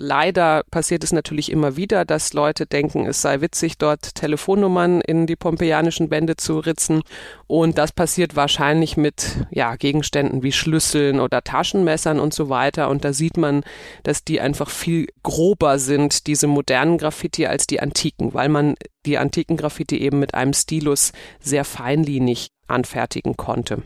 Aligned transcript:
Leider 0.00 0.62
passiert 0.70 1.02
es 1.02 1.10
natürlich 1.10 1.50
immer 1.50 1.76
wieder, 1.76 2.04
dass 2.04 2.32
Leute 2.32 2.66
denken, 2.66 3.04
es 3.06 3.20
sei 3.20 3.40
witzig, 3.40 3.78
dort 3.78 4.14
Telefonnummern 4.14 5.00
in 5.00 5.26
die 5.26 5.34
pompeianischen 5.34 6.08
Wände 6.12 6.36
zu 6.36 6.60
ritzen. 6.60 7.02
Und 7.48 7.78
das 7.78 7.90
passiert 7.90 8.36
wahrscheinlich 8.36 8.96
mit 8.96 9.44
ja, 9.50 9.74
Gegenständen 9.74 10.44
wie 10.44 10.52
Schlüsseln 10.52 11.18
oder 11.18 11.42
Taschenmessern 11.42 12.20
und 12.20 12.32
so 12.32 12.48
weiter. 12.48 12.90
Und 12.90 13.04
da 13.04 13.12
sieht 13.12 13.36
man, 13.36 13.64
dass 14.04 14.22
die 14.22 14.40
einfach 14.40 14.70
viel 14.70 15.08
grober 15.24 15.80
sind, 15.80 16.28
diese 16.28 16.46
modernen 16.46 16.98
Graffiti, 16.98 17.46
als 17.46 17.66
die 17.66 17.80
antiken, 17.80 18.34
weil 18.34 18.48
man 18.48 18.76
die 19.04 19.18
antiken 19.18 19.56
Graffiti 19.56 19.98
eben 19.98 20.20
mit 20.20 20.32
einem 20.32 20.52
Stilus 20.52 21.10
sehr 21.40 21.64
feinlinig 21.64 22.52
anfertigen 22.68 23.36
konnte. 23.36 23.82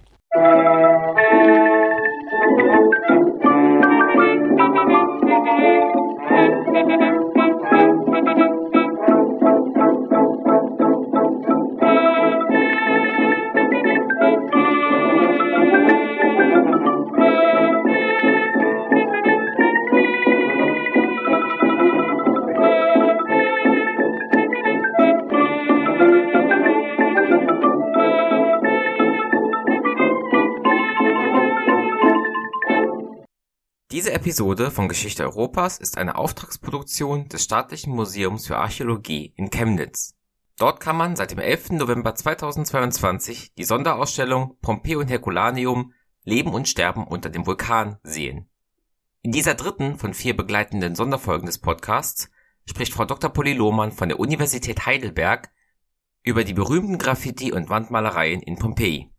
Diese 33.93 34.15
Episode 34.15 34.71
von 34.71 34.89
Geschichte 34.89 35.23
Europas 35.23 35.77
ist 35.77 35.99
eine 35.99 36.17
Auftragsproduktion 36.17 37.29
des 37.29 37.45
Staatlichen 37.45 37.95
Museums 37.95 38.47
für 38.47 38.57
Archäologie 38.57 39.35
in 39.37 39.51
Chemnitz. 39.51 40.15
Dort 40.57 40.81
kann 40.81 40.97
man 40.97 41.15
seit 41.15 41.31
dem 41.31 41.39
11. 41.39 41.73
November 41.73 42.15
2022 42.15 43.53
die 43.53 43.65
Sonderausstellung 43.65 44.57
Pompeii 44.63 45.07
Herculaneum 45.07 45.93
Leben 46.25 46.55
und 46.55 46.69
Sterben 46.69 47.07
unter 47.07 47.29
dem 47.29 47.45
Vulkan 47.45 47.99
sehen. 48.03 48.49
In 49.21 49.31
dieser 49.31 49.53
dritten 49.53 49.99
von 49.99 50.15
vier 50.15 50.35
begleitenden 50.35 50.95
Sonderfolgen 50.95 51.45
des 51.45 51.59
Podcasts 51.59 52.31
spricht 52.65 52.95
Frau 52.95 53.05
Dr. 53.05 53.29
Polly 53.29 53.53
Lohmann 53.53 53.93
von 53.93 54.09
der 54.09 54.19
Universität 54.19 54.87
Heidelberg 54.87 55.51
über 56.23 56.45
die 56.45 56.55
berühmten 56.55 56.97
Graffiti 56.97 57.53
und 57.53 57.69
Wandmalereien 57.69 58.41
in 58.41 58.57
Pompeji. 58.57 59.13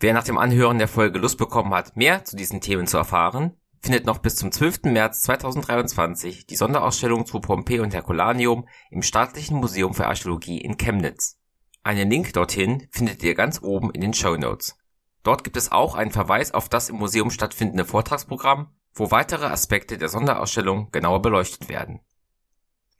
Wer 0.00 0.12
nach 0.12 0.24
dem 0.24 0.36
Anhören 0.36 0.76
der 0.76 0.88
Folge 0.88 1.18
Lust 1.18 1.38
bekommen 1.38 1.72
hat, 1.72 1.96
mehr 1.96 2.24
zu 2.24 2.36
diesen 2.36 2.60
Themen 2.60 2.86
zu 2.86 2.98
erfahren, 2.98 3.56
findet 3.82 4.06
noch 4.06 4.18
bis 4.18 4.36
zum 4.36 4.52
12. 4.52 4.84
März 4.84 5.22
2023 5.22 6.46
die 6.46 6.56
Sonderausstellung 6.56 7.26
zu 7.26 7.40
Pompeii 7.40 7.80
und 7.80 7.92
Herculaneum 7.92 8.68
im 8.90 9.02
Staatlichen 9.02 9.56
Museum 9.56 9.92
für 9.92 10.06
Archäologie 10.06 10.60
in 10.60 10.76
Chemnitz. 10.76 11.38
Einen 11.82 12.08
Link 12.08 12.32
dorthin 12.32 12.86
findet 12.92 13.24
ihr 13.24 13.34
ganz 13.34 13.60
oben 13.60 13.90
in 13.90 14.00
den 14.00 14.14
Show 14.14 14.36
Notes. 14.36 14.76
Dort 15.24 15.42
gibt 15.42 15.56
es 15.56 15.72
auch 15.72 15.96
einen 15.96 16.12
Verweis 16.12 16.52
auf 16.52 16.68
das 16.68 16.90
im 16.90 16.96
Museum 16.96 17.30
stattfindende 17.30 17.84
Vortragsprogramm, 17.84 18.68
wo 18.94 19.10
weitere 19.10 19.46
Aspekte 19.46 19.98
der 19.98 20.08
Sonderausstellung 20.08 20.90
genauer 20.92 21.22
beleuchtet 21.22 21.68
werden. 21.68 22.00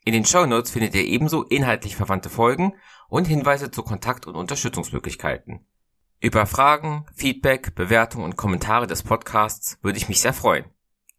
In 0.04 0.14
den 0.14 0.24
Show 0.24 0.46
Notes 0.46 0.72
findet 0.72 0.96
ihr 0.96 1.04
ebenso 1.04 1.44
inhaltlich 1.44 1.94
verwandte 1.94 2.28
Folgen 2.28 2.74
und 3.08 3.28
Hinweise 3.28 3.70
zu 3.70 3.84
Kontakt- 3.84 4.26
und 4.26 4.34
Unterstützungsmöglichkeiten. 4.34 5.64
Über 6.18 6.46
Fragen, 6.46 7.06
Feedback, 7.14 7.76
Bewertungen 7.76 8.24
und 8.24 8.36
Kommentare 8.36 8.88
des 8.88 9.04
Podcasts 9.04 9.78
würde 9.82 9.98
ich 9.98 10.08
mich 10.08 10.20
sehr 10.20 10.32
freuen. 10.32 10.64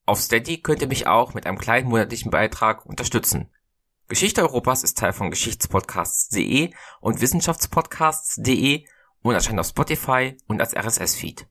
Auf 0.06 0.20
Steady 0.20 0.62
könnt 0.62 0.82
ihr 0.82 0.88
mich 0.88 1.08
auch 1.08 1.34
mit 1.34 1.46
einem 1.46 1.58
kleinen 1.58 1.88
monatlichen 1.88 2.30
Beitrag 2.30 2.86
unterstützen. 2.86 3.50
Geschichte 4.10 4.42
Europas 4.42 4.84
ist 4.84 4.98
Teil 4.98 5.14
von 5.14 5.30
Geschichtspodcasts.de 5.30 6.74
und 7.00 7.22
Wissenschaftspodcasts.de 7.22 8.86
und 9.22 9.34
erscheint 9.34 9.60
auf 9.60 9.68
Spotify 9.68 10.38
und 10.48 10.60
als 10.60 10.76
RSS-Feed. 10.76 11.48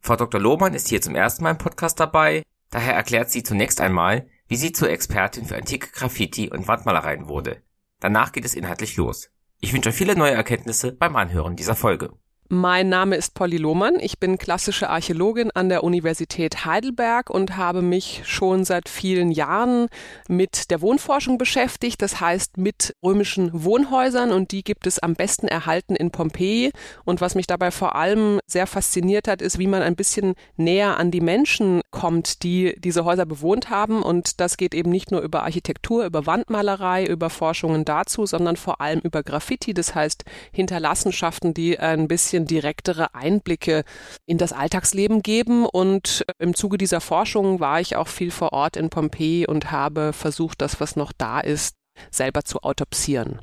Frau 0.00 0.16
Dr. 0.16 0.40
Lohmann 0.40 0.72
ist 0.72 0.88
hier 0.88 1.02
zum 1.02 1.14
ersten 1.14 1.44
Mal 1.44 1.50
im 1.50 1.58
Podcast 1.58 2.00
dabei, 2.00 2.42
daher 2.70 2.94
erklärt 2.94 3.30
sie 3.30 3.42
zunächst 3.42 3.82
einmal, 3.82 4.26
wie 4.48 4.56
sie 4.56 4.72
zur 4.72 4.88
Expertin 4.88 5.44
für 5.44 5.56
antike 5.56 5.90
Graffiti 5.92 6.48
und 6.48 6.66
Wandmalereien 6.66 7.28
wurde. 7.28 7.62
Danach 8.00 8.32
geht 8.32 8.46
es 8.46 8.54
inhaltlich 8.54 8.96
los. 8.96 9.30
Ich 9.60 9.74
wünsche 9.74 9.90
euch 9.90 9.94
viele 9.94 10.16
neue 10.16 10.32
Erkenntnisse 10.32 10.92
beim 10.92 11.16
Anhören 11.16 11.54
dieser 11.54 11.76
Folge. 11.76 12.14
Mein 12.52 12.88
Name 12.88 13.14
ist 13.14 13.34
Polly 13.34 13.58
Lohmann. 13.58 14.00
Ich 14.00 14.18
bin 14.18 14.36
klassische 14.36 14.90
Archäologin 14.90 15.52
an 15.52 15.68
der 15.68 15.84
Universität 15.84 16.64
Heidelberg 16.64 17.30
und 17.30 17.56
habe 17.56 17.80
mich 17.80 18.22
schon 18.24 18.64
seit 18.64 18.88
vielen 18.88 19.30
Jahren 19.30 19.86
mit 20.26 20.72
der 20.72 20.80
Wohnforschung 20.80 21.38
beschäftigt. 21.38 22.02
Das 22.02 22.20
heißt 22.20 22.58
mit 22.58 22.96
römischen 23.04 23.50
Wohnhäusern 23.52 24.32
und 24.32 24.50
die 24.50 24.64
gibt 24.64 24.88
es 24.88 24.98
am 24.98 25.14
besten 25.14 25.46
erhalten 25.46 25.94
in 25.94 26.10
Pompeji. 26.10 26.72
Und 27.04 27.20
was 27.20 27.36
mich 27.36 27.46
dabei 27.46 27.70
vor 27.70 27.94
allem 27.94 28.40
sehr 28.48 28.66
fasziniert 28.66 29.28
hat, 29.28 29.42
ist, 29.42 29.60
wie 29.60 29.68
man 29.68 29.82
ein 29.82 29.94
bisschen 29.94 30.34
näher 30.56 30.96
an 30.96 31.12
die 31.12 31.20
Menschen 31.20 31.82
kommt, 31.92 32.42
die 32.42 32.74
diese 32.80 33.04
Häuser 33.04 33.26
bewohnt 33.26 33.70
haben. 33.70 34.02
Und 34.02 34.40
das 34.40 34.56
geht 34.56 34.74
eben 34.74 34.90
nicht 34.90 35.12
nur 35.12 35.20
über 35.20 35.44
Architektur, 35.44 36.04
über 36.04 36.26
Wandmalerei, 36.26 37.06
über 37.06 37.30
Forschungen 37.30 37.84
dazu, 37.84 38.26
sondern 38.26 38.56
vor 38.56 38.80
allem 38.80 38.98
über 39.04 39.22
Graffiti. 39.22 39.72
Das 39.72 39.94
heißt 39.94 40.24
Hinterlassenschaften, 40.50 41.54
die 41.54 41.78
ein 41.78 42.08
bisschen 42.08 42.39
bisschen 42.40 42.46
direktere 42.46 43.14
Einblicke 43.14 43.84
in 44.26 44.38
das 44.38 44.52
Alltagsleben 44.52 45.22
geben. 45.22 45.66
Und 45.66 46.24
im 46.38 46.54
Zuge 46.54 46.78
dieser 46.78 47.00
Forschung 47.00 47.60
war 47.60 47.80
ich 47.80 47.96
auch 47.96 48.08
viel 48.08 48.30
vor 48.30 48.52
Ort 48.52 48.76
in 48.76 48.90
Pompeji 48.90 49.46
und 49.46 49.70
habe 49.70 50.12
versucht, 50.12 50.60
das, 50.60 50.80
was 50.80 50.96
noch 50.96 51.12
da 51.16 51.40
ist, 51.40 51.76
selber 52.10 52.44
zu 52.44 52.60
autopsieren. 52.62 53.40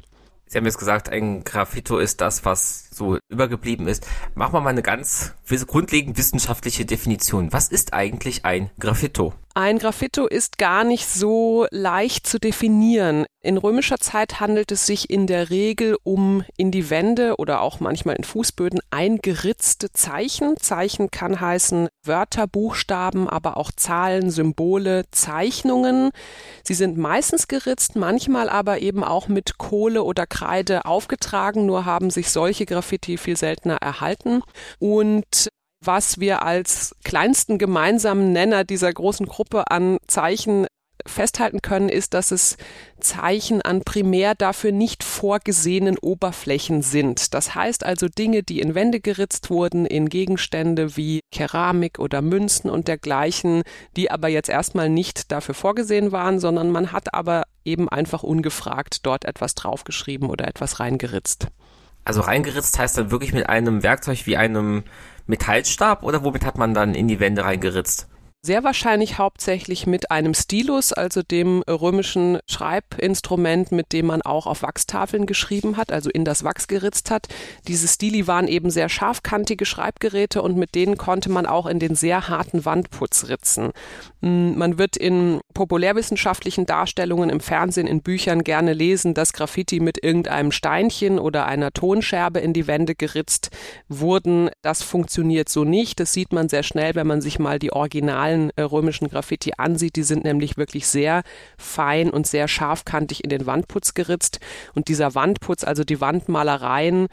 Sie 0.50 0.58
haben 0.58 0.66
jetzt 0.66 0.78
gesagt, 0.78 1.10
ein 1.10 1.44
Graffito 1.44 1.98
ist 1.98 2.22
das, 2.22 2.46
was 2.46 2.90
so 2.90 3.18
übergeblieben 3.28 3.88
ist. 3.88 4.08
Machen 4.34 4.54
wir 4.54 4.62
mal 4.62 4.70
eine 4.70 4.82
ganz 4.82 5.34
grundlegend 5.68 6.18
wissenschaftliche 6.18 6.86
Definition. 6.86 7.52
Was 7.52 7.68
ist 7.68 7.94
eigentlich 7.94 8.46
ein 8.46 8.70
Graffito? 8.80 9.34
Ein 9.60 9.80
Graffito 9.80 10.28
ist 10.28 10.60
gar 10.60 10.84
nicht 10.84 11.10
so 11.10 11.66
leicht 11.72 12.28
zu 12.28 12.40
definieren. 12.40 13.26
In 13.42 13.58
römischer 13.58 13.98
Zeit 13.98 14.40
handelt 14.40 14.72
es 14.72 14.86
sich 14.86 15.10
in 15.10 15.26
der 15.26 15.50
Regel 15.50 15.98
um 16.04 16.44
in 16.58 16.70
die 16.70 16.92
Wände 16.92 17.38
oder 17.38 17.62
auch 17.62 17.80
manchmal 17.80 18.18
in 18.18 18.24
Fußböden 18.24 18.80
eingeritzte 18.92 19.92
Zeichen. 19.92 20.58
Zeichen 20.58 21.10
kann 21.10 21.42
heißen 21.42 21.90
Wörter, 22.04 22.46
Buchstaben, 22.46 23.28
aber 23.28 23.58
auch 23.58 23.72
Zahlen, 23.76 24.30
Symbole, 24.30 25.06
Zeichnungen. 25.10 26.12
Sie 26.62 26.76
sind 26.76 27.00
meistens 27.00 27.48
geritzt, 27.48 27.96
manchmal 27.96 28.50
aber 28.50 28.78
eben 28.82 29.04
auch 29.04 29.28
mit 29.28 29.58
Kohle 29.58 30.04
oder 30.04 30.28
Kreide 30.28 30.86
aufgetragen, 30.86 31.66
nur 31.66 31.84
haben 31.84 32.12
sich 32.12 32.30
solche 32.30 32.68
Graffiti 32.68 33.18
viel 33.18 33.38
seltener 33.38 33.78
erhalten. 33.78 34.44
Und 34.78 35.50
was 35.80 36.20
wir 36.20 36.44
als 36.44 36.96
kleinsten 37.04 37.58
gemeinsamen 37.58 38.32
Nenner 38.32 38.64
dieser 38.64 38.92
großen 38.92 39.26
Gruppe 39.26 39.70
an 39.70 39.98
Zeichen 40.08 40.68
festhalten 41.06 41.62
können, 41.62 41.90
ist, 41.90 42.14
dass 42.14 42.32
es 42.32 42.58
Zeichen 43.00 43.62
an 43.62 43.82
primär 43.82 44.36
dafür 44.36 44.72
nicht 44.72 45.04
vorgesehenen 45.04 45.98
Oberflächen 45.98 46.82
sind. 46.82 47.34
Das 47.34 47.56
heißt 47.56 47.86
also 47.86 48.08
Dinge, 48.08 48.44
die 48.44 48.60
in 48.60 48.76
Wände 48.76 49.00
geritzt 49.00 49.50
wurden, 49.50 49.86
in 49.86 50.10
Gegenstände 50.10 50.98
wie 50.98 51.22
Keramik 51.32 52.00
oder 52.00 52.22
Münzen 52.22 52.70
und 52.70 52.88
dergleichen, 52.88 53.64
die 53.96 54.12
aber 54.12 54.28
jetzt 54.28 54.50
erstmal 54.50 54.90
nicht 54.90 55.32
dafür 55.32 55.56
vorgesehen 55.56 56.12
waren, 56.12 56.40
sondern 56.40 56.72
man 56.72 56.92
hat 56.92 57.14
aber 57.14 57.44
eben 57.64 57.90
einfach 57.90 58.24
ungefragt 58.24 59.06
dort 59.06 59.26
etwas 59.26 59.56
draufgeschrieben 59.56 60.30
oder 60.30 60.48
etwas 60.48 60.80
reingeritzt. 60.80 61.48
Also 62.06 62.22
reingeritzt 62.22 62.80
heißt 62.80 62.98
dann 62.98 63.12
wirklich 63.12 63.34
mit 63.34 63.50
einem 63.50 63.84
Werkzeug 63.84 64.26
wie 64.26 64.38
einem 64.38 64.86
Metallstab 65.28 66.04
oder 66.04 66.24
womit 66.24 66.46
hat 66.46 66.58
man 66.58 66.74
dann 66.74 66.96
in 66.96 67.08
die 67.08 67.20
Wände 67.20 67.44
reingeritzt? 67.44 68.08
Sehr 68.44 68.64
wahrscheinlich 68.64 69.18
hauptsächlich 69.18 69.88
mit 69.88 70.12
einem 70.12 70.36
Stilus, 70.36 70.94
also 70.94 71.24
dem 71.24 71.64
römischen 71.64 72.38
Schreibinstrument, 72.48 73.72
mit 73.72 73.94
dem 73.94 74.06
man 74.06 74.22
auch 74.22 74.46
auf 74.46 74.62
Wachstafeln 74.62 75.26
geschrieben 75.26 75.76
hat, 75.76 75.92
also 75.92 76.12
in 76.12 76.24
das 76.24 76.44
Wachs 76.44 76.68
geritzt 76.68 77.10
hat. 77.10 77.28
Diese 77.68 77.88
Stili 77.88 78.28
waren 78.28 78.48
eben 78.48 78.70
sehr 78.70 78.90
scharfkantige 78.90 79.66
Schreibgeräte 79.66 80.44
und 80.44 80.56
mit 80.56 80.76
denen 80.76 80.98
konnte 80.98 81.32
man 81.32 81.48
auch 81.48 81.66
in 81.66 81.80
den 81.80 81.96
sehr 81.96 82.30
harten 82.30 82.64
Wandputz 82.64 83.28
ritzen. 83.28 83.72
Hm, 84.22 84.56
man 84.56 84.78
wird 84.78 84.98
in 84.98 85.42
populärwissenschaftlichen 85.56 86.68
Darstellungen 86.68 87.32
im 87.32 87.40
Fernsehen, 87.40 87.88
in 87.88 88.04
Büchern 88.04 88.44
gerne 88.44 88.74
lesen, 88.74 89.16
dass 89.16 89.34
Graffiti 89.34 89.80
mit 89.80 90.04
irgendeinem 90.04 90.52
Steinchen 90.52 91.18
oder 91.18 91.48
einer 91.48 91.72
Tonscherbe 91.72 92.40
in 92.40 92.54
die 92.54 92.68
Wände 92.68 92.94
geritzt 92.94 93.50
wurden. 93.90 94.52
Das 94.62 94.84
funktioniert 94.84 95.50
so 95.50 95.64
nicht. 95.64 96.00
Das 96.00 96.14
sieht 96.14 96.32
man 96.32 96.50
sehr 96.50 96.64
schnell, 96.64 96.94
wenn 96.94 97.08
man 97.08 97.22
sich 97.22 97.40
mal 97.40 97.58
die 97.58 97.74
Original 97.74 98.27
originalen 98.28 98.52
äh, 98.56 98.62
römischen 98.62 99.10
Graffiti 99.10 99.54
ansieht, 99.58 99.96
die 99.96 100.04
sind 100.04 100.24
nämlich 100.24 100.58
wirklich 100.58 100.88
sehr 100.88 101.24
fein 101.58 102.10
und 102.10 102.28
sehr 102.28 102.48
scharfkantig 102.48 103.24
in 103.24 103.30
den 103.30 103.46
Wandputz 103.46 103.94
geritzt. 103.94 104.40
Und 104.76 104.88
dieser 104.88 105.16
Wandputz, 105.16 105.64
also 105.64 105.84
die 105.84 106.02
Wandmalereien, 106.02 107.08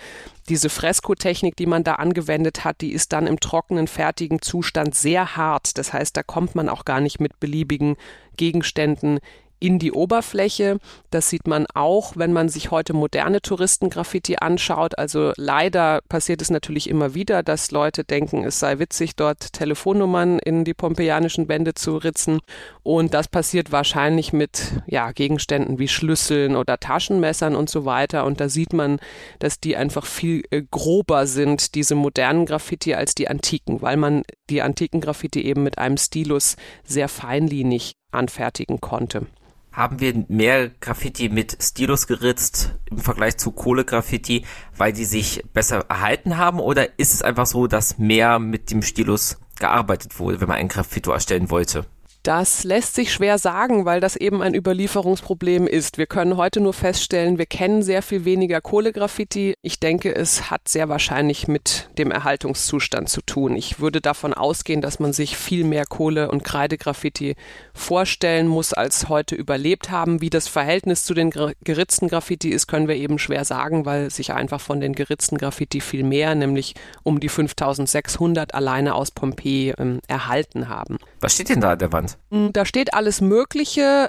diese 0.49 0.69
Freskotechnik, 0.69 1.57
die 1.57 1.67
man 1.67 1.85
da 1.85 1.95
angewendet 1.95 2.65
hat, 2.65 2.81
die 2.81 2.93
ist 2.93 3.13
dann 3.13 3.27
im 3.27 3.41
trockenen, 3.41 3.87
fertigen 3.87 4.43
Zustand 4.43 4.95
sehr 4.95 5.37
hart. 5.37 5.79
Das 5.79 5.93
heißt, 5.93 6.17
da 6.17 6.23
kommt 6.23 6.55
man 6.55 6.69
auch 6.69 6.85
gar 6.85 7.01
nicht 7.01 7.21
mit 7.21 7.41
beliebigen 7.41 7.97
Gegenständen 8.37 9.21
in 9.65 9.79
die 9.79 9.93
Oberfläche. 9.93 10.79
Das 11.11 11.31
sieht 11.31 11.47
man 11.47 11.67
auch, 11.73 12.17
wenn 12.17 12.35
man 12.35 12.51
sich 12.51 12.71
heute 12.71 12.93
moderne 12.93 13.41
Touristengraffiti 13.41 14.37
anschaut. 14.37 14.99
Also 14.99 15.33
leider 15.39 16.03
passiert 16.07 16.43
es 16.43 16.51
natürlich 16.51 16.91
immer 16.91 17.15
wieder, 17.15 17.43
dass 17.43 17.71
Leute 17.71 18.05
denken, 18.05 18.45
es 18.45 18.61
sei 18.61 18.79
witzig, 18.79 19.17
dort 19.17 19.55
Telefonnummern 19.55 20.39
in 20.39 20.65
die 20.65 20.75
pompeianischen 20.75 21.49
Wände 21.49 21.73
zu 21.73 21.97
ritzen. 21.97 22.41
Und 22.83 23.15
das 23.15 23.27
passiert 23.27 23.73
wahrscheinlich 23.73 24.35
mit 24.35 24.83
ja, 24.87 25.13
Gegenständen 25.13 25.79
wie 25.79 25.89
Schlüsseln 25.89 26.57
oder 26.57 26.79
Taschenmessern 26.79 27.57
und 27.57 27.71
so 27.71 27.87
weiter. 27.87 28.27
Und 28.27 28.41
da 28.41 28.51
sieht 28.51 28.75
man, 28.75 28.99
dass 29.39 29.61
die 29.61 29.79
einfach 29.79 30.05
viel 30.05 30.43
äh, 30.51 30.63
grober 30.71 31.27
sind, 31.27 31.75
diese 31.75 31.95
modernen 31.95 32.45
Graffiti, 32.45 32.93
als 32.93 33.15
die 33.15 33.29
antiken, 33.29 33.81
weil 33.81 33.97
man 33.97 34.25
die 34.51 34.61
antiken 34.61 35.01
Graffiti 35.01 35.41
eben 35.41 35.63
mit 35.63 35.79
einem 35.79 35.97
Stilus 35.97 36.57
sehr 36.85 37.09
feinlinig 37.09 37.97
anfertigen 38.11 38.83
konnte 38.83 39.27
haben 39.75 39.99
wir 39.99 40.25
mehr 40.29 40.71
Graffiti 40.81 41.29
mit 41.29 41.59
Stilus 41.61 42.07
geritzt 42.07 42.75
im 42.87 42.99
Vergleich 42.99 43.37
zu 43.37 43.51
Kohlegraffiti, 43.51 44.45
weil 44.77 44.93
die 44.93 45.05
sich 45.05 45.43
besser 45.53 45.85
erhalten 45.89 46.39
haben? 46.39 46.61
Oder 46.61 46.99
ist 46.99 47.13
es 47.13 47.23
einfach 47.23 47.47
so, 47.47 47.67
dass 47.67 47.99
mehr 47.99 48.39
mit 48.39 48.71
dem 48.71 48.83
Stilus 48.83 49.39
gearbeitet 49.59 50.19
wurde, 50.21 50.41
wenn 50.41 50.49
man 50.49 50.59
ein 50.59 50.69
Graffito 50.69 51.11
erstellen 51.11 51.51
wollte? 51.51 51.87
Das 52.25 52.65
lässt 52.65 52.95
sich 52.95 53.13
schwer 53.13 53.37
sagen, 53.37 53.85
weil 53.85 54.01
das 54.01 54.17
eben 54.17 54.41
ein 54.41 54.55
Überlieferungsproblem 54.55 55.67
ist. 55.67 55.99
Wir 55.99 56.07
können 56.07 56.39
heute 56.39 56.63
nur 56.63 56.73
feststellen, 56.73 57.37
wir 57.37 57.45
kennen 57.45 57.83
sehr 57.83 58.01
viel 58.01 58.25
weniger 58.25 58.63
Kohlegraffiti. 58.63 59.53
Ich 59.61 59.79
denke, 59.79 60.15
es 60.15 60.51
hat 60.51 60.67
sehr 60.67 60.89
wahrscheinlich 60.89 61.49
mit 61.49 61.91
dem 61.99 62.11
Erhaltungszustand 62.11 63.11
zu 63.11 63.21
tun. 63.21 63.57
Ich 63.57 63.79
würde 63.79 64.01
davon 64.01 64.33
ausgehen, 64.33 64.81
dass 64.81 65.01
man 65.01 65.13
sich 65.13 65.37
viel 65.37 65.65
mehr 65.65 65.85
Kohle- 65.85 66.31
und 66.31 66.45
Kreidegraffiti 66.45 67.37
vorstellen 67.75 68.49
muss, 68.49 68.73
als 68.73 69.11
heute 69.11 69.35
überlebt 69.35 69.91
haben. 69.91 70.23
Wie 70.23 70.31
das 70.31 70.49
Verhältnis 70.49 71.05
zu 71.05 71.13
den 71.13 71.29
geritzten 71.63 72.09
Graffiti 72.09 72.49
ist, 72.49 72.69
können 72.69 72.89
wir 72.89 72.97
eben 72.97 73.19
schwer 73.19 73.45
sagen, 73.45 73.85
weil 73.85 74.09
sich 74.09 74.33
einfach 74.33 74.63
von 74.63 74.81
den 74.81 74.95
geritzten 74.95 75.37
Graffiti 75.37 75.83
viel 75.83 76.05
mehr, 76.05 76.35
nämlich 76.35 76.75
um 77.03 77.21
die 77.21 77.29
5600 77.29 78.55
alleine 78.55 78.95
aus 78.95 79.11
Pompeji 79.11 79.75
ähm, 79.77 80.01
erhalten 80.09 80.71
haben. 80.71 80.97
Was 81.21 81.35
steht 81.35 81.51
denn 81.51 81.61
da 81.61 81.73
an 81.73 81.79
der 81.79 81.93
Wand? 81.93 82.14
Mm, 82.31 82.49
da 82.53 82.65
steht 82.65 82.95
alles 82.95 83.21
Mögliche, 83.21 84.09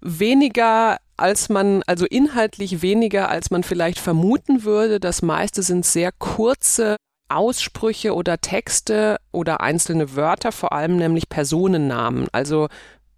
weniger 0.00 0.98
als 1.16 1.48
man, 1.48 1.82
also 1.86 2.06
inhaltlich 2.06 2.82
weniger 2.82 3.28
als 3.28 3.50
man 3.50 3.62
vielleicht 3.62 3.98
vermuten 3.98 4.64
würde. 4.64 4.98
Das 4.98 5.22
meiste 5.22 5.62
sind 5.62 5.86
sehr 5.86 6.10
kurze 6.18 6.96
Aussprüche 7.28 8.14
oder 8.14 8.38
Texte 8.38 9.18
oder 9.30 9.60
einzelne 9.60 10.16
Wörter, 10.16 10.52
vor 10.52 10.72
allem 10.72 10.96
nämlich 10.96 11.28
Personennamen. 11.28 12.28
Also 12.32 12.68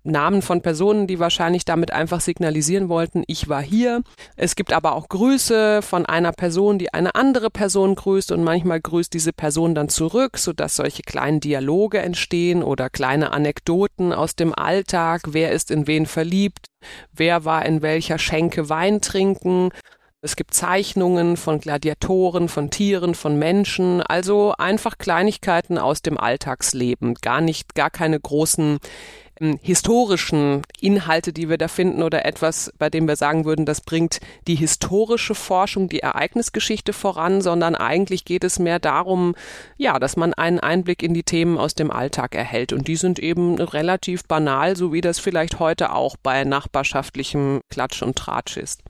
Namen 0.05 0.43
von 0.43 0.61
Personen, 0.61 1.07
die 1.07 1.19
wahrscheinlich 1.19 1.65
damit 1.65 1.93
einfach 1.93 2.21
signalisieren 2.21 2.89
wollten, 2.89 3.25
ich 3.27 3.49
war 3.49 3.63
hier. 3.63 4.03
Es 4.37 4.55
gibt 4.55 4.73
aber 4.73 4.95
auch 4.95 5.09
Grüße 5.09 5.81
von 5.83 6.05
einer 6.07 6.33
Person, 6.33 6.79
die 6.79 6.93
eine 6.93 7.15
andere 7.15 7.51
Person 7.51 7.95
grüßt 7.95 8.31
und 8.33 8.45
manchmal 8.45 8.81
grüßt 8.81 9.13
diese 9.13 9.33
Person 9.33 9.75
dann 9.75 9.89
zurück, 9.89 10.37
sodass 10.39 10.77
solche 10.77 11.03
kleinen 11.03 11.41
Dialoge 11.41 11.99
entstehen 11.99 12.63
oder 12.63 12.91
kleine 12.91 13.33
Anekdoten 13.33 14.13
aus 14.13 14.37
dem 14.37 14.55
Alltag. 14.55 15.23
Wer 15.29 15.53
ist 15.53 15.71
in 15.71 15.87
wen 15.87 16.07
verliebt? 16.07 16.67
Wer 17.13 17.45
war 17.45 17.65
in 17.65 17.81
welcher 17.81 18.19
Schenke 18.19 18.69
Wein 18.69 19.01
trinken? 19.01 19.71
Es 20.25 20.37
gibt 20.37 20.55
Zeichnungen 20.55 21.37
von 21.37 21.61
Gladiatoren, 21.61 22.49
von 22.49 22.71
Tieren, 22.71 23.15
von 23.15 23.39
Menschen, 23.39 24.01
also 24.01 24.55
einfach 24.57 24.97
Kleinigkeiten 24.97 25.77
aus 25.77 26.01
dem 26.01 26.17
Alltagsleben, 26.17 27.13
gar 27.17 27.43
nicht, 27.43 27.75
gar 27.75 27.91
keine 27.91 28.19
großen 28.19 28.79
ähm, 29.41 29.59
historischen 29.63 30.63
Inhalte, 30.81 31.33
die 31.33 31.49
wir 31.49 31.59
da 31.59 31.69
finden 31.69 32.03
oder 32.03 32.25
etwas, 32.25 32.73
bei 32.79 32.91
dem 32.91 33.09
wir 33.09 33.17
sagen 33.17 33.45
würden, 33.45 33.67
das 33.67 33.81
bringt 33.81 34.21
die 34.47 34.55
historische 34.55 35.35
Forschung, 35.35 35.89
die 35.89 36.01
Ereignisgeschichte 36.01 36.93
voran, 36.93 37.41
sondern 37.41 37.75
eigentlich 37.75 38.25
geht 38.25 38.45
es 38.45 38.59
mehr 38.59 38.79
darum, 38.79 39.35
ja, 39.77 39.99
dass 39.99 40.17
man 40.17 40.35
einen 40.35 40.61
Einblick 40.61 41.03
in 41.03 41.15
die 41.15 41.23
Themen 41.23 41.59
aus 41.59 41.75
dem 41.75 41.91
Alltag 41.91 42.35
erhält. 42.35 42.73
Und 42.73 42.89
die 42.89 42.97
sind 42.97 43.19
eben 43.19 43.59
relativ 43.61 44.25
banal, 44.25 44.77
so 44.77 44.93
wie 44.93 45.01
das 45.01 45.19
vielleicht 45.19 45.59
heute 45.59 45.93
auch 45.93 46.17
bei 46.17 46.45
nachbarschaftlichem 46.45 47.61
Klatsch 47.71 48.03
und 48.03 48.17
Tratsch 48.17 48.57
ist. 48.57 48.83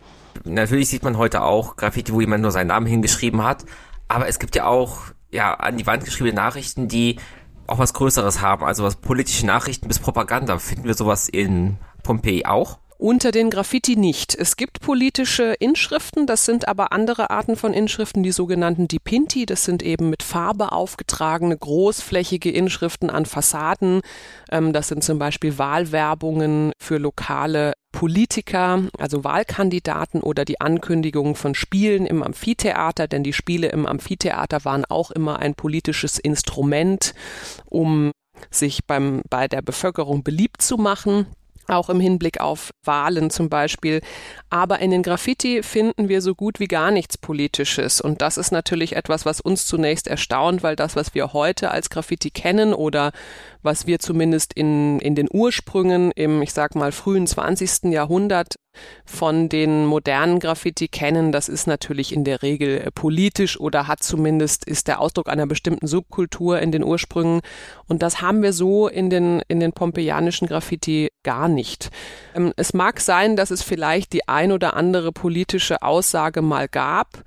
Natürlich 0.44 0.88
sieht 0.88 1.02
man 1.02 1.16
heute 1.16 1.42
auch 1.42 1.76
Graffiti, 1.76 2.12
wo 2.12 2.20
jemand 2.20 2.42
nur 2.42 2.50
seinen 2.50 2.68
Namen 2.68 2.86
hingeschrieben 2.86 3.44
hat. 3.44 3.64
Aber 4.08 4.28
es 4.28 4.38
gibt 4.38 4.56
ja 4.56 4.66
auch 4.66 4.98
ja, 5.30 5.54
an 5.54 5.76
die 5.76 5.86
Wand 5.86 6.04
geschriebene 6.04 6.34
Nachrichten, 6.34 6.88
die 6.88 7.16
auch 7.66 7.78
was 7.78 7.94
Größeres 7.94 8.40
haben, 8.40 8.64
also 8.64 8.84
was 8.84 8.96
politische 8.96 9.46
Nachrichten 9.46 9.88
bis 9.88 9.98
Propaganda. 9.98 10.58
Finden 10.58 10.84
wir 10.84 10.94
sowas 10.94 11.28
in 11.28 11.78
Pompeji 12.02 12.44
auch? 12.46 12.78
Unter 12.96 13.32
den 13.32 13.50
Graffiti 13.50 13.96
nicht. 13.96 14.36
Es 14.36 14.56
gibt 14.56 14.80
politische 14.80 15.54
Inschriften, 15.58 16.28
das 16.28 16.44
sind 16.44 16.68
aber 16.68 16.92
andere 16.92 17.30
Arten 17.30 17.56
von 17.56 17.74
Inschriften, 17.74 18.22
die 18.22 18.30
sogenannten 18.30 18.86
Dipinti. 18.86 19.46
Das 19.46 19.64
sind 19.64 19.82
eben 19.82 20.10
mit 20.10 20.22
Farbe 20.22 20.70
aufgetragene, 20.70 21.56
großflächige 21.58 22.52
Inschriften 22.52 23.10
an 23.10 23.26
Fassaden. 23.26 24.00
Ähm, 24.50 24.72
das 24.72 24.88
sind 24.88 25.02
zum 25.02 25.18
Beispiel 25.18 25.58
Wahlwerbungen 25.58 26.72
für 26.78 26.98
lokale 26.98 27.72
Politiker, 27.90 28.82
also 28.96 29.24
Wahlkandidaten 29.24 30.20
oder 30.20 30.44
die 30.44 30.60
Ankündigung 30.60 31.34
von 31.34 31.56
Spielen 31.56 32.06
im 32.06 32.22
Amphitheater, 32.22 33.08
denn 33.08 33.24
die 33.24 33.32
Spiele 33.32 33.68
im 33.68 33.86
Amphitheater 33.86 34.64
waren 34.64 34.84
auch 34.84 35.10
immer 35.10 35.40
ein 35.40 35.56
politisches 35.56 36.18
Instrument, 36.20 37.14
um 37.66 38.12
sich 38.50 38.84
beim, 38.86 39.22
bei 39.28 39.48
der 39.48 39.62
Bevölkerung 39.62 40.22
beliebt 40.22 40.62
zu 40.62 40.76
machen 40.76 41.26
auch 41.68 41.88
im 41.88 42.00
Hinblick 42.00 42.40
auf 42.40 42.70
Wahlen 42.84 43.30
zum 43.30 43.48
Beispiel. 43.48 44.00
Aber 44.50 44.78
in 44.80 44.90
den 44.90 45.02
Graffiti 45.02 45.62
finden 45.62 46.08
wir 46.08 46.20
so 46.20 46.34
gut 46.34 46.60
wie 46.60 46.68
gar 46.68 46.90
nichts 46.90 47.18
Politisches. 47.18 48.00
Und 48.00 48.22
das 48.22 48.36
ist 48.36 48.52
natürlich 48.52 48.96
etwas, 48.96 49.24
was 49.26 49.40
uns 49.40 49.66
zunächst 49.66 50.06
erstaunt, 50.06 50.62
weil 50.62 50.76
das, 50.76 50.96
was 50.96 51.14
wir 51.14 51.32
heute 51.32 51.70
als 51.70 51.90
Graffiti 51.90 52.30
kennen 52.30 52.74
oder 52.74 53.12
was 53.64 53.86
wir 53.86 53.98
zumindest 53.98 54.52
in, 54.52 55.00
in 55.00 55.14
den 55.14 55.28
Ursprüngen 55.32 56.12
im, 56.12 56.42
ich 56.42 56.52
sag 56.52 56.74
mal, 56.74 56.92
frühen 56.92 57.26
20. 57.26 57.92
Jahrhundert 57.92 58.56
von 59.04 59.48
den 59.48 59.86
modernen 59.86 60.40
Graffiti 60.40 60.88
kennen, 60.88 61.32
das 61.32 61.48
ist 61.48 61.66
natürlich 61.66 62.12
in 62.12 62.24
der 62.24 62.42
Regel 62.42 62.80
äh, 62.80 62.90
politisch 62.90 63.58
oder 63.58 63.86
hat 63.86 64.02
zumindest, 64.02 64.64
ist 64.64 64.88
der 64.88 65.00
Ausdruck 65.00 65.28
einer 65.28 65.46
bestimmten 65.46 65.86
Subkultur 65.86 66.60
in 66.60 66.72
den 66.72 66.84
Ursprüngen. 66.84 67.40
Und 67.86 68.02
das 68.02 68.20
haben 68.20 68.42
wir 68.42 68.52
so 68.52 68.88
in 68.88 69.10
den, 69.10 69.42
in 69.48 69.60
den 69.60 69.72
pompeianischen 69.72 70.48
Graffiti 70.48 71.10
gar 71.22 71.48
nicht. 71.48 71.90
Ähm, 72.34 72.52
es 72.56 72.74
mag 72.74 73.00
sein, 73.00 73.36
dass 73.36 73.50
es 73.50 73.62
vielleicht 73.62 74.12
die 74.12 74.28
ein 74.28 74.52
oder 74.52 74.74
andere 74.74 75.12
politische 75.12 75.82
Aussage 75.82 76.42
mal 76.42 76.68
gab, 76.68 77.24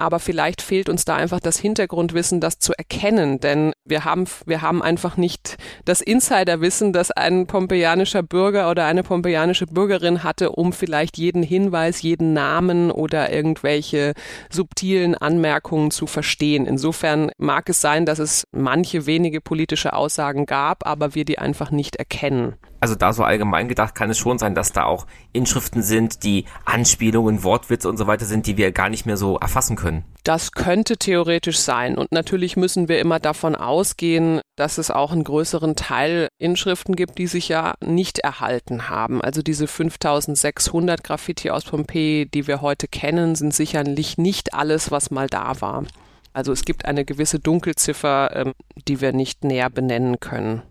aber 0.00 0.18
vielleicht 0.18 0.62
fehlt 0.62 0.88
uns 0.88 1.04
da 1.04 1.16
einfach 1.16 1.40
das 1.40 1.58
Hintergrundwissen, 1.58 2.40
das 2.40 2.58
zu 2.58 2.72
erkennen, 2.72 3.38
denn 3.40 3.72
wir 3.84 4.04
haben, 4.04 4.24
wir 4.46 4.62
haben 4.62 4.82
einfach 4.82 5.16
nicht 5.16 5.56
das 5.84 6.00
Insiderwissen, 6.00 6.92
das 6.92 7.10
ein 7.10 7.46
pompeianischer 7.46 8.22
Bürger 8.22 8.70
oder 8.70 8.86
eine 8.86 9.02
pompeianische 9.02 9.66
Bürgerin 9.66 10.24
hatte, 10.24 10.52
um 10.52 10.72
vielleicht 10.72 11.18
jeden 11.18 11.42
Hinweis, 11.42 12.02
jeden 12.02 12.32
Namen 12.32 12.90
oder 12.90 13.32
irgendwelche 13.32 14.14
subtilen 14.50 15.14
Anmerkungen 15.14 15.90
zu 15.90 16.06
verstehen. 16.06 16.66
Insofern 16.66 17.30
mag 17.36 17.68
es 17.68 17.80
sein, 17.80 18.06
dass 18.06 18.18
es 18.18 18.44
manche 18.52 19.06
wenige 19.06 19.40
politische 19.40 19.92
Aussagen 19.92 20.46
gab, 20.46 20.86
aber 20.86 21.14
wir 21.14 21.24
die 21.24 21.38
einfach 21.38 21.70
nicht 21.70 21.96
erkennen 21.96 22.56
also 22.80 22.94
da 22.94 23.12
so 23.12 23.22
allgemein 23.22 23.68
gedacht, 23.68 23.94
kann 23.94 24.10
es 24.10 24.18
schon 24.18 24.38
sein, 24.38 24.54
dass 24.54 24.72
da 24.72 24.84
auch 24.84 25.06
Inschriften 25.32 25.82
sind, 25.82 26.24
die 26.24 26.46
Anspielungen, 26.64 27.44
Wortwitze 27.44 27.88
und 27.88 27.98
so 27.98 28.06
weiter 28.06 28.24
sind, 28.24 28.46
die 28.46 28.56
wir 28.56 28.72
gar 28.72 28.88
nicht 28.88 29.06
mehr 29.06 29.18
so 29.18 29.36
erfassen 29.36 29.76
können. 29.76 29.89
Das 30.24 30.52
könnte 30.52 30.96
theoretisch 30.96 31.58
sein. 31.58 31.96
Und 31.96 32.12
natürlich 32.12 32.56
müssen 32.56 32.88
wir 32.88 33.00
immer 33.00 33.18
davon 33.18 33.54
ausgehen, 33.54 34.40
dass 34.56 34.78
es 34.78 34.90
auch 34.90 35.12
einen 35.12 35.24
größeren 35.24 35.76
Teil 35.76 36.28
Inschriften 36.38 36.94
gibt, 36.94 37.18
die 37.18 37.26
sich 37.26 37.48
ja 37.48 37.74
nicht 37.84 38.18
erhalten 38.18 38.90
haben. 38.90 39.22
Also 39.22 39.42
diese 39.42 39.66
5600 39.66 41.02
Graffiti 41.02 41.50
aus 41.50 41.64
Pompeji, 41.64 42.26
die 42.26 42.46
wir 42.46 42.60
heute 42.60 42.86
kennen, 42.86 43.34
sind 43.34 43.54
sicherlich 43.54 44.18
nicht 44.18 44.52
alles, 44.52 44.90
was 44.90 45.10
mal 45.10 45.26
da 45.26 45.60
war. 45.60 45.84
Also 46.32 46.52
es 46.52 46.64
gibt 46.64 46.84
eine 46.84 47.04
gewisse 47.04 47.38
Dunkelziffer, 47.38 48.36
ähm, 48.36 48.52
die 48.86 49.00
wir 49.00 49.12
nicht 49.12 49.44
näher 49.44 49.70
benennen 49.70 50.20
können. 50.20 50.62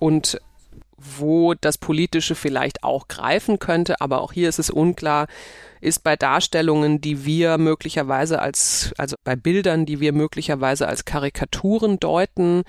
Und 0.00 0.40
wo 0.96 1.54
das 1.54 1.78
Politische 1.78 2.34
vielleicht 2.34 2.82
auch 2.82 3.08
greifen 3.08 3.58
könnte, 3.58 4.00
aber 4.00 4.22
auch 4.22 4.32
hier 4.32 4.48
ist 4.48 4.58
es 4.58 4.70
unklar, 4.70 5.26
ist 5.84 6.02
bei 6.02 6.16
Darstellungen, 6.16 7.00
die 7.00 7.24
wir 7.24 7.58
möglicherweise 7.58 8.40
als, 8.40 8.92
also 8.98 9.16
bei 9.22 9.36
Bildern, 9.36 9.86
die 9.86 10.00
wir 10.00 10.12
möglicherweise 10.12 10.88
als 10.88 11.04
Karikaturen 11.04 12.00
deuten, 12.00 12.62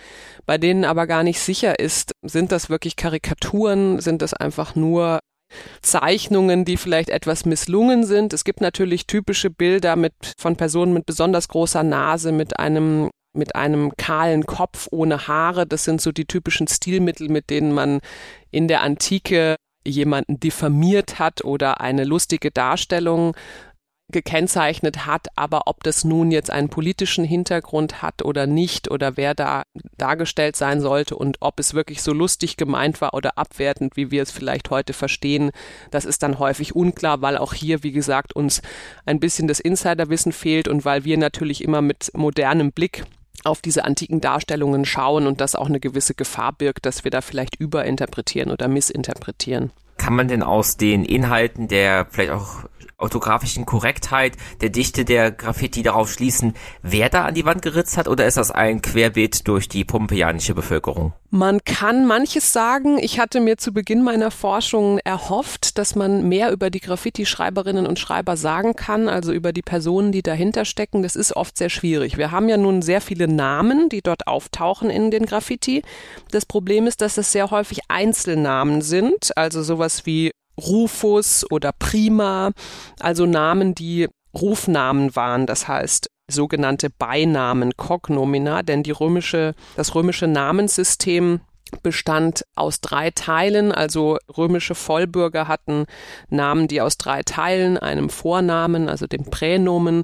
bei 0.45 0.57
denen 0.57 0.86
aber 0.86 1.07
gar 1.07 1.24
nicht 1.24 1.39
sicher 1.39 1.79
ist, 1.79 2.12
sind 2.22 2.51
das 2.51 2.69
wirklich 2.69 2.95
Karikaturen, 2.95 4.00
sind 4.01 4.22
das 4.22 4.34
einfach 4.34 4.75
nur 4.75 5.19
Zeichnungen, 5.81 6.65
die 6.65 6.77
vielleicht 6.77 7.10
etwas 7.10 7.45
misslungen 7.45 8.03
sind. 8.03 8.34
Es 8.34 8.43
gibt 8.43 8.62
natürlich 8.62 9.07
typische 9.07 9.50
Bilder 9.50 9.95
mit, 9.95 10.13
von 10.38 10.57
Personen 10.57 10.93
mit 10.93 11.05
besonders 11.05 11.48
großer 11.48 11.84
Nase, 11.84 12.31
mit 12.31 12.60
einem 12.60 13.10
mit 13.38 13.53
einem 13.53 13.98
kahlen 13.98 14.45
Kopf 14.45 14.88
ohne 14.91 15.27
Haare. 15.27 15.67
Das 15.67 15.84
sind 15.84 16.00
so 16.00 16.13
die 16.13 16.24
typischen 16.24 16.69
Stilmittel, 16.69 17.27
mit 17.27 17.50
denen 17.50 17.74
man 17.74 18.00
in 18.50 18.69
der 18.69 18.81
Antike 18.81 19.57
jemanden 19.85 20.39
diffamiert 20.39 21.19
hat 21.19 21.43
oder 21.43 21.81
eine 21.81 22.03
lustige 22.03 22.51
Darstellung 22.51 23.35
gekennzeichnet 24.11 25.07
hat, 25.07 25.27
aber 25.35 25.63
ob 25.65 25.83
das 25.83 26.03
nun 26.03 26.29
jetzt 26.29 26.51
einen 26.51 26.69
politischen 26.69 27.25
Hintergrund 27.25 28.03
hat 28.03 28.23
oder 28.23 28.45
nicht 28.45 28.91
oder 28.91 29.17
wer 29.17 29.33
da 29.33 29.63
dargestellt 29.97 30.55
sein 30.55 30.79
sollte 30.79 31.15
und 31.15 31.37
ob 31.39 31.59
es 31.59 31.73
wirklich 31.73 32.03
so 32.03 32.13
lustig 32.13 32.55
gemeint 32.55 33.01
war 33.01 33.15
oder 33.15 33.37
abwertend, 33.37 33.97
wie 33.97 34.11
wir 34.11 34.21
es 34.21 34.31
vielleicht 34.31 34.69
heute 34.69 34.93
verstehen, 34.93 35.51
das 35.89 36.05
ist 36.05 36.21
dann 36.21 36.37
häufig 36.37 36.75
unklar, 36.75 37.21
weil 37.21 37.37
auch 37.37 37.53
hier, 37.53 37.81
wie 37.81 37.91
gesagt, 37.91 38.33
uns 38.35 38.61
ein 39.07 39.19
bisschen 39.19 39.47
das 39.47 39.59
Insiderwissen 39.59 40.31
fehlt 40.31 40.67
und 40.67 40.85
weil 40.85 41.03
wir 41.03 41.17
natürlich 41.17 41.63
immer 41.63 41.81
mit 41.81 42.11
modernem 42.13 42.71
Blick 42.71 43.05
auf 43.43 43.61
diese 43.61 43.85
antiken 43.85 44.21
Darstellungen 44.21 44.85
schauen 44.85 45.27
und 45.27 45.41
das 45.41 45.55
auch 45.55 45.67
eine 45.67 45.79
gewisse 45.79 46.13
Gefahr 46.13 46.53
birgt, 46.53 46.85
dass 46.85 47.03
wir 47.03 47.11
da 47.11 47.21
vielleicht 47.21 47.55
überinterpretieren 47.59 48.51
oder 48.51 48.67
missinterpretieren. 48.67 49.71
Kann 49.97 50.15
man 50.15 50.27
denn 50.27 50.43
aus 50.43 50.77
den 50.77 51.05
Inhalten 51.05 51.67
der 51.67 52.05
vielleicht 52.09 52.31
auch 52.31 52.65
orthografischen 52.97 53.65
Korrektheit 53.65 54.37
der 54.61 54.69
Dichte 54.69 55.05
der 55.05 55.31
Graffiti 55.31 55.83
darauf 55.83 56.11
schließen, 56.11 56.53
wer 56.81 57.09
da 57.09 57.25
an 57.25 57.33
die 57.33 57.45
Wand 57.45 57.61
geritzt 57.61 57.97
hat, 57.97 58.07
oder 58.07 58.25
ist 58.25 58.37
das 58.37 58.51
ein 58.51 58.81
Querbeet 58.81 59.47
durch 59.47 59.67
die 59.67 59.83
pompeianische 59.83 60.53
Bevölkerung? 60.53 61.13
Man 61.29 61.59
kann 61.65 62.07
manches 62.07 62.53
sagen. 62.53 62.97
Ich 62.97 63.19
hatte 63.19 63.41
mir 63.41 63.57
zu 63.57 63.73
Beginn 63.73 64.03
meiner 64.03 64.31
Forschung 64.31 64.99
erhofft, 64.99 65.77
dass 65.77 65.93
man 65.95 66.29
mehr 66.29 66.51
über 66.51 66.69
die 66.69 66.79
Graffiti-Schreiberinnen 66.79 67.85
und 67.85 67.99
Schreiber 67.99 68.37
sagen 68.37 68.75
kann, 68.75 69.09
also 69.09 69.33
über 69.33 69.51
die 69.51 69.61
Personen, 69.61 70.13
die 70.13 70.21
dahinter 70.21 70.63
stecken. 70.63 71.03
Das 71.03 71.17
ist 71.17 71.35
oft 71.35 71.57
sehr 71.57 71.69
schwierig. 71.69 72.17
Wir 72.17 72.31
haben 72.31 72.47
ja 72.47 72.55
nun 72.55 72.81
sehr 72.81 73.01
viele 73.01 73.27
Namen, 73.27 73.89
die 73.89 74.01
dort 74.01 74.27
auftauchen 74.27 74.89
in 74.89 75.11
den 75.11 75.25
Graffiti. 75.25 75.81
Das 76.31 76.45
Problem 76.45 76.87
ist, 76.87 77.01
dass 77.01 77.17
es 77.17 77.33
sehr 77.33 77.51
häufig 77.51 77.79
Einzelnamen 77.89 78.81
sind, 78.81 79.35
also 79.35 79.61
sowas 79.61 80.05
wie 80.05 80.31
Rufus 80.59 81.45
oder 81.50 81.71
Prima, 81.71 82.51
also 83.00 83.25
Namen, 83.25 83.75
die 83.75 84.07
Rufnamen 84.33 85.15
waren, 85.15 85.45
das 85.45 85.67
heißt 85.67 86.09
sogenannte 86.27 86.89
Beinamen, 86.89 87.75
Cognomina, 87.77 88.63
denn 88.63 88.83
die 88.83 88.91
römische, 88.91 89.53
das 89.75 89.95
römische 89.95 90.27
Namenssystem 90.27 91.41
bestand 91.84 92.46
aus 92.55 92.82
drei 92.82 93.12
Teilen, 93.12 93.72
also 93.72 94.17
römische 94.38 94.75
Vollbürger 94.75 95.48
hatten 95.48 95.86
Namen, 96.29 96.67
die 96.67 96.82
aus 96.82 96.98
drei 96.98 97.24
Teilen, 97.24 97.77
einem 97.77 98.10
Vornamen, 98.10 98.89
also 98.89 99.08
dem 99.08 99.25
Pränomen, 99.25 100.03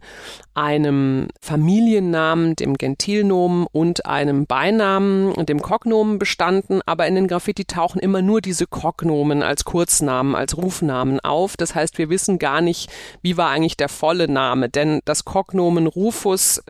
einem 0.54 1.28
Familiennamen, 1.42 2.56
dem 2.56 2.76
Gentilnomen 2.76 3.66
und 3.72 4.06
einem 4.06 4.46
Beinamen, 4.46 5.34
dem 5.46 5.62
Kognomen 5.62 6.20
bestanden, 6.20 6.82
aber 6.86 7.08
in 7.08 7.16
den 7.16 7.28
Graffiti 7.28 7.66
tauchen 7.66 8.00
immer 8.00 8.22
nur 8.22 8.42
diese 8.42 8.68
Kognomen 8.68 9.44
als 9.44 9.64
Kurznamen, 9.64 10.36
als 10.36 10.58
Rufnamen 10.58 11.20
auf. 11.20 11.56
Das 11.58 11.76
heißt, 11.76 11.98
wir 11.98 12.10
wissen 12.10 12.40
gar 12.40 12.62
nicht, 12.62 12.92
wie 13.22 13.38
war 13.38 13.50
eigentlich 13.50 13.78
der 13.78 13.90
volle 13.90 14.28
Name, 14.28 14.70
denn 14.70 15.02
das 15.06 15.26
Kognomen 15.26 15.88
Rufus 15.88 16.62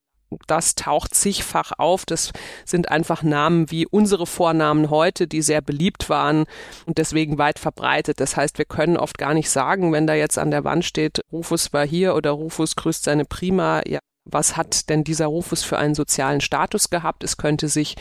das 0.48 0.76
taucht 0.76 1.16
zigfach 1.16 1.72
auf. 1.78 2.06
Das 2.06 2.32
sind 2.66 2.90
einfach 2.90 3.24
Namen 3.24 3.72
wie 3.72 3.88
unsere 3.88 4.26
Vornamen 4.26 4.90
heute, 4.90 5.28
die 5.28 5.42
sehr 5.42 5.62
beliebt 5.62 6.10
waren 6.10 6.46
und 6.86 6.98
deswegen 6.98 7.38
weit 7.38 7.60
verbreitet. 7.60 8.20
Das 8.20 8.38
heißt, 8.38 8.58
wir 8.58 8.66
können 8.66 8.98
oft 8.98 9.18
gar 9.18 9.34
nicht 9.34 9.50
sagen, 9.50 9.92
wenn 9.92 10.08
da 10.08 10.14
jetzt 10.14 10.38
an 10.38 10.52
der 10.52 10.64
Wand 10.64 10.86
steht, 10.86 11.22
Rufus 11.32 11.74
war 11.74 11.86
hier 11.86 12.16
oder 12.16 12.32
Rufus 12.32 12.76
grüßt 12.76 13.04
seine 13.04 13.26
Prima, 13.26 13.82
ja, 13.88 14.00
was 14.26 14.56
hat 14.56 14.90
denn 14.90 15.04
dieser 15.04 15.26
Rufus 15.26 15.64
für 15.64 15.78
einen 15.78 15.96
sozialen 15.96 16.42
Status 16.42 16.90
gehabt? 16.90 17.24
Es 17.24 17.38
könnte 17.38 17.68
sich 17.68 17.96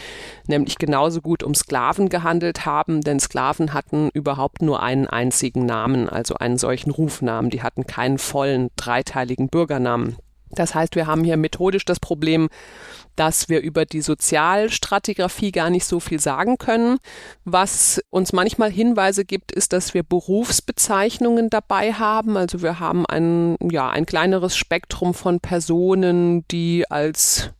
nämlich 0.47 0.77
genauso 0.77 1.23
gut 1.23 1.43
um 1.43 1.55
Sklaven 1.55 2.09
gehandelt 2.09 2.67
haben, 2.67 3.01
denn 3.01 3.19
Sklaven 3.19 3.73
hatten 3.73 4.11
überhaupt 4.13 4.61
nur 4.61 4.83
einen 4.83 5.07
einzigen 5.07 5.65
Namen, 5.65 6.09
also 6.09 6.35
einen 6.35 6.59
solchen 6.59 6.91
Rufnamen. 6.91 7.51
Die 7.51 7.63
hatten 7.63 7.87
keinen 7.87 8.19
vollen 8.19 8.69
dreiteiligen 8.77 9.49
Bürgernamen. 9.49 10.17
Das 10.53 10.75
heißt, 10.75 10.97
wir 10.97 11.07
haben 11.07 11.25
hier 11.25 11.37
methodisch 11.37 11.85
das 11.85 12.01
Problem, 12.01 12.49
dass 13.17 13.49
wir 13.49 13.61
über 13.61 13.85
die 13.85 14.01
Sozialstratigraphie 14.01 15.53
gar 15.53 15.71
nicht 15.71 15.85
so 15.85 16.01
viel 16.01 16.21
sagen 16.21 16.59
können. 16.59 16.99
Was 17.45 18.01
uns 18.11 18.33
manchmal 18.33 18.71
Hinweise 18.71 19.25
gibt, 19.25 19.53
ist, 19.53 19.73
dass 19.73 19.95
wir 19.95 20.03
Berufsbezeichnungen 20.03 21.51
dabei 21.51 21.93
haben. 21.93 22.37
Also 22.37 22.63
wir 22.63 22.81
haben 22.81 23.07
ein, 23.07 23.57
ja, 23.71 23.91
ein 23.91 24.07
kleineres 24.07 24.57
Spektrum 24.57 25.15
von 25.15 25.41
Personen, 25.41 26.47
die 26.49 26.91
als 26.91 27.51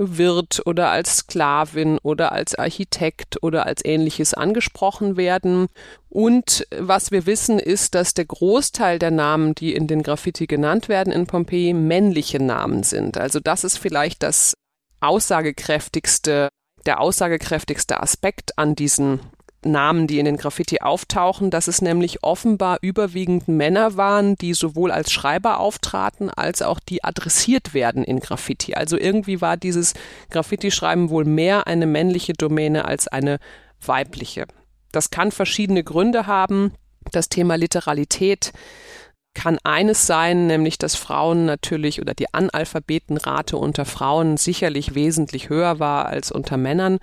Wirt 0.00 0.62
oder 0.64 0.90
als 0.90 1.18
Sklavin 1.18 1.98
oder 2.02 2.32
als 2.32 2.54
Architekt 2.54 3.42
oder 3.42 3.66
als 3.66 3.84
ähnliches 3.84 4.32
angesprochen 4.32 5.16
werden. 5.16 5.66
Und 6.08 6.66
was 6.76 7.10
wir 7.10 7.26
wissen, 7.26 7.58
ist, 7.58 7.94
dass 7.94 8.14
der 8.14 8.24
Großteil 8.24 8.98
der 8.98 9.10
Namen, 9.10 9.54
die 9.54 9.74
in 9.74 9.86
den 9.86 10.02
Graffiti 10.02 10.46
genannt 10.46 10.88
werden 10.88 11.12
in 11.12 11.26
Pompeji, 11.26 11.74
männliche 11.74 12.42
Namen 12.42 12.82
sind. 12.82 13.18
Also 13.18 13.40
das 13.40 13.62
ist 13.62 13.76
vielleicht 13.76 14.22
das 14.22 14.54
aussagekräftigste, 15.00 16.48
der 16.86 17.00
aussagekräftigste 17.00 18.00
Aspekt 18.00 18.58
an 18.58 18.74
diesen 18.74 19.20
Namen, 19.64 20.06
die 20.06 20.18
in 20.18 20.24
den 20.24 20.36
Graffiti 20.36 20.80
auftauchen, 20.80 21.50
dass 21.50 21.68
es 21.68 21.82
nämlich 21.82 22.22
offenbar 22.22 22.78
überwiegend 22.80 23.48
Männer 23.48 23.96
waren, 23.96 24.36
die 24.36 24.54
sowohl 24.54 24.90
als 24.90 25.12
Schreiber 25.12 25.60
auftraten, 25.60 26.30
als 26.30 26.62
auch 26.62 26.80
die 26.80 27.04
adressiert 27.04 27.74
werden 27.74 28.02
in 28.02 28.20
Graffiti. 28.20 28.74
Also 28.74 28.96
irgendwie 28.98 29.40
war 29.40 29.56
dieses 29.56 29.94
Graffiti-Schreiben 30.30 31.10
wohl 31.10 31.24
mehr 31.24 31.66
eine 31.66 31.86
männliche 31.86 32.32
Domäne 32.32 32.86
als 32.86 33.08
eine 33.08 33.38
weibliche. 33.84 34.46
Das 34.92 35.10
kann 35.10 35.30
verschiedene 35.30 35.84
Gründe 35.84 36.26
haben. 36.26 36.72
Das 37.12 37.28
Thema 37.28 37.56
Literalität 37.56 38.52
kann 39.34 39.58
eines 39.62 40.06
sein, 40.06 40.46
nämlich 40.46 40.78
dass 40.78 40.96
Frauen 40.96 41.44
natürlich 41.44 42.00
oder 42.00 42.14
die 42.14 42.32
Analphabetenrate 42.34 43.56
unter 43.56 43.84
Frauen 43.84 44.36
sicherlich 44.36 44.94
wesentlich 44.94 45.48
höher 45.48 45.78
war 45.78 46.06
als 46.06 46.32
unter 46.32 46.56
Männern. 46.56 46.98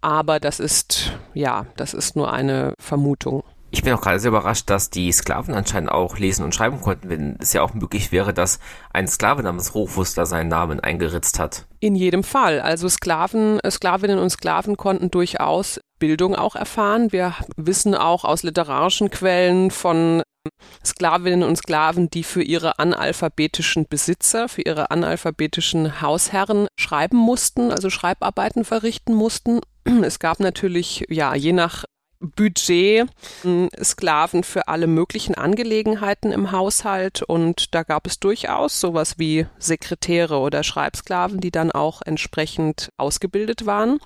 Aber 0.00 0.40
das 0.40 0.60
ist, 0.60 1.12
ja, 1.34 1.66
das 1.76 1.94
ist 1.94 2.16
nur 2.16 2.32
eine 2.32 2.74
Vermutung. 2.80 3.42
Ich 3.72 3.84
bin 3.84 3.92
auch 3.92 4.00
gerade 4.00 4.18
sehr 4.18 4.30
überrascht, 4.30 4.68
dass 4.68 4.90
die 4.90 5.12
Sklaven 5.12 5.54
anscheinend 5.54 5.92
auch 5.92 6.18
lesen 6.18 6.44
und 6.44 6.54
schreiben 6.54 6.80
konnten, 6.80 7.08
wenn 7.08 7.36
es 7.38 7.52
ja 7.52 7.62
auch 7.62 7.72
möglich 7.72 8.10
wäre, 8.10 8.34
dass 8.34 8.58
ein 8.92 9.06
Sklave 9.06 9.44
namens 9.44 9.76
Rufus 9.76 10.14
da 10.14 10.26
seinen 10.26 10.48
Namen 10.48 10.80
eingeritzt 10.80 11.38
hat. 11.38 11.66
In 11.78 11.94
jedem 11.94 12.24
Fall. 12.24 12.60
Also 12.60 12.88
Sklaven, 12.88 13.60
Sklavinnen 13.68 14.18
und 14.18 14.30
Sklaven 14.30 14.76
konnten 14.76 15.12
durchaus 15.12 15.80
Bildung 16.00 16.34
auch 16.34 16.56
erfahren. 16.56 17.12
Wir 17.12 17.34
wissen 17.56 17.94
auch 17.94 18.24
aus 18.24 18.42
literarischen 18.42 19.10
Quellen 19.10 19.70
von 19.70 20.22
Sklavinnen 20.84 21.42
und 21.42 21.56
Sklaven, 21.56 22.08
die 22.10 22.24
für 22.24 22.42
ihre 22.42 22.78
analphabetischen 22.78 23.86
Besitzer, 23.86 24.48
für 24.48 24.62
ihre 24.62 24.90
analphabetischen 24.90 26.00
Hausherren 26.00 26.68
schreiben 26.78 27.18
mussten, 27.18 27.70
also 27.70 27.90
Schreibarbeiten 27.90 28.64
verrichten 28.64 29.14
mussten. 29.14 29.60
Es 30.02 30.18
gab 30.18 30.40
natürlich, 30.40 31.04
ja, 31.08 31.34
je 31.34 31.52
nach 31.52 31.84
Budget 32.20 33.08
Sklaven 33.82 34.44
für 34.44 34.68
alle 34.68 34.86
möglichen 34.86 35.34
Angelegenheiten 35.34 36.32
im 36.32 36.52
Haushalt 36.52 37.22
und 37.22 37.74
da 37.74 37.82
gab 37.82 38.06
es 38.06 38.20
durchaus 38.20 38.78
sowas 38.78 39.18
wie 39.18 39.46
Sekretäre 39.58 40.38
oder 40.38 40.62
Schreibsklaven, 40.62 41.40
die 41.40 41.50
dann 41.50 41.72
auch 41.72 42.02
entsprechend 42.04 42.90
ausgebildet 42.98 43.64
waren. 43.64 44.00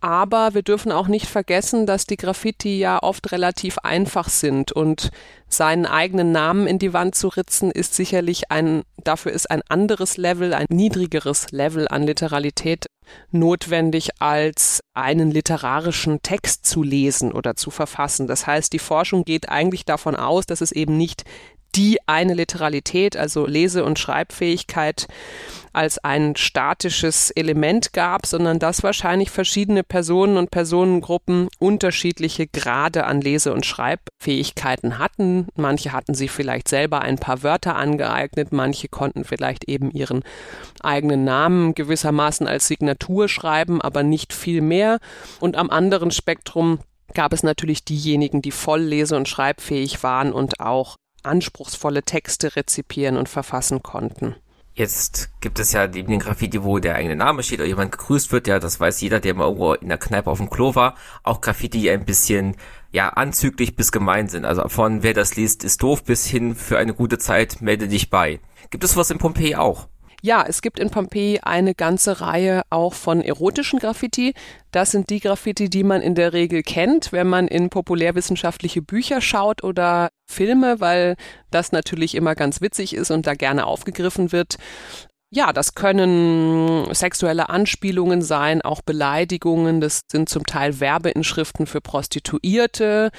Aber 0.00 0.54
wir 0.54 0.62
dürfen 0.62 0.92
auch 0.92 1.08
nicht 1.08 1.26
vergessen, 1.26 1.84
dass 1.84 2.06
die 2.06 2.16
Graffiti 2.16 2.78
ja 2.78 3.02
oft 3.02 3.32
relativ 3.32 3.78
einfach 3.78 4.30
sind 4.30 4.72
und 4.72 5.10
seinen 5.46 5.84
eigenen 5.84 6.32
Namen 6.32 6.66
in 6.66 6.78
die 6.78 6.94
Wand 6.94 7.14
zu 7.14 7.28
ritzen 7.28 7.70
ist 7.70 7.94
sicherlich 7.94 8.50
ein, 8.50 8.82
dafür 9.04 9.32
ist 9.32 9.50
ein 9.50 9.62
anderes 9.68 10.16
Level, 10.16 10.54
ein 10.54 10.66
niedrigeres 10.70 11.50
Level 11.50 11.86
an 11.88 12.04
Literalität 12.04 12.86
notwendig, 13.30 14.10
als 14.20 14.80
einen 14.94 15.30
literarischen 15.30 16.22
Text 16.22 16.64
zu 16.64 16.82
lesen 16.82 17.32
oder 17.32 17.56
zu 17.56 17.70
verfassen. 17.70 18.26
Das 18.26 18.46
heißt, 18.46 18.72
die 18.72 18.78
Forschung 18.78 19.24
geht 19.24 19.48
eigentlich 19.48 19.84
davon 19.84 20.16
aus, 20.16 20.46
dass 20.46 20.60
es 20.60 20.72
eben 20.72 20.96
nicht 20.96 21.24
die 21.74 21.98
eine 22.06 22.34
Literalität, 22.34 23.16
also 23.16 23.46
Lese- 23.46 23.84
und 23.84 23.98
Schreibfähigkeit 23.98 25.06
als 25.72 25.98
ein 25.98 26.34
statisches 26.34 27.30
Element 27.30 27.92
gab, 27.92 28.26
sondern 28.26 28.58
dass 28.58 28.82
wahrscheinlich 28.82 29.30
verschiedene 29.30 29.84
Personen 29.84 30.36
und 30.36 30.50
Personengruppen 30.50 31.48
unterschiedliche 31.58 32.46
Grade 32.48 33.06
an 33.06 33.20
Lese- 33.20 33.52
und 33.52 33.66
Schreibfähigkeiten 33.66 34.98
hatten. 34.98 35.46
Manche 35.54 35.92
hatten 35.92 36.14
sich 36.14 36.30
vielleicht 36.30 36.66
selber 36.66 37.02
ein 37.02 37.18
paar 37.18 37.42
Wörter 37.42 37.76
angeeignet, 37.76 38.52
manche 38.52 38.88
konnten 38.88 39.24
vielleicht 39.24 39.64
eben 39.68 39.90
ihren 39.92 40.24
eigenen 40.80 41.24
Namen 41.24 41.74
gewissermaßen 41.74 42.46
als 42.48 42.66
Signatur 42.66 43.28
schreiben, 43.28 43.80
aber 43.80 44.02
nicht 44.02 44.32
viel 44.32 44.60
mehr. 44.60 44.98
Und 45.38 45.56
am 45.56 45.70
anderen 45.70 46.10
Spektrum 46.10 46.80
gab 47.14 47.32
es 47.32 47.42
natürlich 47.42 47.84
diejenigen, 47.84 48.42
die 48.42 48.50
voll 48.50 48.80
lese- 48.80 49.16
und 49.16 49.28
schreibfähig 49.28 50.02
waren 50.02 50.32
und 50.32 50.60
auch 50.60 50.96
anspruchsvolle 51.24 52.02
Texte 52.02 52.56
rezipieren 52.56 53.16
und 53.16 53.28
verfassen 53.28 53.82
konnten. 53.82 54.36
Jetzt 54.74 55.30
gibt 55.40 55.58
es 55.58 55.72
ja 55.72 55.86
neben 55.86 56.10
den 56.10 56.20
Graffiti, 56.20 56.62
wo 56.62 56.78
der 56.78 56.94
eigene 56.94 57.16
Name 57.16 57.42
steht 57.42 57.58
oder 57.58 57.68
jemand 57.68 57.92
gegrüßt 57.92 58.32
wird, 58.32 58.46
ja, 58.46 58.58
das 58.58 58.78
weiß 58.78 59.00
jeder, 59.00 59.20
der 59.20 59.34
mal 59.34 59.44
irgendwo 59.44 59.74
in 59.74 59.88
der 59.88 59.98
Kneipe 59.98 60.30
auf 60.30 60.38
dem 60.38 60.48
Klo 60.48 60.74
war, 60.74 60.94
auch 61.22 61.40
Graffiti, 61.40 61.80
die 61.80 61.90
ein 61.90 62.04
bisschen, 62.04 62.56
ja, 62.92 63.10
anzüglich 63.10 63.76
bis 63.76 63.92
gemein 63.92 64.28
sind. 64.28 64.44
Also 64.44 64.68
von 64.68 65.02
wer 65.02 65.12
das 65.12 65.36
liest, 65.36 65.64
ist 65.64 65.82
doof 65.82 66.04
bis 66.04 66.24
hin 66.24 66.54
für 66.54 66.78
eine 66.78 66.94
gute 66.94 67.18
Zeit, 67.18 67.60
melde 67.60 67.88
dich 67.88 68.10
bei. 68.10 68.40
Gibt 68.70 68.84
es 68.84 68.96
was 68.96 69.10
in 69.10 69.18
Pompeji 69.18 69.56
auch? 69.56 69.88
Ja, 70.22 70.44
es 70.46 70.60
gibt 70.60 70.78
in 70.78 70.90
Pompeji 70.90 71.40
eine 71.42 71.74
ganze 71.74 72.20
Reihe 72.20 72.62
auch 72.68 72.94
von 72.94 73.22
erotischen 73.22 73.78
Graffiti. 73.78 74.34
Das 74.70 74.90
sind 74.90 75.10
die 75.10 75.20
Graffiti, 75.20 75.70
die 75.70 75.82
man 75.82 76.02
in 76.02 76.14
der 76.14 76.32
Regel 76.32 76.62
kennt, 76.62 77.12
wenn 77.12 77.26
man 77.26 77.48
in 77.48 77.70
populärwissenschaftliche 77.70 78.82
Bücher 78.82 79.20
schaut 79.20 79.64
oder 79.64 80.10
Filme, 80.30 80.80
weil 80.80 81.16
das 81.50 81.72
natürlich 81.72 82.14
immer 82.14 82.34
ganz 82.34 82.60
witzig 82.60 82.94
ist 82.94 83.10
und 83.10 83.26
da 83.26 83.34
gerne 83.34 83.66
aufgegriffen 83.66 84.32
wird. 84.32 84.56
Ja, 85.32 85.52
das 85.52 85.74
können 85.74 86.92
sexuelle 86.92 87.48
Anspielungen 87.48 88.20
sein, 88.20 88.62
auch 88.62 88.82
Beleidigungen. 88.82 89.80
Das 89.80 90.00
sind 90.10 90.28
zum 90.28 90.44
Teil 90.44 90.80
Werbeinschriften 90.80 91.66
für 91.66 91.80
Prostituierte. 91.80 93.10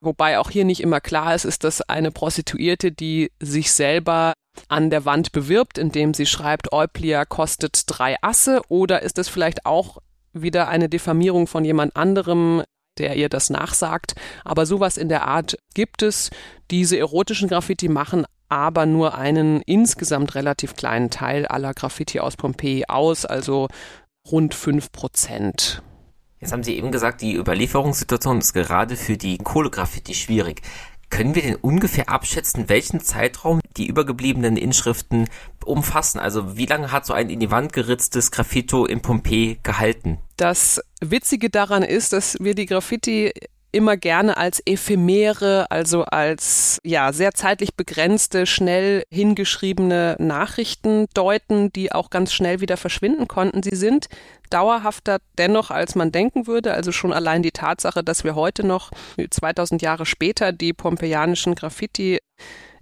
Wobei 0.00 0.38
auch 0.38 0.50
hier 0.50 0.64
nicht 0.64 0.80
immer 0.80 1.00
klar 1.00 1.34
ist, 1.34 1.44
ist 1.44 1.64
das 1.64 1.80
eine 1.82 2.12
Prostituierte, 2.12 2.92
die 2.92 3.32
sich 3.40 3.72
selber 3.72 4.34
an 4.68 4.90
der 4.90 5.04
Wand 5.04 5.32
bewirbt, 5.32 5.78
indem 5.78 6.14
sie 6.14 6.26
schreibt, 6.26 6.72
Euplia 6.72 7.24
kostet 7.24 7.82
drei 7.86 8.16
Asse, 8.22 8.60
oder 8.68 9.02
ist 9.02 9.18
es 9.18 9.28
vielleicht 9.28 9.66
auch 9.66 9.98
wieder 10.32 10.68
eine 10.68 10.88
Diffamierung 10.88 11.46
von 11.46 11.64
jemand 11.64 11.96
anderem, 11.96 12.62
der 12.98 13.16
ihr 13.16 13.28
das 13.28 13.50
nachsagt. 13.50 14.14
Aber 14.44 14.66
sowas 14.66 14.96
in 14.96 15.08
der 15.08 15.26
Art 15.26 15.56
gibt 15.74 16.02
es. 16.02 16.30
Diese 16.70 16.98
erotischen 16.98 17.48
Graffiti 17.48 17.88
machen 17.88 18.26
aber 18.48 18.86
nur 18.86 19.16
einen 19.16 19.62
insgesamt 19.62 20.34
relativ 20.34 20.74
kleinen 20.74 21.10
Teil 21.10 21.46
aller 21.46 21.74
Graffiti 21.74 22.20
aus 22.20 22.36
Pompeji 22.36 22.84
aus, 22.88 23.24
also 23.24 23.68
rund 24.30 24.54
fünf 24.54 24.90
Prozent. 24.90 25.82
Jetzt 26.40 26.52
haben 26.52 26.62
Sie 26.62 26.76
eben 26.76 26.92
gesagt, 26.92 27.20
die 27.20 27.34
Überlieferungssituation 27.34 28.38
ist 28.38 28.52
gerade 28.52 28.96
für 28.96 29.16
die 29.16 29.38
Kohlegraffiti 29.38 30.14
schwierig. 30.14 30.62
Können 31.10 31.34
wir 31.34 31.42
denn 31.42 31.56
ungefähr 31.56 32.10
abschätzen, 32.10 32.68
welchen 32.68 33.00
Zeitraum 33.00 33.60
die 33.76 33.86
übergebliebenen 33.86 34.56
Inschriften 34.56 35.28
umfassen? 35.64 36.18
Also 36.18 36.56
wie 36.56 36.66
lange 36.66 36.92
hat 36.92 37.06
so 37.06 37.12
ein 37.12 37.30
in 37.30 37.40
die 37.40 37.50
Wand 37.50 37.72
geritztes 37.72 38.30
Graffito 38.30 38.84
in 38.84 39.00
Pompeji 39.00 39.58
gehalten? 39.62 40.18
Das 40.36 40.80
Witzige 41.00 41.50
daran 41.50 41.82
ist, 41.82 42.12
dass 42.12 42.36
wir 42.40 42.54
die 42.54 42.66
Graffiti 42.66 43.32
immer 43.72 43.96
gerne 43.96 44.36
als 44.36 44.62
ephemere, 44.66 45.70
also 45.70 46.04
als 46.04 46.78
ja 46.84 47.12
sehr 47.12 47.32
zeitlich 47.32 47.74
begrenzte, 47.74 48.46
schnell 48.46 49.04
hingeschriebene 49.10 50.16
Nachrichten 50.18 51.06
deuten, 51.14 51.72
die 51.72 51.92
auch 51.92 52.10
ganz 52.10 52.32
schnell 52.32 52.60
wieder 52.60 52.76
verschwinden 52.76 53.28
konnten. 53.28 53.62
Sie 53.62 53.76
sind 53.76 54.08
dauerhafter 54.50 55.18
dennoch, 55.36 55.70
als 55.70 55.94
man 55.94 56.12
denken 56.12 56.46
würde. 56.46 56.72
Also 56.72 56.92
schon 56.92 57.12
allein 57.12 57.42
die 57.42 57.50
Tatsache, 57.50 58.02
dass 58.02 58.24
wir 58.24 58.34
heute 58.34 58.66
noch 58.66 58.90
2000 59.30 59.82
Jahre 59.82 60.06
später 60.06 60.52
die 60.52 60.72
pompeianischen 60.72 61.54
Graffiti 61.54 62.18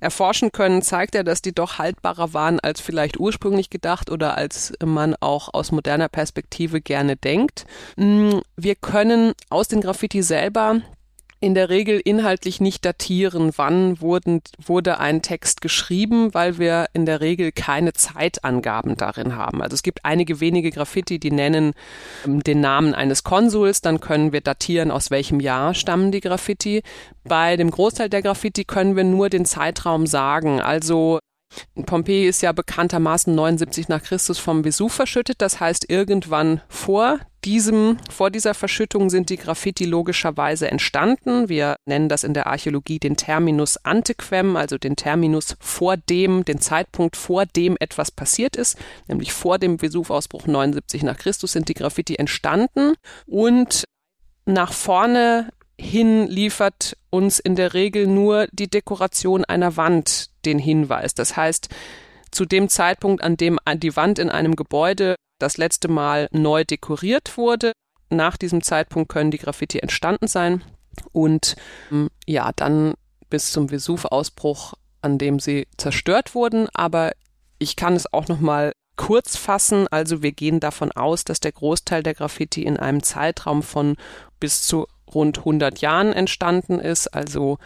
erforschen 0.00 0.52
können, 0.52 0.82
zeigt 0.82 1.14
ja, 1.14 1.22
dass 1.22 1.42
die 1.42 1.54
doch 1.54 1.78
haltbarer 1.78 2.34
waren 2.34 2.60
als 2.60 2.80
vielleicht 2.80 3.18
ursprünglich 3.18 3.70
gedacht 3.70 4.10
oder 4.10 4.36
als 4.36 4.72
man 4.84 5.14
auch 5.20 5.52
aus 5.54 5.72
moderner 5.72 6.08
Perspektive 6.08 6.80
gerne 6.80 7.16
denkt. 7.16 7.66
Mm, 7.96 8.38
wir 8.56 8.74
können 8.74 9.32
aus 9.50 9.68
den 9.68 9.80
Graffiti 9.80 10.22
selber 10.22 10.80
in 11.40 11.54
der 11.54 11.68
Regel 11.68 12.00
inhaltlich 12.02 12.60
nicht 12.60 12.84
datieren, 12.84 13.52
wann 13.56 14.00
wurden, 14.00 14.40
wurde 14.64 14.98
ein 14.98 15.20
Text 15.20 15.60
geschrieben, 15.60 16.32
weil 16.32 16.58
wir 16.58 16.86
in 16.94 17.04
der 17.04 17.20
Regel 17.20 17.52
keine 17.52 17.92
Zeitangaben 17.92 18.96
darin 18.96 19.36
haben. 19.36 19.62
Also 19.62 19.74
es 19.74 19.82
gibt 19.82 20.04
einige 20.04 20.40
wenige 20.40 20.70
Graffiti, 20.70 21.18
die 21.18 21.30
nennen 21.30 21.74
ähm, 22.24 22.42
den 22.42 22.60
Namen 22.60 22.94
eines 22.94 23.22
Konsuls, 23.22 23.82
dann 23.82 24.00
können 24.00 24.32
wir 24.32 24.40
datieren, 24.40 24.90
aus 24.90 25.10
welchem 25.10 25.40
Jahr 25.40 25.74
stammen 25.74 26.10
die 26.10 26.20
Graffiti. 26.20 26.82
Bei 27.24 27.56
dem 27.56 27.70
Großteil 27.70 28.08
der 28.08 28.22
Graffiti 28.22 28.64
können 28.64 28.96
wir 28.96 29.04
nur 29.04 29.28
den 29.28 29.44
Zeitraum 29.44 30.06
sagen. 30.06 30.60
Also 30.60 31.18
Pompeji 31.86 32.26
ist 32.26 32.42
ja 32.42 32.52
bekanntermaßen 32.52 33.34
79 33.34 33.88
nach 33.88 34.02
Christus 34.02 34.38
vom 34.38 34.64
Vesuv 34.64 34.92
verschüttet. 34.92 35.40
Das 35.40 35.60
heißt, 35.60 35.88
irgendwann 35.88 36.60
vor 36.68 37.20
diesem, 37.44 37.98
vor 38.10 38.30
dieser 38.30 38.54
Verschüttung 38.54 39.08
sind 39.08 39.30
die 39.30 39.36
Graffiti 39.36 39.84
logischerweise 39.84 40.68
entstanden. 40.70 41.48
Wir 41.48 41.76
nennen 41.86 42.08
das 42.08 42.24
in 42.24 42.34
der 42.34 42.48
Archäologie 42.48 42.98
den 42.98 43.16
Terminus 43.16 43.76
antequem, 43.78 44.56
also 44.56 44.78
den 44.78 44.96
Terminus 44.96 45.56
vor 45.60 45.96
dem, 45.96 46.44
den 46.44 46.60
Zeitpunkt 46.60 47.16
vor 47.16 47.46
dem 47.46 47.76
etwas 47.78 48.10
passiert 48.10 48.56
ist, 48.56 48.76
nämlich 49.06 49.32
vor 49.32 49.58
dem 49.58 49.80
Vesuvausbruch 49.80 50.46
79 50.46 51.04
nach 51.04 51.16
Christus 51.16 51.52
sind 51.52 51.68
die 51.68 51.74
Graffiti 51.74 52.16
entstanden 52.16 52.94
und 53.26 53.84
nach 54.44 54.72
vorne 54.72 55.50
hin 55.78 56.26
liefert 56.26 56.96
uns 57.10 57.38
in 57.38 57.54
der 57.54 57.74
Regel 57.74 58.06
nur 58.06 58.46
die 58.52 58.68
Dekoration 58.68 59.44
einer 59.44 59.76
Wand 59.76 60.30
den 60.46 60.58
Hinweis. 60.58 61.14
Das 61.14 61.36
heißt, 61.36 61.68
zu 62.30 62.44
dem 62.44 62.68
Zeitpunkt, 62.68 63.22
an 63.22 63.36
dem 63.36 63.58
die 63.76 63.96
Wand 63.96 64.18
in 64.18 64.30
einem 64.30 64.56
Gebäude 64.56 65.16
das 65.38 65.56
letzte 65.56 65.88
Mal 65.88 66.28
neu 66.32 66.64
dekoriert 66.64 67.36
wurde, 67.36 67.72
nach 68.08 68.36
diesem 68.36 68.62
Zeitpunkt 68.62 69.10
können 69.10 69.30
die 69.30 69.38
Graffiti 69.38 69.78
entstanden 69.80 70.28
sein 70.28 70.62
und 71.12 71.56
hm, 71.88 72.08
ja, 72.26 72.52
dann 72.54 72.94
bis 73.28 73.50
zum 73.50 73.68
Vesuv-Ausbruch, 73.68 74.74
an 75.02 75.18
dem 75.18 75.40
sie 75.40 75.66
zerstört 75.76 76.34
wurden. 76.34 76.68
Aber 76.72 77.12
ich 77.58 77.76
kann 77.76 77.94
es 77.94 78.12
auch 78.12 78.28
noch 78.28 78.40
mal 78.40 78.72
kurz 78.96 79.36
fassen. 79.36 79.88
Also 79.88 80.22
wir 80.22 80.32
gehen 80.32 80.60
davon 80.60 80.92
aus, 80.92 81.24
dass 81.24 81.40
der 81.40 81.52
Großteil 81.52 82.02
der 82.02 82.14
Graffiti 82.14 82.62
in 82.62 82.76
einem 82.76 83.02
Zeitraum 83.02 83.62
von 83.62 83.96
bis 84.40 84.62
zu 84.62 84.86
rund 85.14 85.38
100 85.38 85.80
Jahren 85.80 86.12
entstanden 86.12 86.78
ist, 86.78 87.08
also 87.08 87.58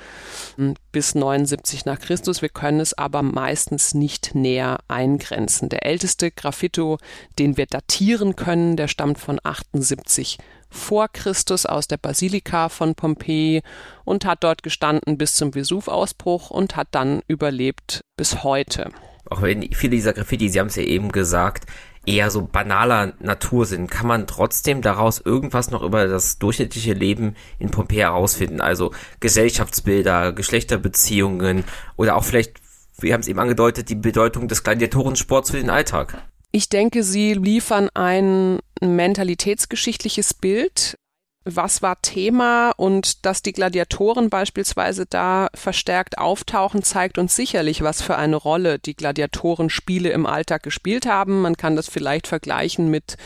hm, 0.57 0.75
bis 0.93 1.15
79 1.15 1.85
nach 1.85 1.99
Christus. 1.99 2.43
Wir 2.43 2.49
können 2.49 2.81
es 2.81 2.97
aber 2.97 3.23
meistens 3.23 3.95
nicht 3.95 4.35
näher 4.35 4.79
eingrenzen. 4.89 5.69
Der 5.69 5.85
älteste 5.85 6.31
Graffito, 6.31 6.99
den 7.39 7.57
wir 7.57 7.67
datieren 7.67 8.37
können, 8.37 8.77
der 8.77 8.89
stammt 8.89 9.19
von 9.19 9.41
78 9.43 10.39
vor 10.71 11.09
Christus 11.09 11.67
aus 11.67 11.89
der 11.89 11.97
Basilika 11.97 12.69
von 12.69 12.95
Pompeji 12.95 13.63
und 14.05 14.25
hat 14.25 14.45
dort 14.45 14.63
gestanden 14.63 15.19
bis 15.19 15.35
zum 15.35 15.55
Vesuvausbruch 15.55 16.51
und 16.51 16.77
hat 16.77 16.89
dann 16.93 17.23
überlebt 17.27 18.03
bis 18.17 18.45
heute. 18.45 18.91
Auch 19.29 19.43
wenn 19.43 19.73
viele 19.73 19.97
dieser 19.97 20.13
Graffiti, 20.13 20.49
Sie 20.49 20.59
haben 20.59 20.69
es 20.69 20.77
ja 20.77 20.83
eben 20.83 21.13
gesagt, 21.13 21.67
eher 22.07 22.31
so 22.31 22.43
banaler 22.43 23.13
Natur 23.21 23.67
sind, 23.67 23.91
kann 23.91 24.07
man 24.07 24.27
trotzdem 24.27 24.83
daraus 24.83 25.21
irgendwas 25.21 25.71
noch 25.71 25.83
über 25.83 26.07
das 26.07 26.39
durchschnittliche 26.39 26.95
Leben 26.95 27.37
in 27.59 27.71
Pompeji 27.71 28.01
herausfinden. 28.01 28.61
Also 28.61 28.93
Gesellschaftsbilder, 29.21 30.33
Geschlechterbeziehungen 30.33 31.65
oder 31.97 32.17
auch 32.17 32.25
vielleicht, 32.25 32.55
wir 32.99 33.13
haben 33.13 33.21
es 33.21 33.29
eben 33.29 33.39
angedeutet, 33.39 33.89
die 33.89 33.95
Bedeutung 33.95 34.49
des 34.49 34.65
Gladiatorensports 34.65 35.51
für 35.51 35.59
den 35.59 35.71
Alltag. 35.71 36.23
Ich 36.53 36.69
denke, 36.69 37.03
sie 37.05 37.35
liefern 37.35 37.89
ein 37.95 38.59
mentalitätsgeschichtliches 38.81 40.35
Bild 40.35 40.99
was 41.45 41.81
war 41.81 42.01
Thema 42.03 42.73
und 42.77 43.25
dass 43.25 43.43
die 43.43 43.53
Gladiatoren 43.53 44.29
beispielsweise 44.29 45.07
da 45.07 45.49
verstärkt 45.55 46.19
auftauchen, 46.19 46.83
zeigt 46.83 47.19
uns 47.19 47.35
sicherlich, 47.35 47.83
was 47.83 48.03
für 48.03 48.17
eine 48.17 48.37
Rolle 48.37 48.79
die 48.79 48.95
Gladiatorenspiele 48.95 50.11
im 50.11 50.27
Alltag 50.27 50.63
gespielt 50.63 51.07
haben. 51.07 51.41
Man 51.41 51.57
kann 51.57 51.77
das 51.77 51.89
vielleicht 51.89 52.27
vergleichen 52.27 52.91
mit 52.91 53.17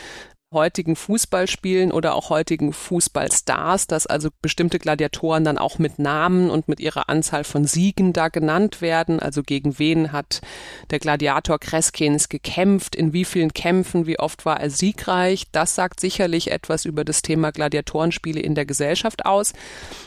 heutigen 0.55 0.95
Fußballspielen 0.95 1.91
oder 1.91 2.15
auch 2.15 2.31
heutigen 2.31 2.73
Fußballstars, 2.73 3.85
dass 3.85 4.07
also 4.07 4.29
bestimmte 4.41 4.79
Gladiatoren 4.79 5.43
dann 5.43 5.59
auch 5.59 5.77
mit 5.77 5.99
Namen 5.99 6.49
und 6.49 6.67
mit 6.67 6.79
ihrer 6.79 7.09
Anzahl 7.09 7.43
von 7.43 7.65
Siegen 7.65 8.11
da 8.11 8.29
genannt 8.29 8.81
werden. 8.81 9.19
Also 9.19 9.43
gegen 9.43 9.77
wen 9.77 10.11
hat 10.11 10.41
der 10.89 10.97
Gladiator 10.97 11.59
Kreskens 11.59 12.29
gekämpft, 12.29 12.95
in 12.95 13.13
wie 13.13 13.25
vielen 13.25 13.53
Kämpfen, 13.53 14.07
wie 14.07 14.17
oft 14.17 14.47
war 14.47 14.59
er 14.59 14.71
siegreich. 14.71 15.43
Das 15.51 15.75
sagt 15.75 15.99
sicherlich 15.99 16.49
etwas 16.49 16.85
über 16.85 17.05
das 17.05 17.21
Thema 17.21 17.51
Gladiatorenspiele 17.51 18.39
in 18.39 18.55
der 18.55 18.65
Gesellschaft 18.65 19.27
aus. 19.27 19.53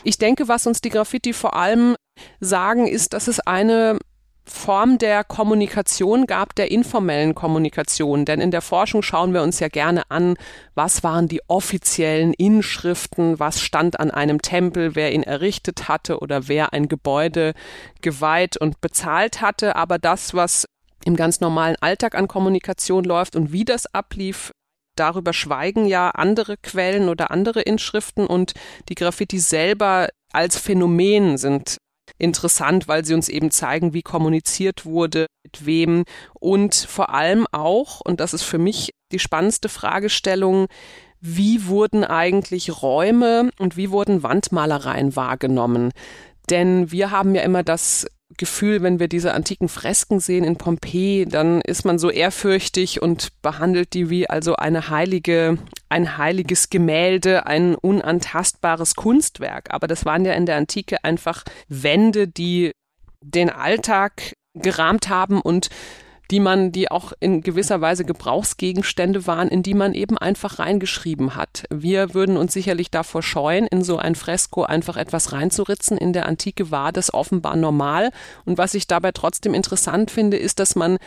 Ich 0.03 0.17
denke, 0.17 0.49
was 0.49 0.67
uns 0.67 0.81
die 0.81 0.89
Graffiti 0.89 1.31
vor 1.31 1.55
allem 1.55 1.95
sagen, 2.41 2.87
ist, 2.87 3.13
dass 3.13 3.29
es 3.29 3.39
eine 3.39 3.99
Form 4.49 4.97
der 4.97 5.23
Kommunikation 5.23 6.25
gab, 6.25 6.55
der 6.55 6.71
informellen 6.71 7.35
Kommunikation. 7.35 8.25
Denn 8.25 8.41
in 8.41 8.51
der 8.51 8.61
Forschung 8.61 9.01
schauen 9.01 9.33
wir 9.33 9.41
uns 9.41 9.59
ja 9.59 9.67
gerne 9.67 10.03
an, 10.09 10.35
was 10.75 11.03
waren 11.03 11.27
die 11.27 11.41
offiziellen 11.47 12.33
Inschriften, 12.33 13.39
was 13.39 13.61
stand 13.61 13.99
an 13.99 14.11
einem 14.11 14.41
Tempel, 14.41 14.95
wer 14.95 15.13
ihn 15.13 15.23
errichtet 15.23 15.87
hatte 15.87 16.19
oder 16.19 16.47
wer 16.47 16.73
ein 16.73 16.87
Gebäude 16.87 17.53
geweiht 18.01 18.57
und 18.57 18.81
bezahlt 18.81 19.41
hatte. 19.41 19.75
Aber 19.75 19.97
das, 19.99 20.33
was 20.33 20.65
im 21.05 21.15
ganz 21.15 21.39
normalen 21.39 21.75
Alltag 21.79 22.15
an 22.15 22.27
Kommunikation 22.27 23.03
läuft 23.03 23.35
und 23.35 23.51
wie 23.51 23.65
das 23.65 23.93
ablief, 23.93 24.51
darüber 24.95 25.33
schweigen 25.33 25.85
ja 25.85 26.09
andere 26.09 26.57
Quellen 26.57 27.09
oder 27.09 27.31
andere 27.31 27.61
Inschriften 27.61 28.25
und 28.27 28.53
die 28.89 28.95
Graffiti 28.95 29.39
selber 29.39 30.09
als 30.31 30.57
Phänomen 30.57 31.37
sind 31.37 31.77
interessant, 32.19 32.87
weil 32.87 33.03
sie 33.05 33.15
uns 33.15 33.29
eben 33.29 33.49
zeigen, 33.49 33.93
wie 33.93 34.03
kommuniziert 34.03 34.85
wurde, 34.85 35.25
mit 35.43 35.65
wem 35.65 36.03
und 36.39 36.75
vor 36.75 37.09
allem 37.09 37.47
auch, 37.51 38.01
und 38.01 38.19
das 38.19 38.33
ist 38.33 38.43
für 38.43 38.59
mich 38.59 38.91
die 39.11 39.19
spannendste 39.19 39.69
Fragestellung, 39.69 40.67
wie 41.21 41.65
wurden 41.65 42.03
eigentlich 42.03 42.81
Räume 42.81 43.49
und 43.57 43.75
wie 43.75 43.89
wurden 43.89 44.23
Wandmalereien 44.23 45.15
wahrgenommen? 45.15 45.91
Denn 46.49 46.91
wir 46.91 47.11
haben 47.11 47.35
ja 47.35 47.41
immer 47.41 47.63
das 47.63 48.07
Gefühl, 48.37 48.83
wenn 48.83 48.99
wir 48.99 49.07
diese 49.07 49.33
antiken 49.33 49.69
Fresken 49.69 50.19
sehen 50.19 50.43
in 50.43 50.55
Pompeji, 50.55 51.25
dann 51.25 51.61
ist 51.61 51.83
man 51.83 51.97
so 51.97 52.11
ehrfürchtig 52.11 53.01
und 53.01 53.29
behandelt 53.41 53.93
die 53.93 54.09
wie 54.09 54.29
also 54.29 54.55
eine 54.55 54.89
heilige, 54.89 55.57
ein 55.89 56.17
heiliges 56.17 56.69
Gemälde, 56.69 57.47
ein 57.47 57.75
unantastbares 57.75 58.95
Kunstwerk. 58.95 59.73
Aber 59.73 59.87
das 59.87 60.05
waren 60.05 60.25
ja 60.25 60.33
in 60.33 60.45
der 60.45 60.57
Antike 60.57 61.03
einfach 61.03 61.43
Wände, 61.67 62.27
die 62.27 62.71
den 63.21 63.49
Alltag 63.49 64.33
gerahmt 64.53 65.09
haben 65.09 65.41
und 65.41 65.69
die 66.31 66.39
man, 66.39 66.71
die 66.71 66.91
auch 66.91 67.13
in 67.19 67.41
gewisser 67.41 67.81
Weise 67.81 68.05
Gebrauchsgegenstände 68.05 69.25
waren, 69.25 69.47
in 69.47 69.63
die 69.63 69.73
man 69.73 69.93
eben 69.93 70.17
einfach 70.17 70.59
reingeschrieben 70.59 71.35
hat. 71.35 71.65
Wir 71.69 72.13
würden 72.13 72.37
uns 72.37 72.53
sicherlich 72.53 72.91
davor 72.91 73.23
scheuen, 73.23 73.65
in 73.67 73.83
so 73.83 73.97
ein 73.97 74.15
Fresko 74.15 74.63
einfach 74.63 74.97
etwas 74.97 75.31
reinzuritzen. 75.31 75.97
In 75.97 76.13
der 76.13 76.27
Antike 76.27 76.71
war 76.71 76.91
das 76.91 77.13
offenbar 77.13 77.55
normal. 77.55 78.11
Und 78.45 78.57
was 78.57 78.75
ich 78.75 78.87
dabei 78.87 79.11
trotzdem 79.11 79.53
interessant 79.53 80.11
finde, 80.11 80.37
ist, 80.37 80.59
dass 80.59 80.75
man 80.75 80.99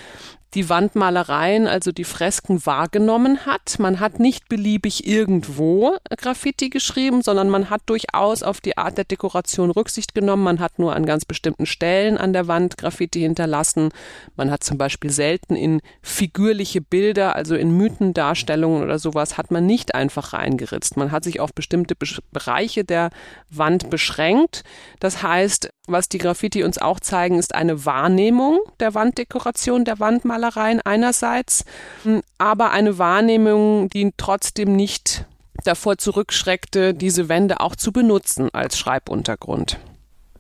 die 0.55 0.69
Wandmalereien, 0.69 1.67
also 1.67 1.93
die 1.93 2.05
Fresken 2.05 2.65
wahrgenommen 2.67 3.47
hat. 3.47 3.79
Man 3.79 4.01
hat 4.01 4.21
nicht 4.21 4.49
beliebig 4.49 5.07
irgendwo 5.07 5.97
Graffiti 6.17 6.69
geschrieben, 6.69 7.23
sondern 7.23 7.49
man 7.49 7.71
hat 7.71 7.83
durchaus 7.87 8.43
auf 8.43 8.61
die 8.61 8.77
Art 8.77 8.99
der 8.99 9.05
Dekoration 9.05 9.71
Rücksicht 9.71 10.15
genommen. 10.15 10.43
Man 10.43 10.61
hat 10.61 10.79
nur 10.79 10.95
an 10.95 11.07
ganz 11.07 11.25
bestimmten 11.25 11.65
Stellen 11.65 12.19
an 12.19 12.33
der 12.33 12.49
Wand 12.49 12.77
Graffiti 12.77 13.21
hinterlassen. 13.21 13.91
Man 14.37 14.51
hat 14.51 14.63
zum 14.63 14.77
Beispiel 14.77 15.11
selten 15.11 15.57
in 15.57 15.81
figürliche 16.03 16.83
Bilder, 16.83 17.35
also 17.35 17.55
in 17.55 17.77
Mythendarstellungen 17.77 18.83
oder 18.83 18.99
sowas, 18.99 19.39
hat 19.39 19.51
man 19.51 19.65
nicht 19.65 19.95
einfach 19.95 20.35
reingeritzt. 20.35 20.97
Man 20.97 21.13
hat 21.13 21.25
sich 21.25 21.41
auf 21.41 21.55
bestimmte 21.55 21.95
Bereiche 22.31 22.85
der 22.85 23.11
Wand 23.49 23.89
beschränkt. 23.89 24.65
Das 25.01 25.23
heißt, 25.23 25.71
was 25.89 26.09
die 26.09 26.19
Graffiti 26.19 26.63
uns 26.63 26.79
auch 26.79 27.01
zeigen, 27.01 27.39
ist 27.39 27.55
eine 27.55 27.85
Wahrnehmung 27.85 28.61
der 28.79 28.95
Wanddekoration, 28.95 29.85
der 29.85 29.99
Wandmalereien 30.43 30.81
einerseits, 30.85 31.65
aber 32.39 32.71
eine 32.73 32.99
Wahrnehmung, 32.99 33.89
die 33.89 34.13
trotzdem 34.17 34.75
nicht 34.75 35.27
davor 35.65 35.99
zurückschreckte, 35.99 36.95
diese 36.95 37.29
Wände 37.29 37.61
auch 37.61 37.77
zu 37.77 37.93
benutzen 37.93 38.49
als 38.53 38.79
Schreibuntergrund. 38.79 39.79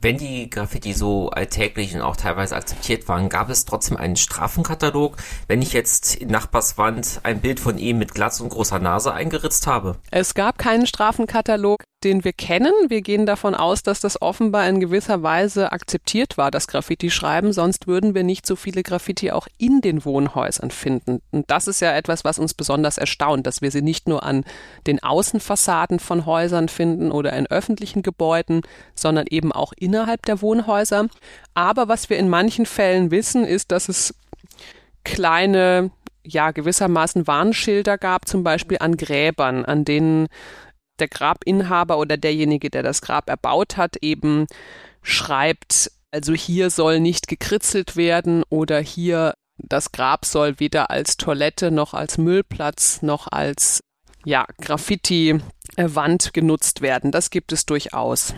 Wenn 0.00 0.18
die 0.18 0.50
Graffiti 0.50 0.94
so 0.94 1.30
alltäglich 1.30 1.94
und 1.94 2.00
auch 2.00 2.16
teilweise 2.16 2.56
akzeptiert 2.56 3.06
waren, 3.06 3.28
gab 3.28 3.48
es 3.50 3.64
trotzdem 3.66 3.96
einen 3.96 4.16
Strafenkatalog, 4.16 5.16
wenn 5.46 5.62
ich 5.62 5.72
jetzt 5.72 6.16
in 6.16 6.28
Nachbarswand 6.28 7.20
ein 7.22 7.40
Bild 7.40 7.60
von 7.60 7.78
ihm 7.78 7.98
mit 7.98 8.12
Glatz 8.12 8.40
und 8.40 8.48
großer 8.48 8.80
Nase 8.80 9.14
eingeritzt 9.14 9.68
habe? 9.68 9.98
Es 10.10 10.34
gab 10.34 10.58
keinen 10.58 10.88
Strafenkatalog 10.88 11.84
den 12.04 12.24
wir 12.24 12.32
kennen. 12.32 12.72
Wir 12.88 13.02
gehen 13.02 13.26
davon 13.26 13.54
aus, 13.54 13.82
dass 13.82 14.00
das 14.00 14.20
offenbar 14.20 14.68
in 14.68 14.80
gewisser 14.80 15.22
Weise 15.22 15.72
akzeptiert 15.72 16.36
war, 16.36 16.50
das 16.50 16.66
Graffiti-Schreiben. 16.66 17.52
Sonst 17.52 17.86
würden 17.86 18.14
wir 18.14 18.24
nicht 18.24 18.46
so 18.46 18.56
viele 18.56 18.82
Graffiti 18.82 19.30
auch 19.30 19.46
in 19.58 19.80
den 19.80 20.04
Wohnhäusern 20.04 20.70
finden. 20.70 21.20
Und 21.30 21.50
das 21.50 21.68
ist 21.68 21.80
ja 21.80 21.94
etwas, 21.94 22.24
was 22.24 22.38
uns 22.38 22.54
besonders 22.54 22.98
erstaunt, 22.98 23.46
dass 23.46 23.62
wir 23.62 23.70
sie 23.70 23.82
nicht 23.82 24.08
nur 24.08 24.22
an 24.22 24.44
den 24.86 25.02
Außenfassaden 25.02 25.98
von 25.98 26.26
Häusern 26.26 26.68
finden 26.68 27.12
oder 27.12 27.32
in 27.32 27.46
öffentlichen 27.46 28.02
Gebäuden, 28.02 28.62
sondern 28.94 29.26
eben 29.28 29.52
auch 29.52 29.72
innerhalb 29.76 30.26
der 30.26 30.42
Wohnhäuser. 30.42 31.06
Aber 31.54 31.88
was 31.88 32.10
wir 32.10 32.18
in 32.18 32.28
manchen 32.28 32.66
Fällen 32.66 33.10
wissen, 33.10 33.44
ist, 33.44 33.72
dass 33.72 33.88
es 33.88 34.14
kleine 35.04 35.90
ja, 36.24 36.50
gewissermaßen 36.52 37.26
Warnschilder 37.26 37.98
gab, 37.98 38.28
zum 38.28 38.44
Beispiel 38.44 38.78
an 38.80 38.96
Gräbern, 38.96 39.64
an 39.64 39.84
denen 39.84 40.28
der 40.98 41.08
Grabinhaber 41.08 41.98
oder 41.98 42.16
derjenige, 42.16 42.70
der 42.70 42.82
das 42.82 43.02
Grab 43.02 43.28
erbaut 43.28 43.76
hat, 43.76 43.96
eben 44.00 44.46
schreibt, 45.02 45.90
also 46.10 46.34
hier 46.34 46.70
soll 46.70 47.00
nicht 47.00 47.28
gekritzelt 47.28 47.96
werden 47.96 48.44
oder 48.48 48.80
hier 48.80 49.34
das 49.58 49.92
Grab 49.92 50.24
soll 50.24 50.58
weder 50.58 50.90
als 50.90 51.16
Toilette 51.16 51.70
noch 51.70 51.94
als 51.94 52.18
Müllplatz 52.18 53.02
noch 53.02 53.28
als 53.30 53.80
ja, 54.24 54.46
Graffiti-Wand 54.60 56.32
genutzt 56.32 56.80
werden. 56.80 57.10
Das 57.10 57.30
gibt 57.30 57.52
es 57.52 57.66
durchaus. 57.66 58.34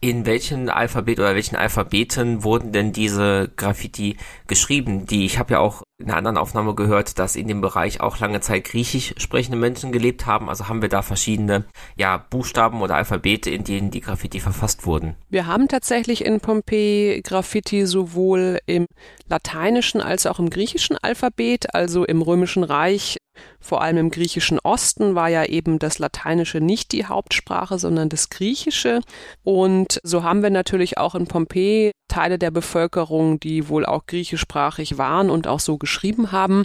In 0.00 0.26
welchen 0.26 0.70
Alphabet 0.70 1.18
oder 1.18 1.34
welchen 1.34 1.56
Alphabeten 1.56 2.44
wurden 2.44 2.72
denn 2.72 2.92
diese 2.92 3.50
Graffiti 3.56 4.16
geschrieben? 4.46 5.06
Die, 5.06 5.26
ich 5.26 5.38
habe 5.38 5.54
ja 5.54 5.58
auch 5.58 5.82
in 6.00 6.06
einer 6.06 6.16
anderen 6.16 6.36
Aufnahme 6.36 6.76
gehört, 6.76 7.18
dass 7.18 7.34
in 7.34 7.48
dem 7.48 7.60
Bereich 7.60 8.00
auch 8.00 8.20
lange 8.20 8.40
Zeit 8.40 8.64
griechisch 8.64 9.14
sprechende 9.16 9.58
Menschen 9.58 9.90
gelebt 9.90 10.26
haben. 10.26 10.48
Also 10.48 10.68
haben 10.68 10.80
wir 10.80 10.88
da 10.88 11.02
verschiedene 11.02 11.64
ja, 11.96 12.18
Buchstaben 12.18 12.82
oder 12.82 12.94
Alphabete, 12.94 13.50
in 13.50 13.64
denen 13.64 13.90
die 13.90 14.00
Graffiti 14.00 14.38
verfasst 14.38 14.86
wurden. 14.86 15.16
Wir 15.28 15.46
haben 15.46 15.66
tatsächlich 15.66 16.24
in 16.24 16.40
Pompeji 16.40 17.20
Graffiti 17.22 17.84
sowohl 17.84 18.60
im 18.66 18.86
lateinischen 19.28 20.00
als 20.00 20.26
auch 20.26 20.38
im 20.38 20.50
griechischen 20.50 20.96
Alphabet, 21.02 21.74
also 21.74 22.04
im 22.04 22.22
römischen 22.22 22.62
Reich 22.62 23.18
vor 23.60 23.82
allem 23.82 23.98
im 23.98 24.10
griechischen 24.10 24.58
Osten 24.60 25.14
war 25.14 25.28
ja 25.28 25.44
eben 25.44 25.78
das 25.78 25.98
Lateinische 25.98 26.60
nicht 26.60 26.92
die 26.92 27.06
Hauptsprache, 27.06 27.78
sondern 27.78 28.08
das 28.08 28.30
Griechische. 28.30 29.00
Und 29.44 30.00
so 30.02 30.22
haben 30.22 30.42
wir 30.42 30.50
natürlich 30.50 30.98
auch 30.98 31.14
in 31.14 31.26
Pompeji 31.26 31.92
Teile 32.08 32.38
der 32.38 32.50
Bevölkerung, 32.50 33.38
die 33.38 33.68
wohl 33.68 33.84
auch 33.84 34.06
griechischsprachig 34.06 34.96
waren 34.96 35.28
und 35.28 35.46
auch 35.46 35.60
so 35.60 35.76
geschrieben 35.88 36.32
haben. 36.32 36.64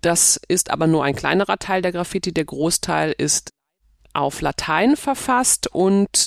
Das 0.00 0.40
ist 0.48 0.70
aber 0.70 0.86
nur 0.86 1.04
ein 1.04 1.14
kleinerer 1.14 1.58
Teil 1.58 1.82
der 1.82 1.92
Graffiti. 1.92 2.32
Der 2.32 2.44
Großteil 2.44 3.14
ist 3.16 3.50
auf 4.12 4.40
Latein 4.40 4.96
verfasst 4.96 5.68
und 5.68 6.26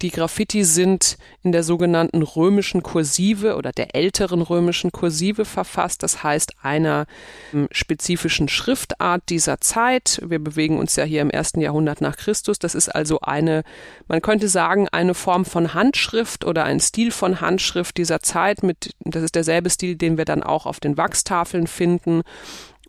die 0.00 0.10
Graffiti 0.10 0.64
sind 0.64 1.18
in 1.42 1.52
der 1.52 1.62
sogenannten 1.62 2.22
römischen 2.22 2.82
Kursive 2.82 3.56
oder 3.56 3.70
der 3.70 3.94
älteren 3.94 4.40
römischen 4.40 4.92
Kursive 4.92 5.44
verfasst, 5.44 6.02
das 6.02 6.22
heißt 6.22 6.54
einer 6.62 7.04
ähm, 7.52 7.68
spezifischen 7.70 8.48
Schriftart 8.48 9.24
dieser 9.28 9.60
Zeit. 9.60 10.22
Wir 10.24 10.38
bewegen 10.38 10.78
uns 10.78 10.96
ja 10.96 11.04
hier 11.04 11.20
im 11.20 11.28
ersten 11.28 11.60
Jahrhundert 11.60 12.00
nach 12.00 12.16
Christus. 12.16 12.58
Das 12.58 12.74
ist 12.74 12.88
also 12.88 13.20
eine, 13.20 13.62
man 14.08 14.22
könnte 14.22 14.48
sagen, 14.48 14.88
eine 14.90 15.12
Form 15.12 15.44
von 15.44 15.74
Handschrift 15.74 16.46
oder 16.46 16.64
ein 16.64 16.80
Stil 16.80 17.10
von 17.10 17.42
Handschrift 17.42 17.98
dieser 17.98 18.20
Zeit. 18.20 18.62
Mit, 18.62 18.94
das 19.00 19.22
ist 19.22 19.34
derselbe 19.34 19.68
Stil, 19.68 19.96
den 19.96 20.16
wir 20.16 20.24
dann 20.24 20.42
auch 20.42 20.64
auf 20.64 20.80
den 20.80 20.96
Wachstafeln 20.96 21.66
finden. 21.66 22.22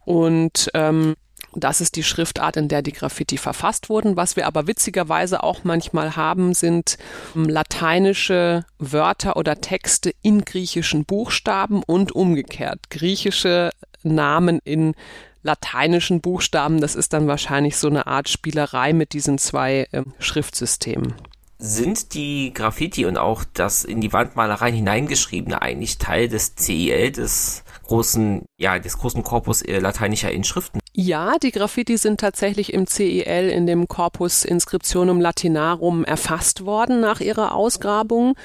Und 0.06 0.70
ähm, 0.74 1.16
das 1.56 1.82
ist 1.82 1.96
die 1.96 2.04
Schriftart, 2.04 2.58
in 2.58 2.68
der 2.68 2.82
die 2.82 2.92
Graffiti 2.92 3.38
verfasst 3.38 3.90
wurden. 3.90 4.16
Was 4.16 4.36
wir 4.36 4.48
aber 4.48 4.68
witzigerweise 4.68 5.44
auch 5.44 5.64
manchmal 5.64 6.16
haben, 6.16 6.54
sind 6.54 6.98
ähm, 7.36 7.48
lateinische 7.50 8.66
Wörter 8.80 9.38
oder 9.38 9.62
Texte 9.62 10.14
in 10.22 10.46
griechischen 10.46 11.06
Buchstaben 11.06 11.84
und 11.84 12.12
umgekehrt. 12.14 12.90
Griechische 12.90 13.72
Namen 14.04 14.60
in 14.64 14.94
lateinischen 15.44 16.22
Buchstaben. 16.22 16.82
Das 16.82 16.96
ist 16.96 17.14
dann 17.14 17.28
wahrscheinlich 17.28 17.78
so 17.78 17.88
eine 17.88 18.08
Art 18.08 18.30
Spielerei 18.30 18.94
mit 18.94 19.14
diesen 19.14 19.38
zwei 19.38 19.88
äh, 19.92 20.04
Schriftsystemen. 20.20 21.14
Sind 21.58 22.14
die 22.14 22.52
Graffiti 22.54 23.06
und 23.06 23.18
auch 23.18 23.46
das 23.54 23.86
in 23.86 24.02
die 24.02 24.12
Wandmalereien 24.12 24.76
hineingeschriebene 24.76 25.62
eigentlich 25.62 25.98
Teil 25.98 26.28
des 26.28 26.56
CIL, 26.58 27.12
des 27.12 27.64
großen, 27.84 28.44
ja, 28.58 28.78
des 28.78 28.98
großen 28.98 29.24
Korpus 29.24 29.62
äh, 29.62 29.80
lateinischer 29.80 30.32
Inschriften? 30.32 30.80
Ja, 30.98 31.38
die 31.44 31.52
Graffiti 31.52 31.98
sind 31.98 32.22
tatsächlich 32.22 32.72
im 32.72 32.88
CEL 32.88 33.50
in 33.50 33.68
dem 33.68 33.90
Corpus 33.90 34.46
Inscriptionum 34.46 35.20
Latinarum 35.20 36.06
erfasst 36.06 36.66
worden 36.66 37.02
nach 37.02 37.20
ihrer 37.20 37.54
Ausgrabung. 37.54 38.36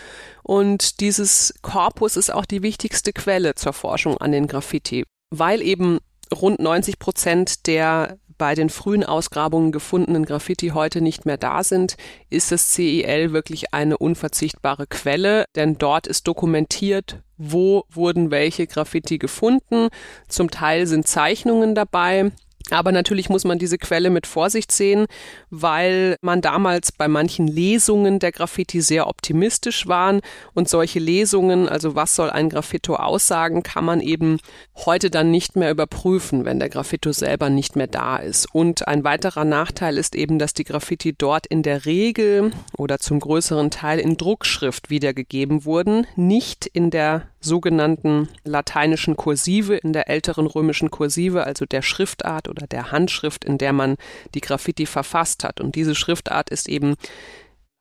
Und 0.42 0.98
dieses 0.98 1.54
Korpus 1.62 2.16
ist 2.16 2.34
auch 2.34 2.44
die 2.44 2.64
wichtigste 2.64 3.12
Quelle 3.12 3.54
zur 3.54 3.72
Forschung 3.72 4.16
an 4.16 4.32
den 4.32 4.48
Graffiti, 4.48 5.04
weil 5.30 5.62
eben 5.62 6.00
rund 6.34 6.58
90 6.58 6.98
Prozent 6.98 7.68
der 7.68 8.18
bei 8.36 8.56
den 8.56 8.70
frühen 8.70 9.04
Ausgrabungen 9.04 9.70
gefundenen 9.70 10.24
Graffiti 10.24 10.70
heute 10.70 11.02
nicht 11.02 11.26
mehr 11.26 11.36
da 11.36 11.62
sind, 11.62 11.96
ist 12.30 12.50
das 12.50 12.72
CEL 12.72 13.32
wirklich 13.32 13.72
eine 13.74 13.96
unverzichtbare 13.96 14.88
Quelle, 14.88 15.44
denn 15.54 15.78
dort 15.78 16.08
ist 16.08 16.26
dokumentiert, 16.26 17.22
wo 17.40 17.84
wurden 17.90 18.30
welche 18.30 18.66
Graffiti 18.66 19.18
gefunden. 19.18 19.88
Zum 20.28 20.50
Teil 20.50 20.86
sind 20.86 21.08
Zeichnungen 21.08 21.74
dabei, 21.74 22.30
Aber 22.68 22.92
natürlich 22.92 23.28
muss 23.28 23.44
man 23.44 23.58
diese 23.58 23.78
Quelle 23.78 24.10
mit 24.10 24.26
Vorsicht 24.26 24.70
sehen, 24.70 25.06
weil 25.48 26.16
man 26.20 26.40
damals 26.40 26.92
bei 26.92 27.08
manchen 27.08 27.48
Lesungen 27.48 28.18
der 28.18 28.32
Graffiti 28.32 28.80
sehr 28.80 29.08
optimistisch 29.08 29.88
waren 29.88 30.20
und 30.54 30.68
solche 30.68 30.98
Lesungen, 30.98 31.68
also 31.68 31.94
was 31.94 32.14
soll 32.14 32.30
ein 32.30 32.48
Graffito 32.48 32.94
aussagen, 32.94 33.62
kann 33.62 33.84
man 33.84 34.00
eben 34.00 34.38
heute 34.76 35.10
dann 35.10 35.30
nicht 35.30 35.56
mehr 35.56 35.70
überprüfen, 35.70 36.44
wenn 36.44 36.60
der 36.60 36.68
Graffito 36.68 37.12
selber 37.12 37.50
nicht 37.50 37.76
mehr 37.76 37.88
da 37.88 38.18
ist. 38.18 38.46
Und 38.54 38.86
ein 38.86 39.04
weiterer 39.04 39.44
Nachteil 39.44 39.96
ist 39.96 40.14
eben, 40.14 40.38
dass 40.38 40.54
die 40.54 40.64
Graffiti 40.64 41.14
dort 41.16 41.46
in 41.46 41.62
der 41.62 41.86
Regel 41.86 42.52
oder 42.76 42.98
zum 42.98 43.20
größeren 43.20 43.70
Teil 43.70 43.98
in 43.98 44.16
Druckschrift 44.16 44.90
wiedergegeben 44.90 45.64
wurden, 45.64 46.06
nicht 46.14 46.66
in 46.66 46.90
der 46.90 47.26
sogenannten 47.40 48.28
lateinischen 48.44 49.16
Kursive, 49.16 49.76
in 49.76 49.92
der 49.92 50.08
älteren 50.08 50.46
römischen 50.46 50.90
Kursive, 50.90 51.44
also 51.44 51.64
der 51.64 51.82
Schriftart 51.82 52.48
oder 52.50 52.66
der 52.66 52.92
Handschrift, 52.92 53.44
in 53.44 53.58
der 53.58 53.72
man 53.72 53.96
die 54.34 54.40
Graffiti 54.40 54.86
verfasst 54.86 55.44
hat. 55.44 55.60
Und 55.60 55.74
diese 55.74 55.94
Schriftart 55.94 56.50
ist 56.50 56.68
eben 56.68 56.96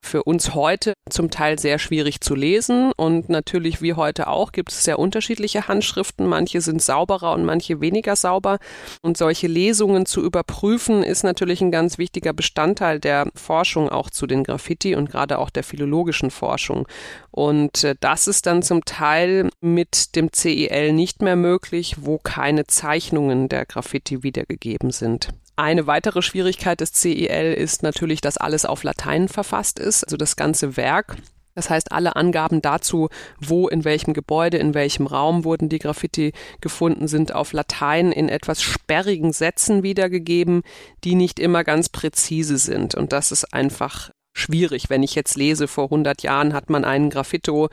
für 0.02 0.24
uns 0.24 0.54
heute 0.56 0.94
zum 1.10 1.30
Teil 1.30 1.60
sehr 1.60 1.80
schwierig 1.80 2.22
zu 2.22 2.36
lesen 2.36 2.92
und 2.96 3.30
natürlich 3.30 3.82
wie 3.82 3.94
heute 3.94 4.28
auch 4.28 4.52
gibt 4.52 4.72
es 4.72 4.84
sehr 4.84 5.00
unterschiedliche 5.00 5.68
Handschriften. 5.68 6.26
Manche 6.26 6.62
sind 6.62 6.82
sauberer 6.82 7.34
und 7.34 7.46
manche 7.46 7.82
weniger 7.82 8.16
sauber. 8.16 8.60
Und 9.02 9.18
solche 9.18 9.48
Lesungen 9.48 10.06
zu 10.06 10.24
überprüfen 10.24 11.04
ist 11.04 11.24
natürlich 11.24 11.62
ein 11.62 11.72
ganz 11.72 11.98
wichtiger 11.98 12.34
Bestandteil 12.34 13.00
der 13.00 13.28
Forschung 13.36 13.90
auch 13.90 14.10
zu 14.10 14.26
den 14.28 14.44
Graffiti 14.44 14.96
und 14.96 15.10
gerade 15.10 15.38
auch 15.40 15.50
der 15.50 15.64
philologischen 15.64 16.32
Forschung. 16.32 16.88
Und 17.32 17.84
äh, 17.84 17.96
das 18.00 18.28
ist 18.28 18.46
dann 18.46 18.64
zum 18.64 18.86
Teil 18.86 19.50
mit 19.62 20.16
dem 20.16 20.32
CEL 20.32 20.94
nicht 20.94 21.22
mehr 21.22 21.36
möglich, 21.36 21.98
wo 22.02 22.18
keine 22.18 22.66
Zeichnungen 22.68 23.50
der 23.50 23.66
Graffiti 23.66 24.24
wiedergegeben 24.24 24.92
sind. 24.92 25.30
Eine 25.60 25.88
weitere 25.88 26.22
Schwierigkeit 26.22 26.80
des 26.80 26.94
CEL 26.94 27.54
ist 27.54 27.84
natürlich, 27.84 28.22
dass 28.22 28.38
alles 28.38 28.64
auf 28.64 28.84
Latein 28.84 29.28
verfasst 29.28 29.78
ist, 29.78 30.06
also 30.06 30.16
das 30.16 30.38
ganze 30.38 30.78
Werk. 30.78 31.18
Das 31.54 31.70
heißt, 31.70 31.92
alle 31.92 32.16
Angaben 32.16 32.62
dazu, 32.62 33.10
wo, 33.42 33.68
in 33.68 33.84
welchem 33.84 34.14
Gebäude, 34.14 34.56
in 34.56 34.74
welchem 34.74 35.06
Raum 35.06 35.44
wurden 35.44 35.68
die 35.68 35.80
Graffiti 35.80 36.32
gefunden, 36.62 37.10
sind 37.10 37.36
auf 37.36 37.52
Latein 37.52 38.14
in 38.14 38.30
etwas 38.30 38.62
sperrigen 38.62 39.34
Sätzen 39.34 39.84
wiedergegeben, 39.84 40.62
die 41.04 41.16
nicht 41.16 41.42
immer 41.42 41.66
ganz 41.66 41.90
präzise 41.90 42.58
sind. 42.58 42.96
Und 42.96 43.12
das 43.12 43.34
ist 43.34 43.54
einfach 43.54 44.12
schwierig. 44.34 44.90
Wenn 44.90 45.04
ich 45.04 45.14
jetzt 45.14 45.36
lese, 45.36 45.68
vor 45.68 45.86
100 45.86 46.22
Jahren 46.22 46.54
hat 46.54 46.70
man 46.70 46.86
einen 46.86 47.10
Graffito 47.10 47.68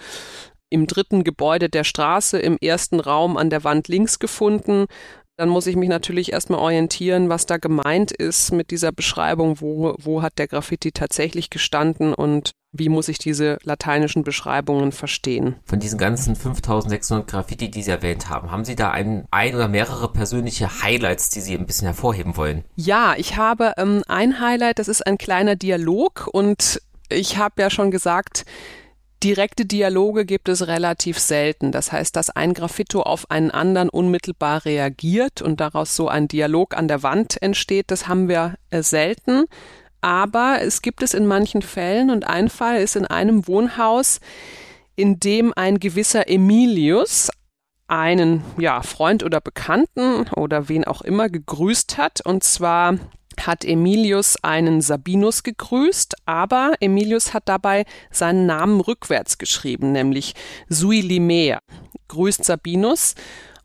im 0.70 0.88
dritten 0.88 1.22
Gebäude 1.22 1.68
der 1.68 1.84
Straße 1.84 2.36
im 2.40 2.58
ersten 2.60 2.98
Raum 2.98 3.36
an 3.36 3.48
der 3.48 3.62
Wand 3.62 3.86
links 3.86 4.18
gefunden 4.18 4.86
dann 5.36 5.48
muss 5.48 5.66
ich 5.66 5.76
mich 5.76 5.88
natürlich 5.88 6.32
erstmal 6.32 6.60
orientieren, 6.60 7.28
was 7.28 7.46
da 7.46 7.58
gemeint 7.58 8.10
ist 8.10 8.52
mit 8.52 8.70
dieser 8.70 8.92
Beschreibung, 8.92 9.60
wo, 9.60 9.94
wo 9.98 10.22
hat 10.22 10.38
der 10.38 10.48
Graffiti 10.48 10.92
tatsächlich 10.92 11.50
gestanden 11.50 12.14
und 12.14 12.52
wie 12.72 12.88
muss 12.88 13.08
ich 13.08 13.18
diese 13.18 13.58
lateinischen 13.62 14.22
Beschreibungen 14.22 14.92
verstehen? 14.92 15.56
Von 15.64 15.78
diesen 15.78 15.98
ganzen 15.98 16.36
5600 16.36 17.26
Graffiti, 17.26 17.70
die 17.70 17.82
Sie 17.82 17.90
erwähnt 17.90 18.28
haben, 18.28 18.50
haben 18.50 18.64
Sie 18.64 18.76
da 18.76 18.90
ein, 18.90 19.26
ein 19.30 19.54
oder 19.54 19.68
mehrere 19.68 20.12
persönliche 20.12 20.82
Highlights, 20.82 21.30
die 21.30 21.40
Sie 21.40 21.54
ein 21.54 21.66
bisschen 21.66 21.86
hervorheben 21.86 22.36
wollen? 22.36 22.64
Ja, 22.74 23.14
ich 23.16 23.36
habe 23.36 23.72
ähm, 23.78 24.02
ein 24.08 24.40
Highlight, 24.40 24.78
das 24.78 24.88
ist 24.88 25.06
ein 25.06 25.18
kleiner 25.18 25.56
Dialog 25.56 26.28
und 26.32 26.82
ich 27.08 27.38
habe 27.38 27.62
ja 27.62 27.70
schon 27.70 27.90
gesagt, 27.90 28.44
Direkte 29.26 29.66
Dialoge 29.66 30.24
gibt 30.24 30.48
es 30.48 30.68
relativ 30.68 31.18
selten. 31.18 31.72
Das 31.72 31.90
heißt, 31.90 32.14
dass 32.14 32.30
ein 32.30 32.54
Graffito 32.54 33.02
auf 33.02 33.28
einen 33.28 33.50
anderen 33.50 33.88
unmittelbar 33.88 34.64
reagiert 34.64 35.42
und 35.42 35.58
daraus 35.58 35.96
so 35.96 36.06
ein 36.06 36.28
Dialog 36.28 36.76
an 36.76 36.86
der 36.86 37.02
Wand 37.02 37.42
entsteht, 37.42 37.90
das 37.90 38.06
haben 38.06 38.28
wir 38.28 38.54
äh, 38.70 38.84
selten. 38.84 39.46
Aber 40.00 40.58
es 40.62 40.80
gibt 40.80 41.02
es 41.02 41.12
in 41.12 41.26
manchen 41.26 41.62
Fällen 41.62 42.10
und 42.10 42.24
ein 42.24 42.48
Fall 42.48 42.80
ist 42.80 42.94
in 42.94 43.04
einem 43.04 43.48
Wohnhaus, 43.48 44.20
in 44.94 45.18
dem 45.18 45.52
ein 45.56 45.80
gewisser 45.80 46.28
Emilius 46.28 47.28
einen 47.88 48.44
ja, 48.58 48.80
Freund 48.82 49.24
oder 49.24 49.40
Bekannten 49.40 50.28
oder 50.36 50.68
wen 50.68 50.84
auch 50.84 51.02
immer 51.02 51.28
gegrüßt 51.28 51.98
hat. 51.98 52.20
Und 52.24 52.44
zwar 52.44 52.96
hat 53.46 53.64
Emilius 53.64 54.36
einen 54.42 54.80
Sabinus 54.80 55.42
gegrüßt, 55.42 56.14
aber 56.26 56.72
Emilius 56.80 57.34
hat 57.34 57.48
dabei 57.48 57.84
seinen 58.10 58.46
Namen 58.46 58.80
rückwärts 58.80 59.38
geschrieben, 59.38 59.92
nämlich 59.92 60.34
Sui 60.68 61.00
Limea. 61.00 61.58
Grüßt 62.08 62.44
Sabinus. 62.44 63.14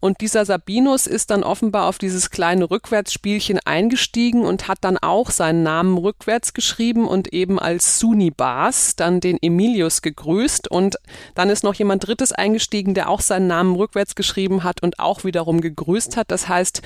Und 0.02 0.22
dieser 0.22 0.46
Sabinus 0.46 1.06
ist 1.06 1.30
dann 1.30 1.44
offenbar 1.44 1.88
auf 1.88 2.00
dieses 2.00 2.32
kleine 2.32 2.72
Rückwärtsspielchen 2.72 3.60
eingestiegen 3.66 4.44
und 4.44 4.68
hat 4.68 4.80
dann 4.82 4.98
auch 4.98 5.30
seinen 5.30 5.62
Namen 5.62 5.96
rückwärts 6.00 6.54
geschrieben 6.54 7.08
und 7.08 7.32
eben 7.32 7.60
als 7.60 8.00
Sunibas 8.00 8.96
dann 8.96 9.20
den 9.20 9.38
Emilius 9.40 10.02
gegrüßt. 10.02 10.70
Und 10.70 10.96
dann 11.36 11.52
ist 11.52 11.64
noch 11.64 11.76
jemand 11.76 12.08
Drittes 12.08 12.32
eingestiegen, 12.32 12.96
der 12.96 13.10
auch 13.10 13.22
seinen 13.22 13.46
Namen 13.46 13.76
rückwärts 13.76 14.16
geschrieben 14.16 14.64
hat 14.64 14.82
und 14.82 15.00
auch 15.00 15.24
wiederum 15.24 15.62
gegrüßt 15.62 16.18
hat. 16.18 16.32
Das 16.32 16.50
heißt, 16.50 16.82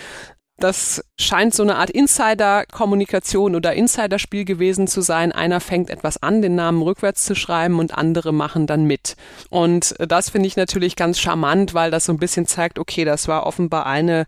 das 0.58 1.04
scheint 1.20 1.54
so 1.54 1.64
eine 1.64 1.76
Art 1.76 1.90
Insider-Kommunikation 1.90 3.56
oder 3.56 3.74
Insiderspiel 3.74 4.46
gewesen 4.46 4.88
zu 4.88 5.02
sein. 5.02 5.32
Einer 5.32 5.60
fängt 5.60 5.90
etwas 5.90 6.22
an, 6.24 6.42
den 6.42 6.56
Namen 6.56 6.82
rückwärts 6.82 7.26
zu 7.26 7.36
schreiben 7.36 7.80
und 7.80 7.98
andere 7.98 8.32
machen 8.32 8.66
dann 8.66 8.86
mit. 8.86 9.16
Und 9.50 9.96
das 10.00 10.30
finde 10.30 10.48
ich 10.48 10.56
natürlich 10.56 10.96
ganz 10.96 11.20
charmant, 11.20 11.74
weil 11.74 11.92
das 11.92 12.06
so 12.06 12.14
ein 12.14 12.20
bisschen 12.20 12.48
zeigt, 12.48 12.80
okay, 12.80 13.04
das 13.04 13.28
war 13.28 13.46
offenbar 13.46 13.86
eine, 13.86 14.26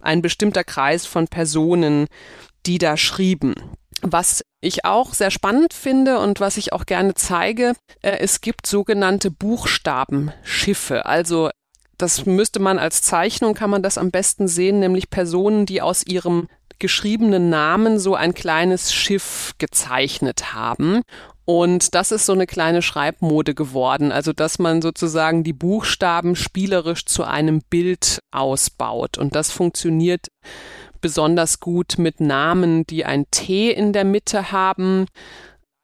ein 0.00 0.22
bestimmter 0.22 0.62
Kreis 0.62 1.06
von 1.06 1.26
Personen, 1.26 2.06
die 2.66 2.78
da 2.78 2.96
schrieben. 2.96 3.54
Was 4.00 4.44
ich 4.60 4.84
auch 4.84 5.12
sehr 5.12 5.30
spannend 5.30 5.72
finde 5.72 6.18
und 6.18 6.38
was 6.38 6.56
ich 6.56 6.72
auch 6.72 6.86
gerne 6.86 7.14
zeige, 7.14 7.74
äh, 8.02 8.18
es 8.18 8.40
gibt 8.40 8.66
sogenannte 8.66 9.30
Buchstabenschiffe. 9.30 11.06
Also 11.06 11.50
das 11.98 12.26
müsste 12.26 12.60
man 12.60 12.78
als 12.78 13.02
Zeichnung, 13.02 13.54
kann 13.54 13.70
man 13.70 13.82
das 13.82 13.98
am 13.98 14.10
besten 14.10 14.48
sehen, 14.48 14.80
nämlich 14.80 15.10
Personen, 15.10 15.66
die 15.66 15.82
aus 15.82 16.06
ihrem 16.06 16.48
geschriebenen 16.78 17.50
Namen 17.50 17.98
so 17.98 18.14
ein 18.14 18.34
kleines 18.34 18.92
Schiff 18.92 19.54
gezeichnet 19.58 20.54
haben. 20.54 21.02
Und 21.44 21.94
das 21.94 22.10
ist 22.10 22.26
so 22.26 22.32
eine 22.32 22.46
kleine 22.46 22.80
Schreibmode 22.80 23.54
geworden, 23.54 24.12
also 24.12 24.32
dass 24.32 24.58
man 24.58 24.80
sozusagen 24.80 25.44
die 25.44 25.52
Buchstaben 25.52 26.36
spielerisch 26.36 27.04
zu 27.04 27.24
einem 27.24 27.60
Bild 27.68 28.20
ausbaut. 28.30 29.18
Und 29.18 29.34
das 29.34 29.50
funktioniert 29.50 30.28
besonders 31.02 31.60
gut 31.60 31.96
mit 31.98 32.20
Namen, 32.20 32.86
die 32.86 33.04
ein 33.04 33.26
T 33.30 33.70
in 33.70 33.92
der 33.92 34.04
Mitte 34.04 34.52
haben 34.52 35.06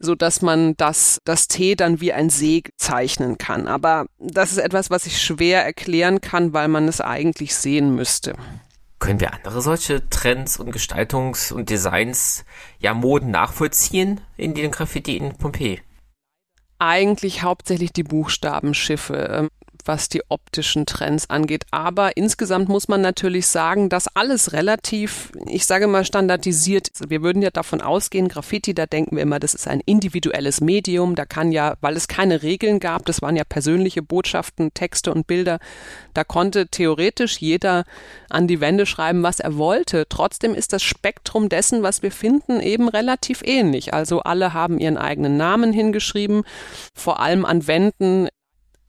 so 0.00 0.14
dass 0.14 0.42
man 0.42 0.76
das, 0.76 1.20
das 1.24 1.46
T 1.46 1.76
dann 1.76 2.00
wie 2.00 2.12
ein 2.12 2.30
See 2.30 2.64
zeichnen 2.76 3.38
kann. 3.38 3.68
Aber 3.68 4.06
das 4.18 4.52
ist 4.52 4.58
etwas, 4.58 4.90
was 4.90 5.06
ich 5.06 5.22
schwer 5.22 5.64
erklären 5.64 6.20
kann, 6.20 6.52
weil 6.52 6.68
man 6.68 6.88
es 6.88 7.00
eigentlich 7.00 7.54
sehen 7.54 7.94
müsste. 7.94 8.34
Können 8.98 9.20
wir 9.20 9.32
andere 9.32 9.62
solche 9.62 10.08
Trends 10.10 10.58
und 10.58 10.74
Gestaltungs- 10.74 11.52
und 11.52 11.70
Designs, 11.70 12.44
ja, 12.78 12.92
Moden 12.92 13.30
nachvollziehen 13.30 14.20
in 14.36 14.54
den 14.54 14.70
Graffiti 14.70 15.16
in 15.16 15.36
Pompeji? 15.36 15.80
Eigentlich 16.78 17.42
hauptsächlich 17.42 17.92
die 17.92 18.02
Buchstabenschiffe. 18.02 19.48
Was 19.86 20.08
die 20.08 20.22
optischen 20.28 20.86
Trends 20.86 21.28
angeht. 21.30 21.64
Aber 21.70 22.16
insgesamt 22.16 22.68
muss 22.68 22.88
man 22.88 23.00
natürlich 23.00 23.46
sagen, 23.46 23.88
dass 23.88 24.08
alles 24.08 24.52
relativ, 24.52 25.32
ich 25.46 25.66
sage 25.66 25.86
mal, 25.86 26.04
standardisiert 26.04 26.88
ist. 26.88 27.10
Wir 27.10 27.22
würden 27.22 27.42
ja 27.42 27.50
davon 27.50 27.80
ausgehen, 27.80 28.28
Graffiti, 28.28 28.74
da 28.74 28.86
denken 28.86 29.16
wir 29.16 29.22
immer, 29.22 29.40
das 29.40 29.54
ist 29.54 29.68
ein 29.68 29.80
individuelles 29.80 30.60
Medium. 30.60 31.14
Da 31.14 31.24
kann 31.24 31.52
ja, 31.52 31.74
weil 31.80 31.96
es 31.96 32.08
keine 32.08 32.42
Regeln 32.42 32.80
gab, 32.80 33.06
das 33.06 33.22
waren 33.22 33.36
ja 33.36 33.44
persönliche 33.44 34.02
Botschaften, 34.02 34.72
Texte 34.74 35.12
und 35.12 35.26
Bilder, 35.26 35.58
da 36.14 36.24
konnte 36.24 36.68
theoretisch 36.68 37.38
jeder 37.38 37.84
an 38.28 38.46
die 38.46 38.60
Wände 38.60 38.86
schreiben, 38.86 39.22
was 39.22 39.40
er 39.40 39.56
wollte. 39.56 40.06
Trotzdem 40.08 40.54
ist 40.54 40.72
das 40.72 40.82
Spektrum 40.82 41.48
dessen, 41.48 41.82
was 41.82 42.02
wir 42.02 42.12
finden, 42.12 42.60
eben 42.60 42.88
relativ 42.88 43.42
ähnlich. 43.44 43.94
Also 43.94 44.20
alle 44.20 44.54
haben 44.54 44.78
ihren 44.78 44.96
eigenen 44.96 45.36
Namen 45.36 45.72
hingeschrieben, 45.72 46.42
vor 46.94 47.20
allem 47.20 47.44
an 47.44 47.66
Wänden 47.66 48.28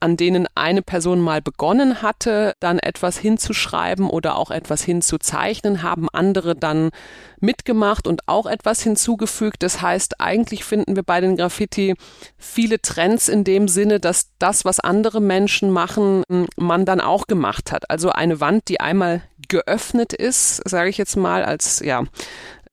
an 0.02 0.16
denen 0.16 0.48
eine 0.56 0.82
Person 0.82 1.20
mal 1.20 1.40
begonnen 1.40 2.02
hatte, 2.02 2.54
dann 2.60 2.78
etwas 2.78 3.16
hinzuschreiben 3.18 4.10
oder 4.10 4.36
auch 4.36 4.50
etwas 4.50 4.82
hinzuzeichnen, 4.82 5.82
haben 5.82 6.08
andere 6.12 6.56
dann 6.56 6.90
mitgemacht 7.38 8.06
und 8.06 8.28
auch 8.28 8.46
etwas 8.46 8.82
hinzugefügt. 8.82 9.62
Das 9.62 9.80
heißt, 9.80 10.20
eigentlich 10.20 10.64
finden 10.64 10.96
wir 10.96 11.04
bei 11.04 11.20
den 11.20 11.36
Graffiti 11.36 11.94
viele 12.36 12.80
Trends 12.80 13.28
in 13.28 13.44
dem 13.44 13.68
Sinne, 13.68 14.00
dass 14.00 14.30
das, 14.38 14.64
was 14.64 14.80
andere 14.80 15.20
Menschen 15.20 15.70
machen, 15.70 16.24
man 16.56 16.84
dann 16.84 17.00
auch 17.00 17.26
gemacht 17.28 17.70
hat. 17.70 17.88
Also 17.88 18.10
eine 18.10 18.40
Wand, 18.40 18.68
die 18.68 18.80
einmal 18.80 19.22
geöffnet 19.48 20.12
ist, 20.12 20.68
sage 20.68 20.88
ich 20.88 20.98
jetzt 20.98 21.16
mal, 21.16 21.44
als 21.44 21.80
ja 21.80 22.04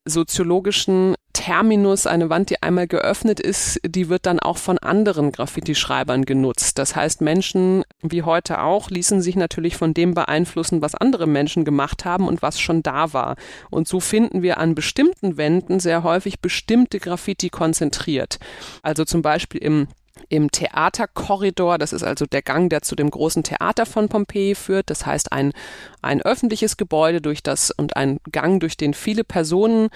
soziologischen 0.10 1.15
Terminus, 1.34 2.06
eine 2.06 2.30
Wand, 2.30 2.50
die 2.50 2.62
einmal 2.62 2.88
geöffnet 2.88 3.39
ist, 3.39 3.80
die 3.86 4.10
wird 4.10 4.26
dann 4.26 4.39
auch 4.39 4.58
von 4.58 4.78
anderen 4.78 5.32
Graffiti-Schreibern 5.32 6.26
genutzt. 6.26 6.78
Das 6.78 6.95
heißt, 6.95 7.22
Menschen 7.22 7.84
wie 8.02 8.24
heute 8.24 8.62
auch 8.62 8.89
ließen 8.89 9.22
sich 9.22 9.36
natürlich 9.36 9.78
von 9.78 9.93
dem 9.93 10.13
beeinflussen, 10.13 10.82
was 10.82 10.95
andere 10.95 11.28
Menschen 11.28 11.65
gemacht 11.65 12.04
haben 12.04 12.28
und 12.28 12.41
was 12.41 12.60
schon 12.60 12.84
da 12.84 13.13
war. 13.13 13.36
Und 13.69 13.88
so 13.88 14.00
finden 14.00 14.41
wir 14.41 14.58
an 14.58 14.76
bestimmten 14.76 15.38
Wänden 15.38 15.80
sehr 15.80 16.04
häufig 16.04 16.39
bestimmte 16.39 17.00
Graffiti 17.00 17.50
konzentriert. 17.50 18.39
Also 18.82 19.06
zum 19.06 19.22
Beispiel 19.22 19.62
im 19.62 19.88
im 20.27 20.51
Theaterkorridor. 20.51 21.77
Das 21.77 21.93
ist 21.93 22.03
also 22.03 22.25
der 22.25 22.41
Gang, 22.41 22.69
der 22.69 22.82
zu 22.82 22.95
dem 22.95 23.10
großen 23.10 23.43
Theater 23.43 23.86
von 23.86 24.10
Pompeji 24.10 24.55
führt. 24.55 24.89
Das 24.89 25.05
heißt 25.05 25.32
ein, 25.32 25.53
ein 26.01 26.21
öffentliches 26.21 26.77
Gebäude 26.77 27.21
durch 27.21 27.43
das 27.43 27.71
und 27.71 27.95
ein 27.95 28.19
Gang, 28.32 28.60
durch 28.60 28.77
den 28.77 28.93
viele 28.93 29.23
Personen 29.23 29.89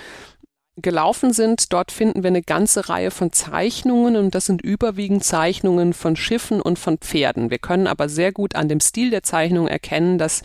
gelaufen 0.75 1.33
sind. 1.33 1.71
Dort 1.71 1.91
finden 1.91 2.23
wir 2.23 2.29
eine 2.29 2.41
ganze 2.41 2.89
Reihe 2.89 3.12
von 3.12 3.31
Zeichnungen 3.31 4.15
und 4.15 4.33
das 4.33 4.45
sind 4.45 4.62
überwiegend 4.62 5.23
Zeichnungen 5.23 5.93
von 5.93 6.15
Schiffen 6.15 6.62
und 6.62 6.79
von 6.79 6.97
Pferden. 6.97 7.51
Wir 7.51 7.59
können 7.59 7.86
aber 7.86 8.09
sehr 8.09 8.31
gut 8.31 8.55
an 8.55 8.69
dem 8.69 8.79
Stil 8.79 9.12
der 9.12 9.23
Zeichnung 9.23 9.67
erkennen, 9.67 10.17
dass 10.17 10.41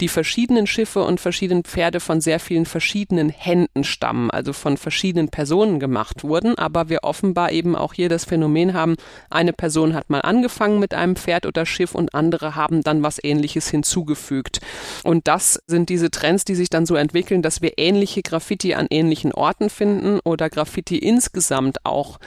die 0.00 0.08
verschiedenen 0.08 0.66
Schiffe 0.66 1.02
und 1.02 1.20
verschiedenen 1.20 1.64
Pferde 1.64 2.00
von 2.00 2.20
sehr 2.20 2.40
vielen 2.40 2.66
verschiedenen 2.66 3.28
Händen 3.28 3.84
stammen, 3.84 4.30
also 4.30 4.52
von 4.52 4.76
verschiedenen 4.76 5.28
Personen 5.28 5.80
gemacht 5.80 6.24
wurden, 6.24 6.56
aber 6.58 6.88
wir 6.88 7.04
offenbar 7.04 7.52
eben 7.52 7.76
auch 7.76 7.94
hier 7.94 8.08
das 8.08 8.24
Phänomen 8.24 8.74
haben, 8.74 8.96
eine 9.30 9.52
Person 9.52 9.94
hat 9.94 10.10
mal 10.10 10.20
angefangen 10.20 10.78
mit 10.78 10.94
einem 10.94 11.16
Pferd 11.16 11.46
oder 11.46 11.66
Schiff 11.66 11.94
und 11.94 12.14
andere 12.14 12.54
haben 12.56 12.82
dann 12.82 13.02
was 13.02 13.22
ähnliches 13.22 13.68
hinzugefügt. 13.68 14.60
Und 15.04 15.28
das 15.28 15.60
sind 15.66 15.88
diese 15.88 16.10
Trends, 16.10 16.44
die 16.44 16.54
sich 16.54 16.70
dann 16.70 16.86
so 16.86 16.96
entwickeln, 16.96 17.42
dass 17.42 17.62
wir 17.62 17.78
ähnliche 17.78 18.22
Graffiti 18.22 18.74
an 18.74 18.86
ähnlichen 18.90 19.32
Orten 19.32 19.70
finden 19.70 20.20
oder 20.24 20.50
Graffiti 20.50 20.98
insgesamt 20.98 21.84
auch 21.84 22.18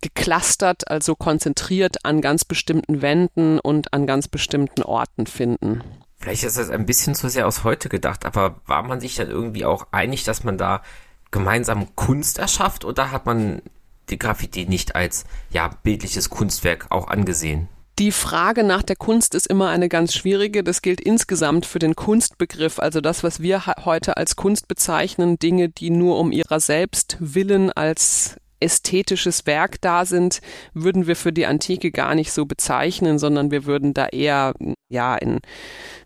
geclustert, 0.00 0.90
also 0.90 1.14
konzentriert 1.14 2.04
an 2.04 2.20
ganz 2.20 2.44
bestimmten 2.44 3.02
Wänden 3.02 3.58
und 3.58 3.92
an 3.92 4.06
ganz 4.06 4.28
bestimmten 4.28 4.82
Orten 4.82 5.26
finden. 5.26 5.82
Vielleicht 6.20 6.44
ist 6.44 6.58
das 6.58 6.68
ein 6.68 6.84
bisschen 6.84 7.14
zu 7.14 7.30
sehr 7.30 7.46
aus 7.46 7.64
heute 7.64 7.88
gedacht, 7.88 8.26
aber 8.26 8.60
war 8.66 8.82
man 8.82 9.00
sich 9.00 9.14
dann 9.14 9.30
irgendwie 9.30 9.64
auch 9.64 9.86
einig, 9.90 10.22
dass 10.24 10.44
man 10.44 10.58
da 10.58 10.82
gemeinsam 11.30 11.96
Kunst 11.96 12.38
erschafft 12.38 12.84
oder 12.84 13.10
hat 13.10 13.24
man 13.24 13.62
die 14.10 14.18
Graffiti 14.18 14.66
nicht 14.66 14.94
als 14.94 15.24
ja 15.50 15.70
bildliches 15.82 16.28
Kunstwerk 16.28 16.86
auch 16.90 17.08
angesehen? 17.08 17.68
Die 17.98 18.12
Frage 18.12 18.64
nach 18.64 18.82
der 18.82 18.96
Kunst 18.96 19.34
ist 19.34 19.46
immer 19.46 19.68
eine 19.68 19.88
ganz 19.88 20.14
schwierige. 20.14 20.64
Das 20.64 20.80
gilt 20.80 21.00
insgesamt 21.00 21.66
für 21.66 21.78
den 21.78 21.96
Kunstbegriff, 21.96 22.78
also 22.78 23.00
das, 23.00 23.22
was 23.22 23.40
wir 23.40 23.66
heute 23.84 24.16
als 24.16 24.36
Kunst 24.36 24.68
bezeichnen, 24.68 25.38
Dinge, 25.38 25.68
die 25.68 25.90
nur 25.90 26.18
um 26.18 26.32
ihrer 26.32 26.60
selbst 26.60 27.16
willen 27.20 27.70
als 27.70 28.36
ästhetisches 28.60 29.46
Werk 29.46 29.80
da 29.80 30.04
sind, 30.04 30.40
würden 30.74 31.06
wir 31.06 31.16
für 31.16 31.32
die 31.32 31.46
Antike 31.46 31.90
gar 31.90 32.14
nicht 32.14 32.32
so 32.32 32.46
bezeichnen, 32.46 33.18
sondern 33.18 33.50
wir 33.50 33.64
würden 33.64 33.94
da 33.94 34.06
eher, 34.06 34.54
ja, 34.88 35.16
in, 35.16 35.40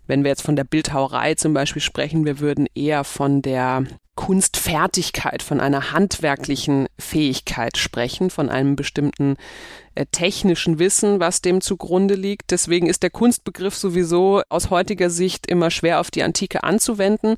wenn 0.07 0.23
wir 0.23 0.29
jetzt 0.29 0.43
von 0.43 0.55
der 0.55 0.63
Bildhauerei 0.63 1.35
zum 1.35 1.53
Beispiel 1.53 1.81
sprechen, 1.81 2.25
wir 2.25 2.39
würden 2.39 2.67
eher 2.73 3.03
von 3.03 3.41
der 3.41 3.85
Kunstfertigkeit, 4.15 5.43
von 5.43 5.59
einer 5.59 5.91
handwerklichen 5.91 6.87
Fähigkeit 6.97 7.77
sprechen, 7.77 8.29
von 8.29 8.49
einem 8.49 8.75
bestimmten 8.75 9.35
äh, 9.93 10.05
technischen 10.11 10.79
Wissen, 10.79 11.19
was 11.19 11.41
dem 11.41 11.61
zugrunde 11.61 12.15
liegt. 12.15 12.51
Deswegen 12.51 12.87
ist 12.87 13.03
der 13.03 13.09
Kunstbegriff 13.09 13.75
sowieso 13.75 14.41
aus 14.49 14.69
heutiger 14.69 15.09
Sicht 15.09 15.47
immer 15.47 15.69
schwer 15.69 15.99
auf 15.99 16.11
die 16.11 16.23
Antike 16.23 16.63
anzuwenden. 16.63 17.35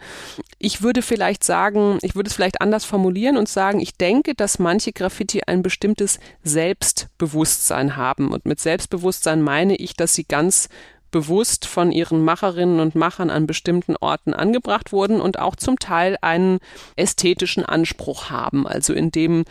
Ich 0.59 0.81
würde 0.81 1.01
vielleicht 1.01 1.43
sagen, 1.43 1.97
ich 2.01 2.15
würde 2.15 2.29
es 2.29 2.35
vielleicht 2.35 2.61
anders 2.61 2.85
formulieren 2.85 3.37
und 3.37 3.49
sagen, 3.49 3.79
ich 3.79 3.95
denke, 3.95 4.35
dass 4.35 4.59
manche 4.59 4.91
Graffiti 4.91 5.41
ein 5.45 5.63
bestimmtes 5.63 6.19
Selbstbewusstsein 6.43 7.95
haben. 7.95 8.31
Und 8.31 8.45
mit 8.45 8.59
Selbstbewusstsein 8.59 9.41
meine 9.41 9.75
ich, 9.75 9.95
dass 9.95 10.13
sie 10.13 10.25
ganz 10.25 10.69
bewusst 11.11 11.65
von 11.65 11.91
ihren 11.91 12.23
Macherinnen 12.23 12.79
und 12.79 12.95
Machern 12.95 13.29
an 13.29 13.47
bestimmten 13.47 13.95
Orten 13.95 14.33
angebracht 14.33 14.91
wurden 14.91 15.21
und 15.21 15.39
auch 15.39 15.55
zum 15.55 15.79
Teil 15.79 16.17
einen 16.21 16.59
ästhetischen 16.95 17.65
Anspruch 17.65 18.29
haben, 18.29 18.67
also 18.67 18.93
in 18.93 19.11
dem 19.11 19.45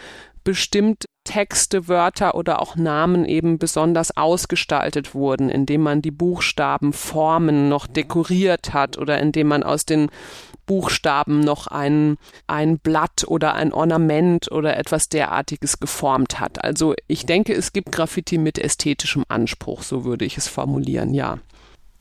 bestimmt 0.45 1.07
Texte, 1.27 1.89
Wörter 1.89 2.35
oder 2.35 2.63
auch 2.63 2.77
Namen 2.77 3.27
eben 3.27 3.59
besonders 3.59 4.17
ausgestaltet 4.17 5.15
wurden, 5.15 5.51
indem 5.51 5.83
man 5.83 6.01
die 6.01 6.11
Buchstaben, 6.11 6.95
Formen 6.95 7.69
noch 7.69 7.87
dekoriert 7.87 8.73
hat 8.73 8.97
oder 8.97 9.21
indem 9.21 9.49
man 9.49 9.63
aus 9.63 9.85
den 9.85 10.09
Buchstaben 10.65 11.41
noch 11.41 11.67
ein, 11.67 12.17
ein 12.47 12.79
Blatt 12.79 13.25
oder 13.27 13.55
ein 13.55 13.73
Ornament 13.73 14.51
oder 14.51 14.77
etwas 14.77 15.09
derartiges 15.09 15.79
geformt 15.79 16.41
hat. 16.41 16.65
Also 16.65 16.95
ich 17.07 17.27
denke, 17.27 17.53
es 17.55 17.73
gibt 17.73 17.93
Graffiti 17.93 18.39
mit 18.39 18.59
ästhetischem 18.59 19.25
Anspruch, 19.29 19.83
so 19.83 20.05
würde 20.05 20.25
ich 20.25 20.39
es 20.39 20.49
formulieren, 20.49 21.15
ja. 21.15 21.39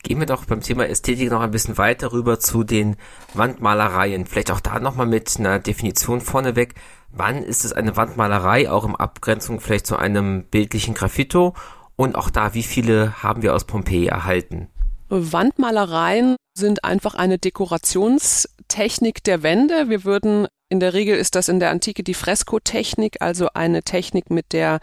Gehen 0.02 0.20
wir 0.20 0.26
doch 0.26 0.44
beim 0.44 0.60
Thema 0.60 0.86
Ästhetik 0.86 1.30
noch 1.32 1.40
ein 1.40 1.50
bisschen 1.50 1.78
weiter 1.78 2.12
rüber 2.12 2.38
zu 2.38 2.62
den 2.62 2.96
Wandmalereien. 3.34 4.24
Vielleicht 4.24 4.52
auch 4.52 4.60
da 4.60 4.78
nochmal 4.78 5.06
mit 5.06 5.34
einer 5.38 5.58
Definition 5.58 6.20
vorneweg. 6.20 6.74
Wann 7.10 7.42
ist 7.42 7.64
es 7.64 7.72
eine 7.72 7.96
Wandmalerei, 7.96 8.70
auch 8.70 8.84
in 8.84 8.94
Abgrenzung 8.96 9.60
vielleicht 9.60 9.86
zu 9.86 9.96
einem 9.96 10.44
bildlichen 10.44 10.94
Graffito? 10.94 11.54
Und 11.96 12.14
auch 12.14 12.30
da, 12.30 12.52
wie 12.54 12.62
viele 12.62 13.22
haben 13.22 13.42
wir 13.42 13.54
aus 13.54 13.64
Pompeji 13.64 14.06
erhalten? 14.06 14.68
Wandmalereien 15.08 16.36
sind 16.56 16.84
einfach 16.84 17.14
eine 17.14 17.38
Dekorationstechnik 17.38 19.24
der 19.24 19.42
Wände. 19.42 19.88
Wir 19.88 20.04
würden, 20.04 20.46
in 20.68 20.80
der 20.80 20.94
Regel 20.94 21.16
ist 21.16 21.34
das 21.34 21.48
in 21.48 21.60
der 21.60 21.70
Antike 21.70 22.02
die 22.02 22.14
Freskotechnik, 22.14 23.22
also 23.22 23.48
eine 23.54 23.82
Technik, 23.82 24.30
mit 24.30 24.52
der 24.52 24.80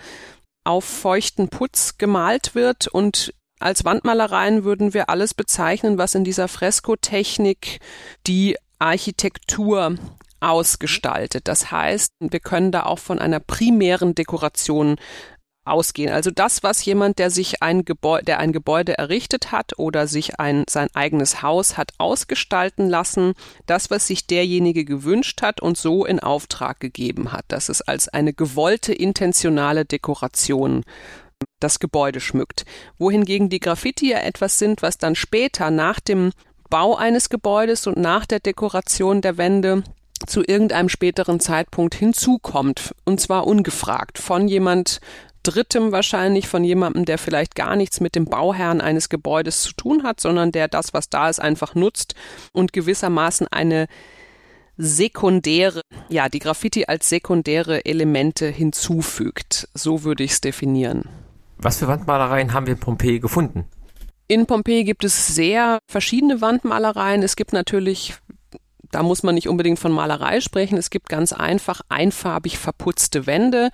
auf 0.63 0.85
feuchten 0.85 1.49
Putz 1.49 1.97
gemalt 1.97 2.55
wird 2.55 2.87
und 2.87 3.33
als 3.59 3.85
Wandmalereien 3.85 4.65
würden 4.65 4.93
wir 4.93 5.09
alles 5.09 5.33
bezeichnen, 5.33 5.97
was 5.97 6.15
in 6.15 6.23
dieser 6.23 6.47
Freskotechnik 6.49 7.79
die 8.27 8.57
Architektur 8.77 9.95
ausgestaltet. 10.43 11.47
Das 11.47 11.71
heißt, 11.71 12.11
wir 12.19 12.39
können 12.39 12.71
da 12.71 12.83
auch 12.83 12.99
von 12.99 13.19
einer 13.19 13.39
primären 13.39 14.15
Dekoration 14.15 14.97
ausgehen. 15.65 16.11
Also 16.11 16.29
das, 16.29 16.61
was 16.63 16.83
jemand, 16.83 17.19
der 17.19 17.29
sich 17.29 17.61
ein 17.61 17.85
Gebäude, 17.85 18.25
der 18.25 18.39
ein 18.39 18.51
Gebäude 18.51 18.97
errichtet 18.97 19.51
hat 19.51 19.79
oder 19.79 20.07
sich 20.07 20.39
ein, 20.39 20.65
sein 20.67 20.89
eigenes 20.93 21.41
Haus 21.41 21.77
hat 21.77 21.93
ausgestalten 21.97 22.89
lassen, 22.89 23.33
das, 23.65 23.89
was 23.89 24.07
sich 24.07 24.27
derjenige 24.27 24.83
gewünscht 24.83 25.41
hat 25.41 25.61
und 25.61 25.77
so 25.77 26.05
in 26.05 26.19
Auftrag 26.19 26.79
gegeben 26.79 27.31
hat. 27.31 27.45
Das 27.47 27.69
ist 27.69 27.81
als 27.83 28.09
eine 28.09 28.33
gewollte 28.33 28.93
intentionale 28.93 29.85
Dekoration 29.85 30.83
das 31.59 31.79
Gebäude 31.79 32.19
schmückt. 32.19 32.65
Wohingegen 32.97 33.49
die 33.49 33.59
Graffiti 33.59 34.11
ja 34.11 34.19
etwas 34.19 34.59
sind, 34.59 34.81
was 34.81 34.97
dann 34.97 35.15
später 35.15 35.71
nach 35.71 35.99
dem 35.99 36.31
Bau 36.69 36.95
eines 36.95 37.29
Gebäudes 37.29 37.87
und 37.87 37.97
nach 37.97 38.25
der 38.25 38.39
Dekoration 38.39 39.21
der 39.21 39.37
Wände 39.37 39.83
zu 40.25 40.41
irgendeinem 40.41 40.89
späteren 40.89 41.39
Zeitpunkt 41.39 41.95
hinzukommt, 41.95 42.93
und 43.05 43.19
zwar 43.19 43.47
ungefragt 43.47 44.17
von 44.17 44.47
jemand 44.47 44.99
Drittem 45.43 45.91
wahrscheinlich, 45.91 46.47
von 46.47 46.63
jemandem, 46.63 47.03
der 47.03 47.17
vielleicht 47.17 47.55
gar 47.55 47.75
nichts 47.75 47.99
mit 47.99 48.15
dem 48.15 48.25
Bauherrn 48.25 48.79
eines 48.79 49.09
Gebäudes 49.09 49.61
zu 49.61 49.73
tun 49.73 50.03
hat, 50.03 50.21
sondern 50.21 50.53
der 50.53 50.69
das, 50.69 50.93
was 50.93 51.09
da 51.09 51.29
ist, 51.29 51.39
einfach 51.39 51.75
nutzt 51.75 52.15
und 52.53 52.71
gewissermaßen 52.71 53.47
eine 53.49 53.87
sekundäre, 54.77 55.81
ja, 56.09 56.29
die 56.29 56.39
Graffiti 56.39 56.85
als 56.85 57.09
sekundäre 57.09 57.85
Elemente 57.85 58.47
hinzufügt. 58.47 59.67
So 59.73 60.03
würde 60.03 60.23
ich 60.23 60.31
es 60.31 60.41
definieren. 60.41 61.09
Was 61.57 61.77
für 61.77 61.87
Wandmalereien 61.87 62.53
haben 62.53 62.65
wir 62.65 62.73
in 62.73 62.79
Pompeji 62.79 63.19
gefunden? 63.19 63.65
In 64.27 64.45
Pompeji 64.45 64.83
gibt 64.85 65.03
es 65.03 65.27
sehr 65.27 65.79
verschiedene 65.87 66.41
Wandmalereien. 66.41 67.21
Es 67.21 67.35
gibt 67.35 67.53
natürlich 67.53 68.15
da 68.93 69.01
muss 69.01 69.23
man 69.23 69.35
nicht 69.35 69.49
unbedingt 69.49 69.79
von 69.79 69.91
Malerei 69.91 70.39
sprechen. 70.39 70.77
Es 70.77 70.89
gibt 70.91 71.09
ganz 71.09 71.33
einfach 71.33 71.81
einfarbig 71.89 72.59
verputzte 72.59 73.25
Wände 73.25 73.69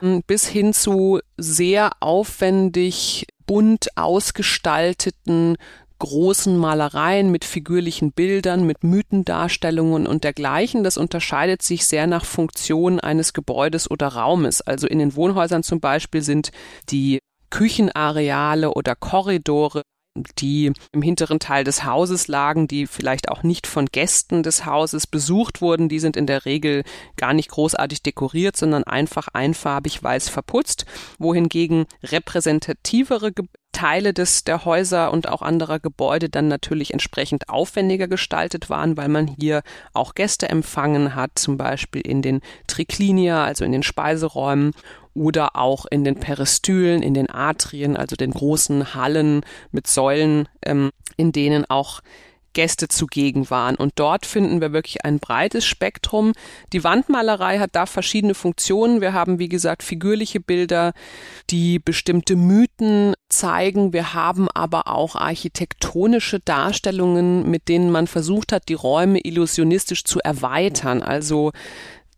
hm, 0.00 0.22
bis 0.26 0.46
hin 0.46 0.72
zu 0.72 1.20
sehr 1.36 1.92
aufwendig 2.00 3.26
bunt 3.46 3.88
ausgestalteten 3.96 5.56
großen 5.98 6.56
Malereien 6.56 7.30
mit 7.30 7.44
figürlichen 7.44 8.12
Bildern, 8.12 8.66
mit 8.66 8.82
Mythendarstellungen 8.82 10.06
und 10.06 10.24
dergleichen. 10.24 10.82
Das 10.82 10.96
unterscheidet 10.96 11.62
sich 11.62 11.86
sehr 11.86 12.08
nach 12.08 12.24
Funktion 12.24 12.98
eines 12.98 13.34
Gebäudes 13.34 13.88
oder 13.88 14.08
Raumes. 14.08 14.62
Also 14.62 14.88
in 14.88 14.98
den 14.98 15.14
Wohnhäusern 15.14 15.62
zum 15.62 15.78
Beispiel 15.80 16.22
sind 16.22 16.50
die 16.88 17.20
Küchenareale 17.50 18.72
oder 18.72 18.96
Korridore 18.96 19.82
die 20.38 20.72
im 20.92 21.02
hinteren 21.02 21.38
Teil 21.38 21.64
des 21.64 21.84
Hauses 21.84 22.28
lagen, 22.28 22.68
die 22.68 22.86
vielleicht 22.86 23.28
auch 23.28 23.42
nicht 23.42 23.66
von 23.66 23.86
Gästen 23.86 24.42
des 24.42 24.66
Hauses 24.66 25.06
besucht 25.06 25.60
wurden. 25.60 25.88
Die 25.88 26.00
sind 26.00 26.16
in 26.16 26.26
der 26.26 26.44
Regel 26.44 26.84
gar 27.16 27.32
nicht 27.32 27.50
großartig 27.50 28.02
dekoriert, 28.02 28.56
sondern 28.56 28.84
einfach 28.84 29.28
einfarbig 29.32 30.02
weiß 30.02 30.28
verputzt, 30.28 30.84
wohingegen 31.18 31.86
repräsentativere 32.02 33.32
Teile 33.72 34.12
des, 34.12 34.44
der 34.44 34.66
Häuser 34.66 35.10
und 35.12 35.28
auch 35.28 35.40
anderer 35.40 35.80
Gebäude 35.80 36.28
dann 36.28 36.46
natürlich 36.46 36.92
entsprechend 36.92 37.48
aufwendiger 37.48 38.06
gestaltet 38.06 38.68
waren, 38.68 38.98
weil 38.98 39.08
man 39.08 39.26
hier 39.26 39.62
auch 39.94 40.14
Gäste 40.14 40.48
empfangen 40.48 41.14
hat, 41.14 41.32
zum 41.36 41.56
Beispiel 41.56 42.02
in 42.02 42.20
den 42.20 42.42
Triklinia, 42.66 43.42
also 43.44 43.64
in 43.64 43.72
den 43.72 43.82
Speiseräumen 43.82 44.72
oder 45.14 45.56
auch 45.56 45.86
in 45.86 46.04
den 46.04 46.16
Peristylen, 46.16 47.02
in 47.02 47.14
den 47.14 47.30
Atrien, 47.30 47.96
also 47.96 48.16
den 48.16 48.32
großen 48.32 48.94
Hallen 48.94 49.42
mit 49.70 49.86
Säulen, 49.86 50.48
ähm, 50.64 50.90
in 51.16 51.32
denen 51.32 51.64
auch 51.68 52.00
Gäste 52.52 52.88
zugegen 52.88 53.50
waren. 53.50 53.76
Und 53.76 53.92
dort 53.96 54.26
finden 54.26 54.60
wir 54.60 54.72
wirklich 54.72 55.04
ein 55.04 55.18
breites 55.18 55.64
Spektrum. 55.64 56.32
Die 56.72 56.84
Wandmalerei 56.84 57.58
hat 57.58 57.70
da 57.72 57.86
verschiedene 57.86 58.34
Funktionen. 58.34 59.00
Wir 59.00 59.12
haben, 59.12 59.38
wie 59.38 59.48
gesagt, 59.48 59.82
figürliche 59.82 60.40
Bilder, 60.40 60.92
die 61.50 61.78
bestimmte 61.78 62.36
Mythen 62.36 63.14
zeigen. 63.28 63.92
Wir 63.92 64.14
haben 64.14 64.48
aber 64.52 64.88
auch 64.88 65.16
architektonische 65.16 66.40
Darstellungen, 66.40 67.50
mit 67.50 67.68
denen 67.68 67.90
man 67.90 68.06
versucht 68.06 68.52
hat, 68.52 68.68
die 68.68 68.74
Räume 68.74 69.20
illusionistisch 69.22 70.04
zu 70.04 70.20
erweitern. 70.20 71.02
Also 71.02 71.52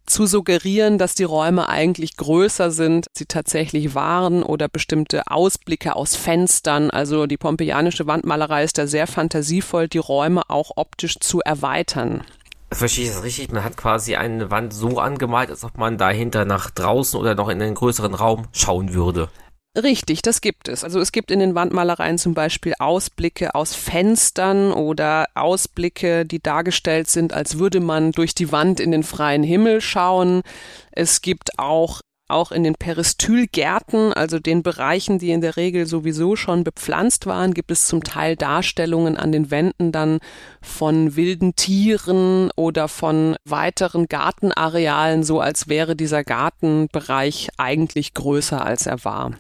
zu 0.07 0.27
suggerieren, 0.27 0.99
dass 0.99 1.15
die 1.15 1.25
Räume 1.25 1.69
eigentlich 1.69 2.17
größer 2.17 2.71
sind, 2.71 3.07
sie 3.13 3.27
tatsächlich 3.27 3.95
waren 3.95 4.43
oder 4.43 4.69
bestimmte 4.69 5.27
Ausblicke 5.29 5.97
aus 5.97 6.17
Fenstern. 6.17 6.91
Also 6.91 7.27
die 7.27 7.37
pompeianische 7.37 8.07
Wandmalerei 8.07 8.65
ist 8.65 8.79
da 8.79 8.87
sehr 8.87 9.07
fantasievoll, 9.07 9.89
die 9.89 9.99
Räume 9.99 10.43
auch 10.49 10.73
optisch 10.77 11.19
zu 11.21 11.41
erweitern. 11.41 12.23
Verstehe 12.71 13.05
ich 13.05 13.13
das 13.13 13.23
richtig? 13.23 13.53
Man 13.53 13.63
hat 13.63 13.77
quasi 13.77 14.17
eine 14.17 14.51
Wand 14.51 14.75
so 14.75 14.99
angemalt, 14.99 15.51
als 15.51 15.65
ob 15.65 15.79
man 15.79 15.97
dahinter 15.97 16.45
nach 16.45 16.71
draußen 16.71 17.19
oder 17.19 17.35
noch 17.35 17.49
in 17.49 17.63
einen 17.63 17.75
größeren 17.75 18.15
Raum 18.15 18.47
schauen 18.53 18.95
würde. 18.95 19.29
Richtig, 19.77 20.23
das 20.23 20.41
gibt 20.41 20.69
es. 20.69 20.85
Also 20.85 21.01
es 21.01 21.11
gibt 21.11 21.33
in 21.33 21.41
den 21.41 21.57
Wandmalereien 21.57 22.17
zum 22.17 22.33
Beispiel 22.33 22.75
Ausblicke 22.79 23.57
aus 23.57 23.75
Fenstern 23.75 24.73
oder 24.73 25.27
Ausblicke, 25.35 26.25
die 26.25 26.41
dargestellt 26.41 27.09
sind, 27.09 27.33
als 27.33 27.59
würde 27.59 27.81
man 27.81 28.13
durch 28.13 28.35
die 28.37 28.53
Wand 28.53 28.79
in 28.79 28.93
den 28.93 29.03
freien 29.03 29.43
Himmel 29.43 29.81
schauen. 29.81 30.43
Es 30.93 31.23
gibt 31.23 31.59
auch 31.59 32.03
auch 32.27 32.53
in 32.53 32.65
den 32.65 32.75
Peristylgärten, 32.75 34.15
also 34.15 34.39
den 34.39 34.63
Bereichen, 34.63 35.19
die 35.19 35.31
in 35.31 35.43
der 35.43 35.59
Regel 35.59 35.87
sowieso 35.87 36.37
schon 36.37 36.65
bepflanzt 36.65 37.27
waren, 37.27 37.53
gibt 37.53 37.71
es 37.71 37.87
zum 37.87 38.03
Teil 38.03 38.35
Darstellungen 38.35 39.19
an 39.19 39.31
den 39.31 39.51
Wänden 39.51 39.93
dann 39.93 40.21
von 40.63 41.17
wilden 41.17 41.55
Tieren 41.55 42.51
oder 42.57 42.89
von 42.89 43.37
weiteren 43.45 44.07
Gartenarealen, 44.07 45.23
so 45.23 45.41
als 45.41 45.69
wäre 45.69 45.97
dieser 45.97 46.25
Gartenbereich 46.25 47.51
eigentlich 47.59 48.15
größer 48.15 48.65
als 48.65 48.87
er 48.87 49.05
war. 49.05 49.33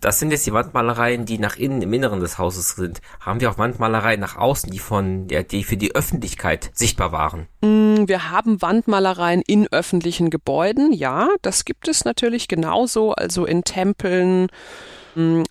Das 0.00 0.20
sind 0.20 0.30
jetzt 0.30 0.46
die 0.46 0.52
Wandmalereien, 0.52 1.24
die 1.24 1.38
nach 1.38 1.56
innen 1.56 1.82
im 1.82 1.92
Inneren 1.92 2.20
des 2.20 2.38
Hauses 2.38 2.76
sind. 2.76 3.00
Haben 3.20 3.40
wir 3.40 3.50
auch 3.50 3.58
Wandmalereien 3.58 4.20
nach 4.20 4.36
außen, 4.36 4.70
die 4.70 4.78
von 4.78 5.26
der, 5.26 5.42
die 5.42 5.64
für 5.64 5.76
die 5.76 5.94
Öffentlichkeit 5.94 6.70
sichtbar 6.72 7.10
waren? 7.10 7.48
Mm, 7.62 8.06
wir 8.06 8.30
haben 8.30 8.62
Wandmalereien 8.62 9.42
in 9.46 9.66
öffentlichen 9.72 10.30
Gebäuden. 10.30 10.92
Ja, 10.92 11.28
das 11.42 11.64
gibt 11.64 11.88
es 11.88 12.04
natürlich 12.04 12.46
genauso. 12.46 13.12
Also 13.12 13.44
in 13.44 13.64
Tempeln, 13.64 14.48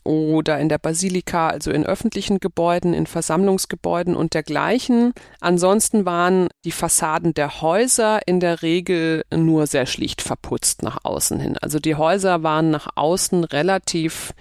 oder 0.03 0.59
in 0.59 0.69
der 0.69 0.77
Basilika, 0.77 1.49
also 1.49 1.71
in 1.71 1.85
öffentlichen 1.85 2.39
Gebäuden, 2.39 2.93
in 2.93 3.07
Versammlungsgebäuden 3.07 4.15
und 4.15 4.33
dergleichen. 4.33 5.13
Ansonsten 5.39 6.05
waren 6.05 6.47
die 6.65 6.71
Fassaden 6.71 7.33
der 7.33 7.61
Häuser 7.61 8.21
in 8.25 8.39
der 8.39 8.61
Regel 8.61 9.23
nur 9.33 9.67
sehr 9.67 9.85
schlicht 9.85 10.21
verputzt 10.21 10.83
nach 10.83 10.99
außen 11.03 11.39
hin. 11.39 11.57
Also 11.61 11.79
die 11.79 11.95
Häuser 11.95 12.43
waren 12.43 12.71
nach 12.71 12.87
außen 12.95 13.43
relativ 13.43 14.33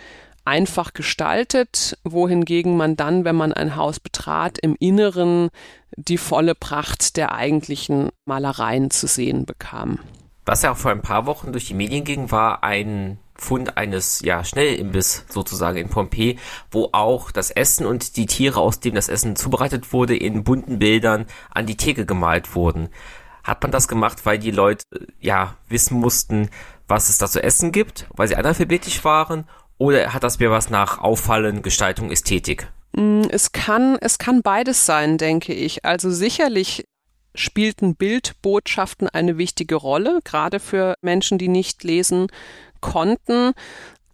einfach 0.44 0.94
gestaltet, 0.94 1.98
wohingegen 2.04 2.76
man 2.76 2.96
dann, 2.96 3.24
wenn 3.24 3.36
man 3.36 3.52
ein 3.52 3.76
Haus 3.76 4.00
betrat, 4.00 4.58
im 4.58 4.76
Inneren 4.78 5.50
die 5.96 6.18
volle 6.18 6.54
Pracht 6.54 7.16
der 7.16 7.32
eigentlichen 7.32 8.10
Malereien 8.26 8.90
zu 8.90 9.06
sehen 9.06 9.44
bekam. 9.44 9.98
Was 10.44 10.62
ja 10.62 10.72
auch 10.72 10.76
vor 10.76 10.92
ein 10.92 11.02
paar 11.02 11.26
Wochen 11.26 11.52
durch 11.52 11.66
die 11.66 11.74
Medien 11.74 12.04
ging, 12.04 12.30
war 12.30 12.62
ein 12.62 13.18
Fund 13.38 13.76
eines 13.76 14.20
ja 14.20 14.44
Schnellimbiss 14.44 15.24
sozusagen 15.28 15.78
in 15.78 15.88
Pompeji, 15.88 16.38
wo 16.70 16.88
auch 16.92 17.30
das 17.30 17.50
Essen 17.50 17.86
und 17.86 18.16
die 18.16 18.26
Tiere, 18.26 18.60
aus 18.60 18.80
dem 18.80 18.94
das 18.94 19.08
Essen 19.08 19.36
zubereitet 19.36 19.92
wurde, 19.92 20.16
in 20.16 20.44
bunten 20.44 20.78
Bildern 20.78 21.26
an 21.50 21.66
die 21.66 21.76
Theke 21.76 22.06
gemalt 22.06 22.54
wurden. 22.54 22.88
Hat 23.44 23.62
man 23.62 23.70
das 23.70 23.88
gemacht, 23.88 24.24
weil 24.24 24.38
die 24.38 24.50
Leute 24.50 24.84
ja 25.20 25.56
wissen 25.68 25.98
mussten, 25.98 26.50
was 26.88 27.08
es 27.08 27.18
da 27.18 27.26
zu 27.28 27.42
essen 27.42 27.72
gibt, 27.72 28.06
weil 28.10 28.28
sie 28.28 28.36
analphabetisch 28.36 29.04
waren, 29.04 29.44
oder 29.78 30.14
hat 30.14 30.24
das 30.24 30.38
mehr 30.38 30.50
was 30.50 30.70
nach 30.70 30.98
Auffallen, 30.98 31.62
Gestaltung, 31.62 32.10
Ästhetik? 32.10 32.68
Mm, 32.92 33.22
es 33.30 33.52
kann, 33.52 33.98
es 34.00 34.18
kann 34.18 34.42
beides 34.42 34.86
sein, 34.86 35.18
denke 35.18 35.52
ich. 35.52 35.84
Also 35.84 36.10
sicherlich 36.10 36.84
spielten 37.34 37.94
Bildbotschaften 37.94 39.08
eine 39.08 39.36
wichtige 39.36 39.74
Rolle, 39.74 40.20
gerade 40.24 40.58
für 40.58 40.94
Menschen, 41.02 41.36
die 41.36 41.48
nicht 41.48 41.84
lesen 41.84 42.28
konnten. 42.92 43.52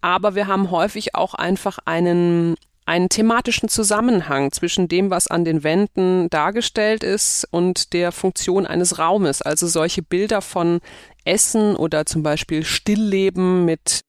Aber 0.01 0.35
wir 0.35 0.47
haben 0.47 0.71
häufig 0.71 1.15
auch 1.15 1.35
einfach 1.35 1.79
einen 1.85 2.57
einen 2.85 3.09
thematischen 3.09 3.69
Zusammenhang 3.69 4.51
zwischen 4.51 4.89
dem, 4.89 5.11
was 5.11 5.29
an 5.29 5.45
den 5.45 5.63
Wänden 5.63 6.29
dargestellt 6.31 7.05
ist 7.05 7.47
und 7.51 7.93
der 7.93 8.11
Funktion 8.11 8.67
eines 8.67 8.99
Raumes. 8.99 9.41
Also 9.41 9.69
solche 9.69 10.03
Bilder 10.03 10.43
von 10.43 10.81
Essen 11.25 11.77
oder 11.77 12.07
zum 12.07 12.25
Beispiel 12.25 12.65
Stillleben 12.65 13.65
mit 13.65 14.01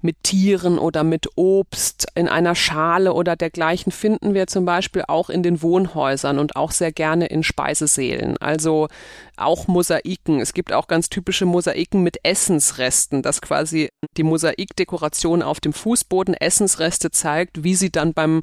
mit 0.00 0.22
Tieren 0.22 0.78
oder 0.78 1.04
mit 1.04 1.26
Obst 1.36 2.06
in 2.14 2.28
einer 2.28 2.54
Schale 2.54 3.12
oder 3.12 3.36
dergleichen 3.36 3.92
finden 3.92 4.34
wir 4.34 4.46
zum 4.46 4.64
Beispiel 4.64 5.04
auch 5.08 5.30
in 5.30 5.42
den 5.42 5.62
Wohnhäusern 5.62 6.38
und 6.38 6.56
auch 6.56 6.70
sehr 6.70 6.92
gerne 6.92 7.26
in 7.26 7.42
Speisesälen. 7.42 8.36
Also 8.38 8.88
auch 9.36 9.66
Mosaiken. 9.66 10.40
Es 10.40 10.54
gibt 10.54 10.72
auch 10.72 10.86
ganz 10.86 11.08
typische 11.08 11.46
Mosaiken 11.46 12.02
mit 12.02 12.18
Essensresten, 12.24 13.22
dass 13.22 13.40
quasi 13.40 13.88
die 14.16 14.22
Mosaikdekoration 14.22 15.42
auf 15.42 15.60
dem 15.60 15.72
Fußboden 15.72 16.34
Essensreste 16.34 17.10
zeigt, 17.10 17.64
wie 17.64 17.74
sie 17.74 17.90
dann 17.90 18.14
beim 18.14 18.42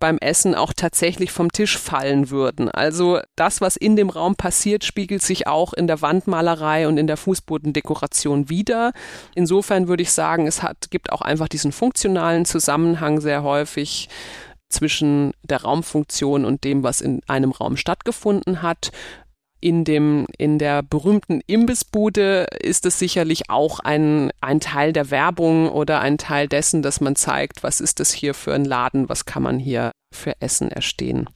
beim 0.00 0.18
Essen 0.18 0.54
auch 0.54 0.72
tatsächlich 0.72 1.30
vom 1.30 1.52
Tisch 1.52 1.78
fallen 1.78 2.30
würden. 2.30 2.70
Also 2.70 3.20
das, 3.36 3.60
was 3.60 3.76
in 3.76 3.94
dem 3.94 4.10
Raum 4.10 4.34
passiert, 4.34 4.82
spiegelt 4.84 5.22
sich 5.22 5.46
auch 5.46 5.72
in 5.72 5.86
der 5.86 6.02
Wandmalerei 6.02 6.88
und 6.88 6.98
in 6.98 7.06
der 7.06 7.16
Fußbodendekoration 7.16 8.48
wieder. 8.48 8.92
Insofern 9.34 9.86
würde 9.86 10.02
ich 10.02 10.10
sagen, 10.10 10.46
es 10.46 10.62
hat, 10.62 10.90
gibt 10.90 11.12
auch 11.12 11.20
einfach 11.20 11.48
diesen 11.48 11.70
funktionalen 11.70 12.46
Zusammenhang 12.46 13.20
sehr 13.20 13.42
häufig 13.42 14.08
zwischen 14.70 15.32
der 15.42 15.62
Raumfunktion 15.62 16.44
und 16.44 16.64
dem, 16.64 16.82
was 16.82 17.00
in 17.00 17.20
einem 17.26 17.50
Raum 17.50 17.76
stattgefunden 17.76 18.62
hat 18.62 18.90
in 19.60 19.84
dem, 19.84 20.26
in 20.38 20.58
der 20.58 20.82
berühmten 20.82 21.40
Imbissbude 21.46 22.46
ist 22.60 22.86
es 22.86 22.98
sicherlich 22.98 23.50
auch 23.50 23.80
ein, 23.80 24.30
ein 24.40 24.60
Teil 24.60 24.92
der 24.92 25.10
Werbung 25.10 25.70
oder 25.70 26.00
ein 26.00 26.18
Teil 26.18 26.48
dessen, 26.48 26.82
dass 26.82 27.00
man 27.00 27.16
zeigt, 27.16 27.62
was 27.62 27.80
ist 27.80 28.00
das 28.00 28.10
hier 28.10 28.34
für 28.34 28.54
ein 28.54 28.64
Laden, 28.64 29.08
was 29.08 29.24
kann 29.24 29.42
man 29.42 29.58
hier 29.58 29.92
für 30.12 30.40
Essen 30.40 30.70
erstehen. 30.70 31.28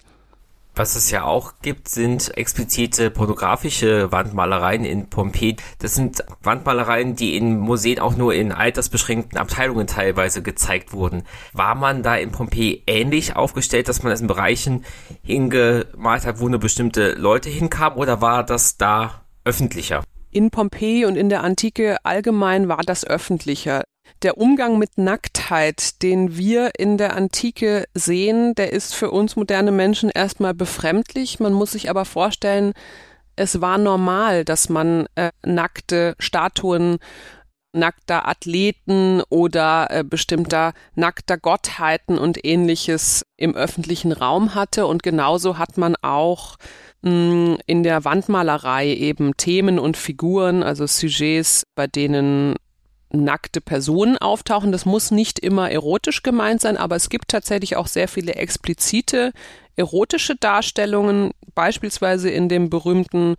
Was 0.77 0.97
es 0.97 1.13
ja 1.13 1.23
auch 1.23 1.53
gibt, 1.63 1.87
sind 1.89 2.37
explizite 2.37 3.11
pornografische 3.11 4.11
Wandmalereien 4.11 4.85
in 4.85 5.09
Pompeji. 5.09 5.57
Das 5.79 5.95
sind 5.95 6.25
Wandmalereien, 6.43 7.15
die 7.15 7.37
in 7.37 7.59
Museen 7.59 8.01
auch 8.01 8.17
nur 8.17 8.35
in 8.35 8.51
altersbeschränkten 8.51 9.39
Abteilungen 9.39 9.87
teilweise 9.87 10.43
gezeigt 10.43 10.93
wurden. 10.93 11.23
War 11.53 11.77
man 11.77 12.03
da 12.03 12.17
in 12.17 12.33
Pompeji 12.33 12.83
ähnlich 12.89 13.37
aufgestellt, 13.37 13.89
dass 13.89 14.03
man 14.03 14.11
es 14.11 14.21
in 14.21 14.27
Bereichen 14.27 14.85
hingemalt 15.23 16.27
hat, 16.27 16.41
wo 16.41 16.49
nur 16.49 16.59
bestimmte 16.59 17.13
Leute 17.13 17.51
hinkamen, 17.51 17.97
oder 17.97 18.21
war 18.21 18.43
das 18.43 18.77
da 18.77 19.23
öffentlicher? 19.45 20.03
In 20.33 20.51
Pompeji 20.51 21.05
und 21.05 21.15
in 21.15 21.29
der 21.29 21.45
Antike 21.45 22.05
allgemein 22.05 22.67
war 22.69 22.83
das 22.85 23.07
öffentlicher 23.07 23.85
der 24.25 24.39
Umgang 24.39 24.79
mit 24.79 24.97
Nacktheit, 24.97 26.03
den 26.03 26.37
wir 26.37 26.73
in 26.79 26.99
der 26.99 27.15
Antike 27.15 27.85
sehen, 27.95 28.55
der 28.55 28.73
ist 28.73 28.95
für 28.95 29.11
uns 29.11 29.37
moderne 29.37 29.71
Menschen 29.71 30.11
erstmal 30.11 30.55
befremdlich. 30.55 31.41
Man 31.41 31.53
muss 31.53 31.73
sich 31.73 31.91
aber 31.91 32.05
vorstellen, 32.05 32.73
es 33.37 33.61
war 33.61 33.79
normal, 33.79 34.45
dass 34.45 34.69
man 34.69 35.07
äh, 35.15 35.31
nackte 35.45 36.15
Statuen 36.19 36.99
nackter 37.75 38.29
Athleten 38.29 39.21
oder 39.29 39.89
äh, 39.91 40.05
bestimmter 40.05 40.73
nackter 40.95 41.37
Gottheiten 41.37 42.19
und 42.19 42.45
ähnliches 42.45 43.27
im 43.37 43.55
öffentlichen 43.55 44.13
Raum 44.13 44.55
hatte. 44.55 44.87
Und 44.87 45.03
genauso 45.03 45.59
hat 45.59 45.77
man 45.77 45.97
auch 46.01 46.57
mh, 47.03 47.11
mm, 47.11 47.59
in 47.67 47.83
der 47.83 48.05
Wandmalerei 48.05 48.95
eben 48.95 49.37
Themen 49.37 49.79
und 49.79 49.97
Figuren, 49.97 50.63
also 50.63 50.87
Sujets, 50.87 51.65
bei 51.75 51.87
denen 51.87 52.55
nackte 53.15 53.61
Personen 53.61 54.19
auftauchen. 54.19 54.73
Das 54.73 54.85
muss 54.85 55.11
nicht 55.11 55.39
immer 55.39 55.71
erotisch 55.71 56.23
gemeint 56.23 56.61
sein, 56.61 56.77
aber 56.77 56.97
es 56.97 57.09
gibt 57.09 57.29
tatsächlich 57.29 57.77
auch 57.77 57.87
sehr 57.87 58.09
viele 58.09 58.35
explizite 58.35 59.33
erotische 59.77 60.37
Darstellungen, 60.37 61.33
beispielsweise 61.55 62.31
in 62.31 62.49
dem 62.49 62.71
berühmten 62.71 63.37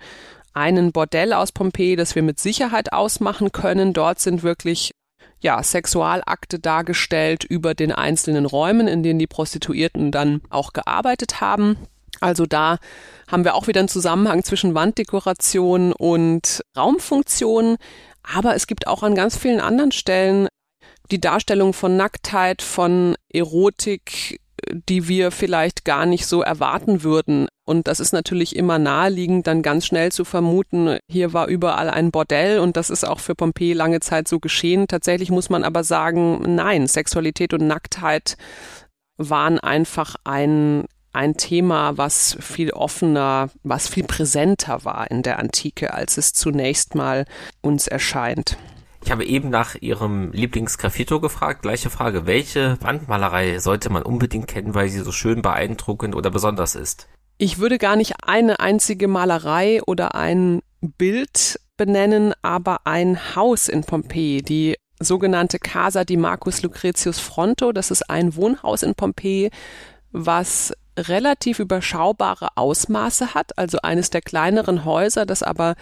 einen 0.54 0.92
Bordell 0.92 1.34
aus 1.34 1.52
Pompeji, 1.52 1.96
das 1.96 2.16
wir 2.16 2.24
mit 2.24 2.40
Sicherheit 2.40 2.94
ausmachen 2.94 3.52
können. 3.52 3.94
Dort 3.94 4.20
sind 4.20 4.44
wirklich 4.44 4.92
ja, 5.42 5.62
Sexualakte 5.62 6.60
dargestellt 6.60 7.44
über 7.44 7.74
den 7.76 7.92
einzelnen 7.92 8.46
Räumen, 8.46 8.88
in 8.88 9.04
denen 9.04 9.20
die 9.20 9.28
Prostituierten 9.28 10.12
dann 10.12 10.42
auch 10.50 10.74
gearbeitet 10.74 11.42
haben. 11.42 11.78
Also 12.22 12.46
da 12.46 12.78
haben 13.28 13.44
wir 13.44 13.56
auch 13.56 13.68
wieder 13.68 13.80
einen 13.80 13.90
Zusammenhang 13.90 14.44
zwischen 14.44 14.74
Wanddekoration 14.74 15.92
und 15.94 16.64
Raumfunktion. 16.76 17.78
Aber 18.34 18.56
es 18.56 18.68
gibt 18.68 18.88
auch 18.88 19.04
an 19.04 19.16
ganz 19.16 19.38
vielen 19.38 19.60
anderen 19.60 19.92
Stellen 19.92 20.48
die 21.12 21.22
Darstellung 21.22 21.74
von 21.74 21.98
Nacktheit, 21.98 22.62
von 22.62 23.16
Erotik, 23.30 24.40
die 24.72 25.08
wir 25.08 25.32
vielleicht 25.32 25.86
gar 25.86 26.06
nicht 26.06 26.26
so 26.26 26.42
erwarten 26.42 27.04
würden. 27.04 27.48
Und 27.66 27.88
das 27.88 28.00
ist 28.00 28.14
natürlich 28.14 28.56
immer 28.56 28.80
naheliegend, 28.80 29.48
dann 29.48 29.62
ganz 29.62 29.86
schnell 29.86 30.12
zu 30.12 30.26
vermuten, 30.26 30.98
hier 31.10 31.34
war 31.34 31.48
überall 31.48 31.90
ein 31.90 32.12
Bordell 32.12 32.60
und 32.60 32.78
das 32.78 32.90
ist 32.90 33.04
auch 33.04 33.20
für 33.20 33.36
Pompeji 33.36 33.74
lange 33.74 34.00
Zeit 34.00 34.28
so 34.28 34.40
geschehen. 34.40 34.88
Tatsächlich 34.88 35.30
muss 35.30 35.50
man 35.50 35.64
aber 35.64 35.84
sagen, 35.84 36.56
nein, 36.56 36.88
Sexualität 36.88 37.54
und 37.54 37.68
Nacktheit 37.68 38.38
waren 39.18 39.60
einfach 39.60 40.16
ein 40.24 40.86
ein 41.16 41.38
Thema, 41.38 41.98
was 41.98 42.38
viel 42.40 42.72
offener, 42.72 43.50
was 43.64 43.88
viel 43.88 44.04
präsenter 44.04 44.86
war 44.86 45.10
in 45.10 45.24
der 45.24 45.40
Antike, 45.40 45.94
als 45.94 46.18
es 46.18 46.34
zunächst 46.34 46.96
mal 46.96 47.26
uns 47.62 47.88
erscheint. 47.88 48.58
Ich 49.04 49.12
habe 49.12 49.24
eben 49.24 49.50
nach 49.50 49.76
Ihrem 49.76 50.32
Lieblingsgraffito 50.32 51.20
gefragt. 51.20 51.62
Gleiche 51.62 51.92
Frage. 51.92 52.26
Welche 52.26 52.78
Wandmalerei 52.82 53.60
sollte 53.60 53.92
man 53.92 54.02
unbedingt 54.02 54.48
kennen, 54.48 54.74
weil 54.74 54.90
sie 54.90 55.02
so 55.02 55.12
schön 55.12 55.44
beeindruckend 55.44 56.16
oder 56.16 56.32
besonders 56.32 56.74
ist? 56.74 57.08
Ich 57.38 57.60
würde 57.60 57.78
gar 57.78 57.98
nicht 57.98 58.14
eine 58.24 58.60
einzige 58.60 59.08
Malerei 59.08 59.82
oder 59.84 60.16
ein 60.16 60.62
Bild 60.82 61.60
benennen, 61.78 62.34
aber 62.42 62.88
ein 62.88 63.36
Haus 63.36 63.68
in 63.68 63.84
Pompeji, 63.84 64.42
die 64.42 64.76
sogenannte 65.00 65.60
Casa 65.60 66.04
di 66.04 66.18
Marcus 66.18 66.64
Lucretius 66.64 67.20
Fronto. 67.20 67.74
Das 67.74 67.92
ist 67.92 68.10
ein 68.10 68.36
Wohnhaus 68.36 68.82
in 68.82 68.96
Pompeji, 68.96 69.52
was 70.12 70.74
relativ 70.98 71.60
überschaubare 71.60 72.50
Ausmaße 72.56 73.34
hat, 73.34 73.58
also 73.58 73.80
eines 73.82 74.10
der 74.10 74.22
kleineren 74.22 74.86
Häuser, 74.86 75.26
das 75.26 75.44
aber 75.44 75.76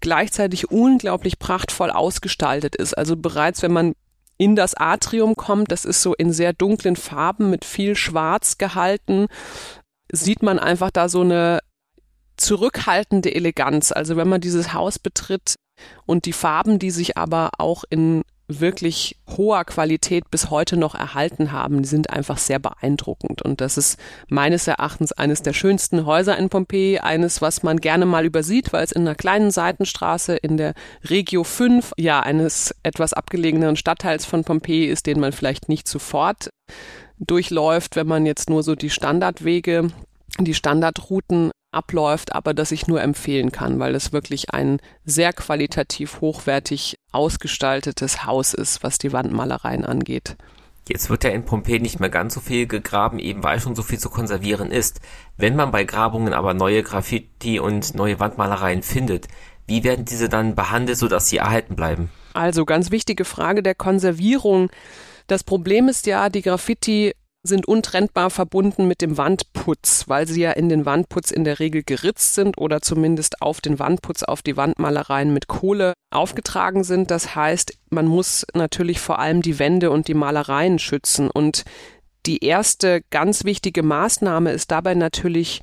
gleichzeitig 0.00 0.70
unglaublich 0.70 1.38
prachtvoll 1.38 1.90
ausgestaltet 1.90 2.76
ist. 2.76 2.96
Also 2.96 3.16
bereits, 3.16 3.62
wenn 3.62 3.72
man 3.72 3.94
in 4.38 4.56
das 4.56 4.74
Atrium 4.74 5.36
kommt, 5.36 5.70
das 5.70 5.84
ist 5.84 6.00
so 6.02 6.14
in 6.14 6.32
sehr 6.32 6.52
dunklen 6.52 6.96
Farben 6.96 7.50
mit 7.50 7.64
viel 7.64 7.94
Schwarz 7.94 8.56
gehalten, 8.56 9.26
sieht 10.10 10.42
man 10.42 10.58
einfach 10.58 10.90
da 10.90 11.08
so 11.08 11.20
eine 11.20 11.60
zurückhaltende 12.38 13.34
Eleganz. 13.34 13.92
Also 13.92 14.16
wenn 14.16 14.28
man 14.28 14.40
dieses 14.40 14.72
Haus 14.72 14.98
betritt 14.98 15.56
und 16.06 16.24
die 16.24 16.32
Farben, 16.32 16.78
die 16.78 16.90
sich 16.90 17.18
aber 17.18 17.50
auch 17.58 17.84
in 17.90 18.22
wirklich 18.58 19.16
hoher 19.28 19.64
Qualität 19.64 20.30
bis 20.30 20.50
heute 20.50 20.76
noch 20.76 20.94
erhalten 20.94 21.52
haben, 21.52 21.82
die 21.82 21.88
sind 21.88 22.10
einfach 22.10 22.38
sehr 22.38 22.58
beeindruckend. 22.58 23.42
Und 23.42 23.60
das 23.60 23.76
ist 23.76 23.98
meines 24.28 24.66
Erachtens 24.66 25.12
eines 25.12 25.42
der 25.42 25.52
schönsten 25.52 26.06
Häuser 26.06 26.36
in 26.36 26.48
Pompeji, 26.48 26.98
eines, 26.98 27.40
was 27.40 27.62
man 27.62 27.80
gerne 27.80 28.06
mal 28.06 28.24
übersieht, 28.24 28.72
weil 28.72 28.84
es 28.84 28.92
in 28.92 29.02
einer 29.02 29.14
kleinen 29.14 29.50
Seitenstraße 29.52 30.34
in 30.34 30.56
der 30.56 30.74
Regio 31.08 31.44
5, 31.44 31.92
ja, 31.96 32.20
eines 32.20 32.74
etwas 32.82 33.12
abgelegenen 33.12 33.76
Stadtteils 33.76 34.24
von 34.24 34.42
Pompeji 34.42 34.86
ist, 34.86 35.06
den 35.06 35.20
man 35.20 35.32
vielleicht 35.32 35.68
nicht 35.68 35.86
sofort 35.86 36.50
durchläuft, 37.18 37.94
wenn 37.96 38.06
man 38.06 38.26
jetzt 38.26 38.50
nur 38.50 38.62
so 38.62 38.74
die 38.74 38.90
Standardwege 38.90 39.90
die 40.38 40.54
Standardrouten 40.54 41.50
abläuft, 41.72 42.34
aber 42.34 42.54
das 42.54 42.72
ich 42.72 42.86
nur 42.86 43.00
empfehlen 43.00 43.52
kann, 43.52 43.78
weil 43.78 43.94
es 43.94 44.12
wirklich 44.12 44.52
ein 44.52 44.78
sehr 45.04 45.32
qualitativ 45.32 46.20
hochwertig 46.20 46.96
ausgestaltetes 47.12 48.24
Haus 48.24 48.54
ist, 48.54 48.82
was 48.82 48.98
die 48.98 49.12
Wandmalereien 49.12 49.84
angeht. 49.84 50.36
Jetzt 50.88 51.08
wird 51.08 51.22
ja 51.22 51.30
in 51.30 51.44
Pompeji 51.44 51.78
nicht 51.78 52.00
mehr 52.00 52.08
ganz 52.08 52.34
so 52.34 52.40
viel 52.40 52.66
gegraben, 52.66 53.18
eben 53.20 53.44
weil 53.44 53.60
schon 53.60 53.76
so 53.76 53.82
viel 53.82 53.98
zu 53.98 54.10
konservieren 54.10 54.72
ist. 54.72 55.00
Wenn 55.36 55.54
man 55.54 55.70
bei 55.70 55.84
Grabungen 55.84 56.32
aber 56.32 56.54
neue 56.54 56.82
Graffiti 56.82 57.60
und 57.60 57.94
neue 57.94 58.18
Wandmalereien 58.18 58.82
findet, 58.82 59.28
wie 59.66 59.84
werden 59.84 60.04
diese 60.04 60.28
dann 60.28 60.56
behandelt, 60.56 60.98
sodass 60.98 61.28
sie 61.28 61.36
erhalten 61.36 61.76
bleiben? 61.76 62.10
Also 62.32 62.64
ganz 62.64 62.90
wichtige 62.90 63.24
Frage 63.24 63.62
der 63.62 63.76
Konservierung. 63.76 64.70
Das 65.28 65.44
Problem 65.44 65.88
ist 65.88 66.06
ja, 66.06 66.28
die 66.28 66.42
Graffiti 66.42 67.12
sind 67.42 67.66
untrennbar 67.66 68.30
verbunden 68.30 68.86
mit 68.86 69.00
dem 69.00 69.16
Wandputz, 69.16 70.04
weil 70.08 70.26
sie 70.26 70.42
ja 70.42 70.52
in 70.52 70.68
den 70.68 70.84
Wandputz 70.84 71.30
in 71.30 71.44
der 71.44 71.58
Regel 71.58 71.82
geritzt 71.82 72.34
sind 72.34 72.58
oder 72.58 72.82
zumindest 72.82 73.40
auf 73.40 73.60
den 73.60 73.78
Wandputz, 73.78 74.22
auf 74.22 74.42
die 74.42 74.56
Wandmalereien 74.56 75.32
mit 75.32 75.46
Kohle 75.46 75.94
aufgetragen 76.10 76.84
sind. 76.84 77.10
Das 77.10 77.34
heißt, 77.34 77.72
man 77.88 78.06
muss 78.06 78.46
natürlich 78.52 79.00
vor 79.00 79.18
allem 79.18 79.40
die 79.40 79.58
Wände 79.58 79.90
und 79.90 80.08
die 80.08 80.14
Malereien 80.14 80.78
schützen. 80.78 81.30
Und 81.30 81.64
die 82.26 82.44
erste 82.44 83.00
ganz 83.10 83.44
wichtige 83.44 83.82
Maßnahme 83.82 84.52
ist 84.52 84.70
dabei 84.70 84.94
natürlich, 84.94 85.62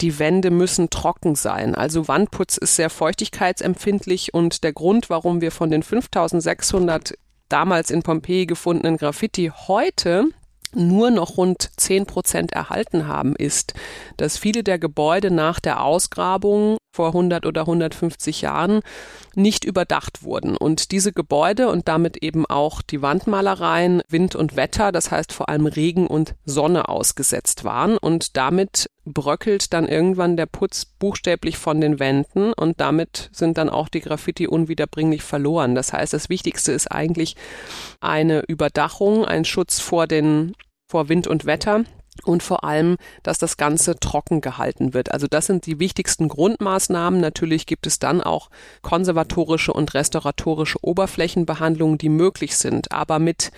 die 0.00 0.18
Wände 0.18 0.50
müssen 0.50 0.90
trocken 0.90 1.36
sein. 1.36 1.74
Also 1.74 2.06
Wandputz 2.06 2.58
ist 2.58 2.76
sehr 2.76 2.90
feuchtigkeitsempfindlich 2.90 4.34
und 4.34 4.62
der 4.62 4.72
Grund, 4.72 5.08
warum 5.08 5.40
wir 5.40 5.52
von 5.52 5.70
den 5.70 5.82
5600 5.82 7.14
damals 7.48 7.90
in 7.90 8.02
Pompeji 8.02 8.44
gefundenen 8.46 8.98
Graffiti 8.98 9.52
heute 9.66 10.28
nur 10.74 11.10
noch 11.10 11.36
rund 11.36 11.70
10 11.76 12.06
Prozent 12.06 12.52
erhalten 12.52 13.06
haben, 13.06 13.36
ist, 13.36 13.74
dass 14.16 14.38
viele 14.38 14.62
der 14.62 14.78
Gebäude 14.78 15.30
nach 15.30 15.60
der 15.60 15.82
Ausgrabung 15.82 16.76
vor 16.94 17.08
100 17.08 17.44
oder 17.44 17.62
150 17.62 18.42
Jahren 18.42 18.80
nicht 19.34 19.64
überdacht 19.64 20.22
wurden. 20.22 20.56
Und 20.56 20.92
diese 20.92 21.12
Gebäude 21.12 21.68
und 21.68 21.88
damit 21.88 22.18
eben 22.18 22.46
auch 22.46 22.82
die 22.82 23.02
Wandmalereien 23.02 24.02
Wind 24.08 24.36
und 24.36 24.54
Wetter, 24.54 24.92
das 24.92 25.10
heißt 25.10 25.32
vor 25.32 25.48
allem 25.48 25.66
Regen 25.66 26.06
und 26.06 26.36
Sonne 26.44 26.88
ausgesetzt 26.88 27.64
waren. 27.64 27.98
Und 27.98 28.36
damit 28.36 28.90
bröckelt 29.04 29.72
dann 29.72 29.88
irgendwann 29.88 30.36
der 30.36 30.46
Putz 30.46 30.84
buchstäblich 30.84 31.58
von 31.58 31.80
den 31.80 31.98
Wänden 31.98 32.52
und 32.52 32.80
damit 32.80 33.28
sind 33.32 33.58
dann 33.58 33.68
auch 33.68 33.88
die 33.88 34.00
Graffiti 34.00 34.46
unwiederbringlich 34.46 35.22
verloren. 35.22 35.74
Das 35.74 35.92
heißt, 35.92 36.12
das 36.12 36.28
Wichtigste 36.28 36.70
ist 36.70 36.86
eigentlich 36.92 37.34
eine 38.00 38.42
Überdachung, 38.46 39.24
ein 39.24 39.44
Schutz 39.44 39.80
vor 39.80 40.06
den 40.06 40.54
vor 40.86 41.08
Wind 41.08 41.26
und 41.26 41.44
Wetter 41.44 41.84
und 42.24 42.42
vor 42.42 42.64
allem, 42.64 42.96
dass 43.22 43.38
das 43.38 43.56
Ganze 43.56 43.96
trocken 43.98 44.40
gehalten 44.40 44.94
wird. 44.94 45.12
Also 45.12 45.26
das 45.26 45.46
sind 45.46 45.66
die 45.66 45.78
wichtigsten 45.78 46.28
Grundmaßnahmen. 46.28 47.20
Natürlich 47.20 47.66
gibt 47.66 47.86
es 47.86 47.98
dann 47.98 48.20
auch 48.20 48.50
konservatorische 48.82 49.72
und 49.72 49.94
restauratorische 49.94 50.78
Oberflächenbehandlungen, 50.82 51.98
die 51.98 52.08
möglich 52.08 52.56
sind, 52.56 52.92
aber 52.92 53.18
mit 53.18 53.50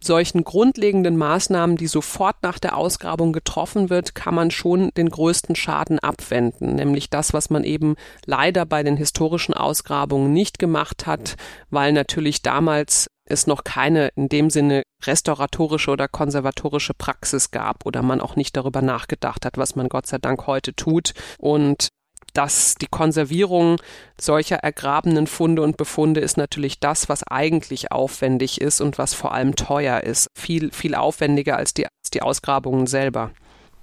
solchen 0.00 0.44
grundlegenden 0.44 1.16
Maßnahmen, 1.16 1.76
die 1.76 1.88
sofort 1.88 2.36
nach 2.42 2.58
der 2.58 2.76
Ausgrabung 2.76 3.32
getroffen 3.32 3.90
wird, 3.90 4.14
kann 4.14 4.34
man 4.34 4.50
schon 4.50 4.90
den 4.96 5.08
größten 5.08 5.56
Schaden 5.56 5.98
abwenden, 5.98 6.76
nämlich 6.76 7.10
das, 7.10 7.32
was 7.32 7.50
man 7.50 7.64
eben 7.64 7.96
leider 8.24 8.64
bei 8.64 8.82
den 8.82 8.96
historischen 8.96 9.54
Ausgrabungen 9.54 10.32
nicht 10.32 10.58
gemacht 10.58 11.06
hat, 11.06 11.36
weil 11.70 11.92
natürlich 11.92 12.42
damals 12.42 13.08
es 13.28 13.46
noch 13.46 13.64
keine 13.64 14.08
in 14.16 14.28
dem 14.28 14.50
Sinne 14.50 14.82
restauratorische 15.04 15.90
oder 15.90 16.08
konservatorische 16.08 16.94
Praxis 16.94 17.50
gab 17.50 17.86
oder 17.86 18.02
man 18.02 18.20
auch 18.20 18.36
nicht 18.36 18.56
darüber 18.56 18.82
nachgedacht 18.82 19.44
hat, 19.44 19.58
was 19.58 19.76
man 19.76 19.88
Gott 19.88 20.06
sei 20.06 20.18
Dank 20.18 20.46
heute 20.46 20.74
tut. 20.74 21.12
Und 21.38 21.88
dass 22.34 22.74
die 22.74 22.86
Konservierung 22.86 23.80
solcher 24.20 24.56
ergrabenen 24.56 25.26
Funde 25.26 25.62
und 25.62 25.76
Befunde 25.76 26.20
ist 26.20 26.36
natürlich 26.36 26.78
das, 26.78 27.08
was 27.08 27.22
eigentlich 27.24 27.90
aufwendig 27.90 28.60
ist 28.60 28.80
und 28.80 28.98
was 28.98 29.14
vor 29.14 29.32
allem 29.32 29.56
teuer 29.56 30.02
ist. 30.02 30.28
Viel, 30.36 30.70
viel 30.70 30.94
aufwendiger 30.94 31.56
als 31.56 31.74
die, 31.74 31.86
als 31.86 32.10
die 32.12 32.22
Ausgrabungen 32.22 32.86
selber. 32.86 33.30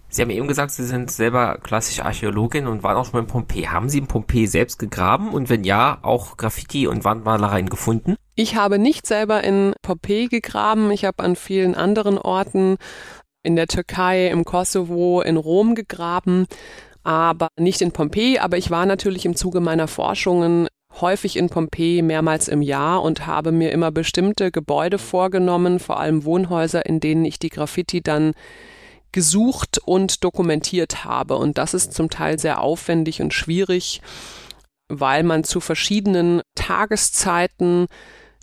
Sie 0.10 0.22
haben 0.22 0.30
eben 0.30 0.48
gesagt, 0.48 0.72
Sie 0.72 0.86
sind 0.86 1.12
selber 1.12 1.58
klassische 1.58 2.06
Archäologin 2.06 2.68
und 2.68 2.84
waren 2.84 2.96
auch 2.96 3.06
schon 3.06 3.14
mal 3.14 3.20
in 3.22 3.28
Pompeji. 3.28 3.64
Haben 3.64 3.90
Sie 3.90 3.98
in 3.98 4.08
Pompeji 4.08 4.48
selbst 4.48 4.80
gegraben 4.80 5.34
und 5.34 5.50
wenn 5.50 5.64
ja, 5.64 5.98
auch 6.04 6.38
Graffiti 6.38 6.88
und 6.88 7.04
Wandmalereien 7.04 7.68
gefunden? 7.68 8.16
Ich 8.36 8.56
habe 8.56 8.80
nicht 8.80 9.08
selber 9.08 9.44
in 9.44 9.74
Pompeji 9.82 10.28
gegraben. 10.28 10.92
Ich 10.92 11.06
habe 11.06 11.24
an 11.24 11.36
vielen 11.36 11.76
anderen 11.76 12.18
Orten 12.18 12.78
in 13.44 13.56
der 13.56 13.68
Türkei, 13.68 14.28
im 14.28 14.44
Kosovo, 14.44 15.22
in 15.22 15.38
Rom 15.38 15.76
gegraben 15.76 16.48
aber 17.06 17.50
nicht 17.58 17.82
in 17.82 17.92
Pompeji. 17.92 18.40
Aber 18.40 18.58
ich 18.58 18.72
war 18.72 18.86
natürlich 18.86 19.26
im 19.26 19.36
Zuge 19.36 19.62
meiner 19.62 19.88
Forschungen 19.88 20.68
häufig 21.00 21.38
in 21.38 21.50
Pompeji 21.50 22.02
mehrmals 22.02 22.48
im 22.48 22.62
Jahr 22.62 23.04
und 23.04 23.28
habe 23.28 23.52
mir 23.52 23.72
immer 23.72 23.92
bestimmte 23.92 24.52
Gebäude 24.52 24.98
vorgenommen, 24.98 25.80
vor 25.80 26.00
allem 26.00 26.26
Wohnhäuser, 26.26 26.86
in 26.86 27.00
denen 27.00 27.24
ich 27.24 27.38
die 27.38 27.50
Graffiti 27.50 28.02
dann 28.02 28.34
gesucht 29.12 29.80
und 29.86 30.24
dokumentiert 30.24 31.06
habe. 31.06 31.38
Und 31.38 31.58
das 31.58 31.74
ist 31.74 31.94
zum 31.94 32.10
Teil 32.10 32.40
sehr 32.40 32.62
aufwendig 32.62 33.22
und 33.22 33.34
schwierig, 33.34 34.02
weil 34.90 35.24
man 35.24 35.44
zu 35.44 35.60
verschiedenen 35.60 36.42
Tageszeiten 36.56 37.86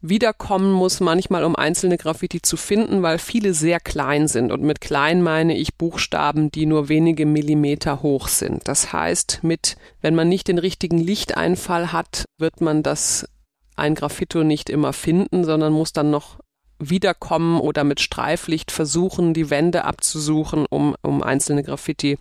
wiederkommen 0.03 0.73
muss, 0.73 1.01
manchmal 1.01 1.45
um 1.45 1.57
einzelne 1.57 1.97
Graffiti 1.97 2.43
zu 2.43 2.57
finden, 2.57 3.03
weil 3.03 3.19
viele 3.19 3.55
sehr 3.55 3.81
klein 3.81 4.29
sind. 4.29 4.53
Und 4.53 4.63
mit 4.63 4.81
klein 4.81 5.23
meine 5.23 5.57
ich 5.57 5.77
Buchstaben, 5.77 6.51
die 6.51 6.67
nur 6.67 6.89
wenige 6.89 7.25
Millimeter 7.25 8.03
hoch 8.03 8.29
sind. 8.29 8.67
Das 8.69 8.93
heißt, 8.93 9.41
mit, 9.43 9.77
wenn 10.01 10.15
man 10.15 10.29
nicht 10.29 10.49
den 10.49 10.59
richtigen 10.59 10.99
Lichteinfall 10.99 11.93
hat, 11.93 12.25
wird 12.39 12.61
man 12.61 12.83
das 12.83 13.29
ein 13.77 13.95
Graffito 13.95 14.45
nicht 14.45 14.69
immer 14.69 14.93
finden, 14.93 15.45
sondern 15.45 15.73
muss 15.73 15.93
dann 15.93 16.11
noch 16.11 16.41
wiederkommen 16.79 17.61
oder 17.61 17.85
mit 17.85 18.01
Streiflicht 18.01 18.73
versuchen, 18.73 19.35
die 19.35 19.51
Wände 19.51 19.85
abzusuchen, 19.85 20.67
um, 20.69 20.97
um 21.03 21.23
einzelne 21.23 21.63
Graffiti 21.63 22.19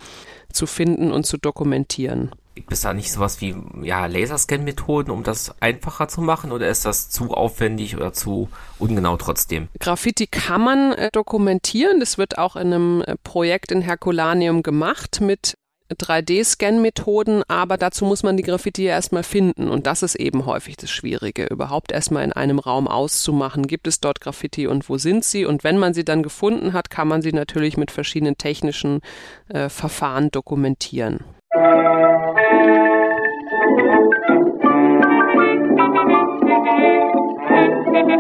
zu 0.54 0.68
finden 0.68 1.12
und 1.12 1.26
zu 1.26 1.38
dokumentieren. 1.38 2.32
Gibt 2.62 2.74
es 2.74 2.82
da 2.82 2.94
nicht 2.94 3.12
sowas 3.12 3.42
wie 3.42 3.56
ja, 3.82 4.06
Laserscan-Methoden, 4.06 5.10
um 5.10 5.24
das 5.24 5.56
einfacher 5.62 6.08
zu 6.08 6.22
machen 6.22 6.52
oder 6.52 6.70
ist 6.70 6.86
das 6.86 7.10
zu 7.10 7.32
aufwendig 7.32 7.98
oder 7.98 8.14
zu 8.14 8.50
ungenau 8.78 9.18
trotzdem? 9.18 9.68
Graffiti 9.80 10.28
kann 10.28 10.62
man 10.62 10.92
äh, 10.92 11.10
dokumentieren. 11.12 12.00
Das 12.00 12.20
wird 12.20 12.38
auch 12.38 12.56
in 12.56 12.72
einem 12.72 13.02
äh, 13.02 13.16
Projekt 13.24 13.72
in 13.72 13.82
Herculaneum 13.82 14.62
gemacht 14.62 15.22
mit 15.22 15.56
3D-Scan-Methoden, 15.92 17.42
aber 17.48 17.78
dazu 17.78 18.06
muss 18.06 18.22
man 18.22 18.38
die 18.38 18.44
Graffiti 18.44 18.84
ja 18.84 18.92
erstmal 18.92 19.24
finden 19.24 19.68
und 19.68 19.88
das 19.88 20.04
ist 20.04 20.14
eben 20.14 20.46
häufig 20.46 20.78
das 20.78 20.92
Schwierige, 20.92 21.48
überhaupt 21.48 21.92
erstmal 21.92 22.24
in 22.24 22.32
einem 22.32 22.60
Raum 22.60 22.88
auszumachen, 22.88 23.66
gibt 23.66 23.88
es 23.88 24.00
dort 24.00 24.22
Graffiti 24.22 24.68
und 24.68 24.88
wo 24.88 25.00
sind 25.00 25.26
sie 25.26 25.46
und 25.46 25.64
wenn 25.64 25.80
man 25.80 25.96
sie 25.96 26.06
dann 26.06 26.22
gefunden 26.22 26.74
hat, 26.74 26.92
kann 26.92 27.08
man 27.08 27.24
sie 27.24 27.34
natürlich 27.34 27.76
mit 27.76 27.90
verschiedenen 27.90 28.38
technischen 28.38 29.02
äh, 29.50 29.68
Verfahren 29.68 30.30
dokumentieren. 30.30 31.26
Thank 31.54 32.38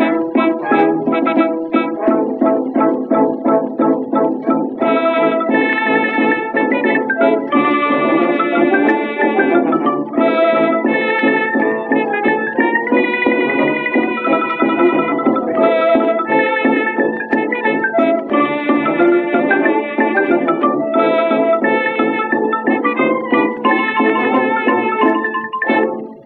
you. 0.01 0.30